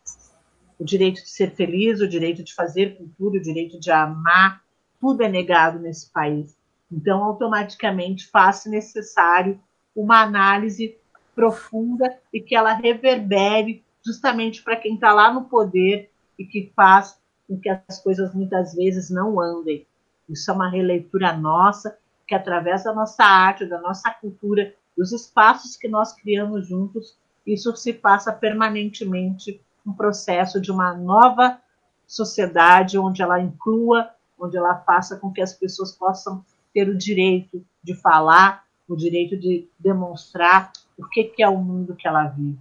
O 0.78 0.84
direito 0.84 1.22
de 1.22 1.28
ser 1.28 1.52
feliz, 1.52 2.00
o 2.00 2.08
direito 2.08 2.42
de 2.42 2.54
fazer 2.54 2.96
cultura, 2.96 3.38
o 3.38 3.42
direito 3.42 3.78
de 3.78 3.90
amar, 3.90 4.62
tudo 5.00 5.22
é 5.22 5.28
negado 5.28 5.78
nesse 5.78 6.10
país. 6.10 6.56
Então, 6.90 7.22
automaticamente, 7.22 8.28
faz-se 8.28 8.68
necessário 8.68 9.60
uma 9.94 10.22
análise 10.22 10.96
profunda 11.34 12.18
e 12.32 12.40
que 12.40 12.54
ela 12.54 12.72
reverbere 12.72 13.84
justamente 14.04 14.62
para 14.62 14.76
quem 14.76 14.94
está 14.94 15.12
lá 15.12 15.32
no 15.32 15.44
poder 15.44 16.10
e 16.38 16.44
que 16.44 16.72
faz 16.74 17.18
com 17.46 17.58
que 17.58 17.68
as 17.68 18.00
coisas 18.02 18.34
muitas 18.34 18.74
vezes 18.74 19.10
não 19.10 19.40
andem. 19.40 19.86
Isso 20.28 20.50
é 20.50 20.54
uma 20.54 20.70
releitura 20.70 21.32
nossa, 21.36 21.96
que 22.28 22.34
através 22.34 22.84
da 22.84 22.92
nossa 22.92 23.24
arte, 23.24 23.64
da 23.64 23.80
nossa 23.80 24.10
cultura, 24.10 24.74
dos 24.94 25.12
espaços 25.12 25.76
que 25.76 25.88
nós 25.88 26.12
criamos 26.12 26.68
juntos, 26.68 27.16
isso 27.46 27.74
se 27.74 27.94
passa 27.94 28.30
permanentemente 28.30 29.58
um 29.86 29.92
processo 29.94 30.60
de 30.60 30.70
uma 30.70 30.92
nova 30.94 31.58
sociedade 32.06 32.98
onde 32.98 33.22
ela 33.22 33.40
inclua, 33.40 34.10
onde 34.38 34.58
ela 34.58 34.76
faça 34.80 35.16
com 35.16 35.32
que 35.32 35.40
as 35.40 35.54
pessoas 35.54 35.92
possam 35.92 36.44
ter 36.74 36.86
o 36.88 36.98
direito 36.98 37.64
de 37.82 37.94
falar, 37.94 38.64
o 38.86 38.94
direito 38.94 39.34
de 39.38 39.66
demonstrar 39.78 40.70
o 40.98 41.08
que, 41.08 41.24
que 41.24 41.42
é 41.42 41.48
o 41.48 41.56
mundo 41.56 41.96
que 41.96 42.06
ela 42.06 42.24
vive. 42.24 42.58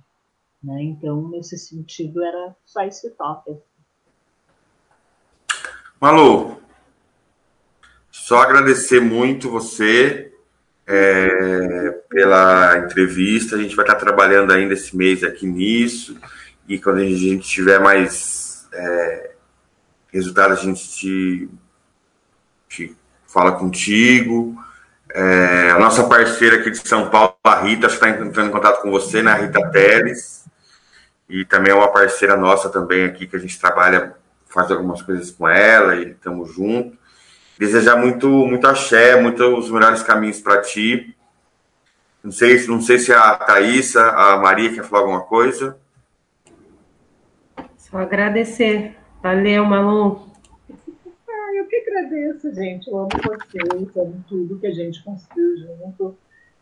Né? 0.63 0.83
Então, 0.83 1.27
nesse 1.27 1.57
sentido, 1.57 2.23
era 2.23 2.55
só 2.65 2.81
esse 2.83 3.09
toque. 3.11 3.57
Malu, 5.99 6.61
só 8.27 8.41
agradecer 8.41 8.99
muito 8.99 9.49
você 9.49 10.33
é, 10.85 11.91
pela 12.09 12.77
entrevista. 12.79 13.55
A 13.55 13.59
gente 13.59 13.73
vai 13.73 13.85
estar 13.85 13.95
trabalhando 13.95 14.51
ainda 14.51 14.73
esse 14.73 14.97
mês 14.97 15.23
aqui 15.23 15.47
nisso. 15.47 16.17
E 16.67 16.77
quando 16.77 16.97
a 16.97 17.05
gente 17.05 17.47
tiver 17.47 17.79
mais 17.79 18.67
é, 18.73 19.31
resultado, 20.11 20.51
a 20.51 20.57
gente 20.57 20.89
te, 20.89 21.49
te 22.67 22.97
fala 23.25 23.53
contigo. 23.53 24.61
É, 25.13 25.71
a 25.71 25.79
nossa 25.79 26.03
parceira 26.03 26.57
aqui 26.57 26.71
de 26.71 26.85
São 26.85 27.09
Paulo, 27.09 27.33
a 27.41 27.61
Rita, 27.61 27.87
está 27.87 28.09
entrando 28.09 28.49
em 28.49 28.51
contato 28.51 28.81
com 28.81 28.91
você, 28.91 29.23
né? 29.23 29.31
A 29.31 29.35
Rita 29.35 29.71
Teles. 29.71 30.43
E 31.29 31.45
também 31.45 31.71
é 31.71 31.75
uma 31.75 31.93
parceira 31.93 32.35
nossa 32.35 32.67
também 32.67 33.05
aqui, 33.05 33.25
que 33.25 33.37
a 33.37 33.39
gente 33.39 33.57
trabalha, 33.57 34.17
faz 34.49 34.69
algumas 34.69 35.01
coisas 35.01 35.31
com 35.31 35.47
ela 35.47 35.95
e 35.95 36.11
estamos 36.11 36.53
juntos. 36.53 37.06
Desejar 37.57 37.95
muito, 37.97 38.27
muito 38.27 38.67
axé, 38.67 39.19
muitos 39.19 39.71
melhores 39.71 40.03
caminhos 40.03 40.39
para 40.39 40.61
ti. 40.61 41.15
Não 42.23 42.31
sei, 42.31 42.65
não 42.67 42.81
sei 42.81 42.99
se 42.99 43.11
a 43.11 43.35
Thaisa, 43.35 44.11
a 44.11 44.37
Maria 44.37 44.73
quer 44.73 44.83
falar 44.83 45.03
alguma 45.03 45.21
coisa. 45.21 45.77
Só 47.77 47.97
agradecer. 47.97 48.95
Valeu, 49.23 49.65
Malu. 49.65 50.27
Ah, 51.27 51.55
eu 51.55 51.65
que 51.67 51.77
agradeço, 51.77 52.53
gente. 52.53 52.89
Eu 52.89 52.99
amo 52.99 53.09
vocês, 53.23 53.97
amo 53.97 54.23
tudo 54.27 54.59
que 54.59 54.67
a 54.67 54.73
gente 54.73 55.03
construiu 55.03 55.57
junto. 55.57 56.17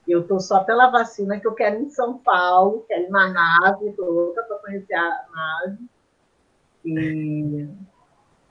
Eu 0.08 0.28
tô 0.28 0.40
só 0.40 0.64
pela 0.64 0.92
vacina 0.92 1.40
que 1.40 1.48
eu 1.48 1.54
quero 1.54 1.82
em 1.82 1.90
São 1.90 2.20
Paulo, 2.20 2.86
quero 2.88 3.06
ir 3.06 3.10
na 3.10 3.28
nave, 3.30 3.92
tô 3.94 4.06
louca 4.06 4.44
para 4.44 4.58
conhecer 4.60 4.94
a 4.94 5.26
nave. 5.34 5.78
E, 6.86 7.68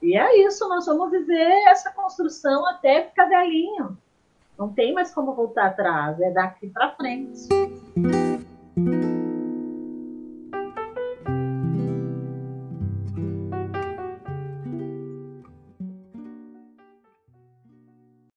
e 0.04 0.16
é 0.16 0.46
isso, 0.46 0.68
nós 0.68 0.84
vamos 0.84 1.10
viver 1.10 1.50
essa 1.68 1.90
construção 1.90 2.66
até 2.68 3.04
ficar 3.04 3.24
velhinho. 3.24 3.96
Não 4.58 4.68
tem 4.68 4.92
mais 4.92 5.12
como 5.12 5.34
voltar 5.34 5.66
atrás, 5.66 6.20
é 6.20 6.30
daqui 6.30 6.68
para 6.68 6.90
frente. 6.90 7.48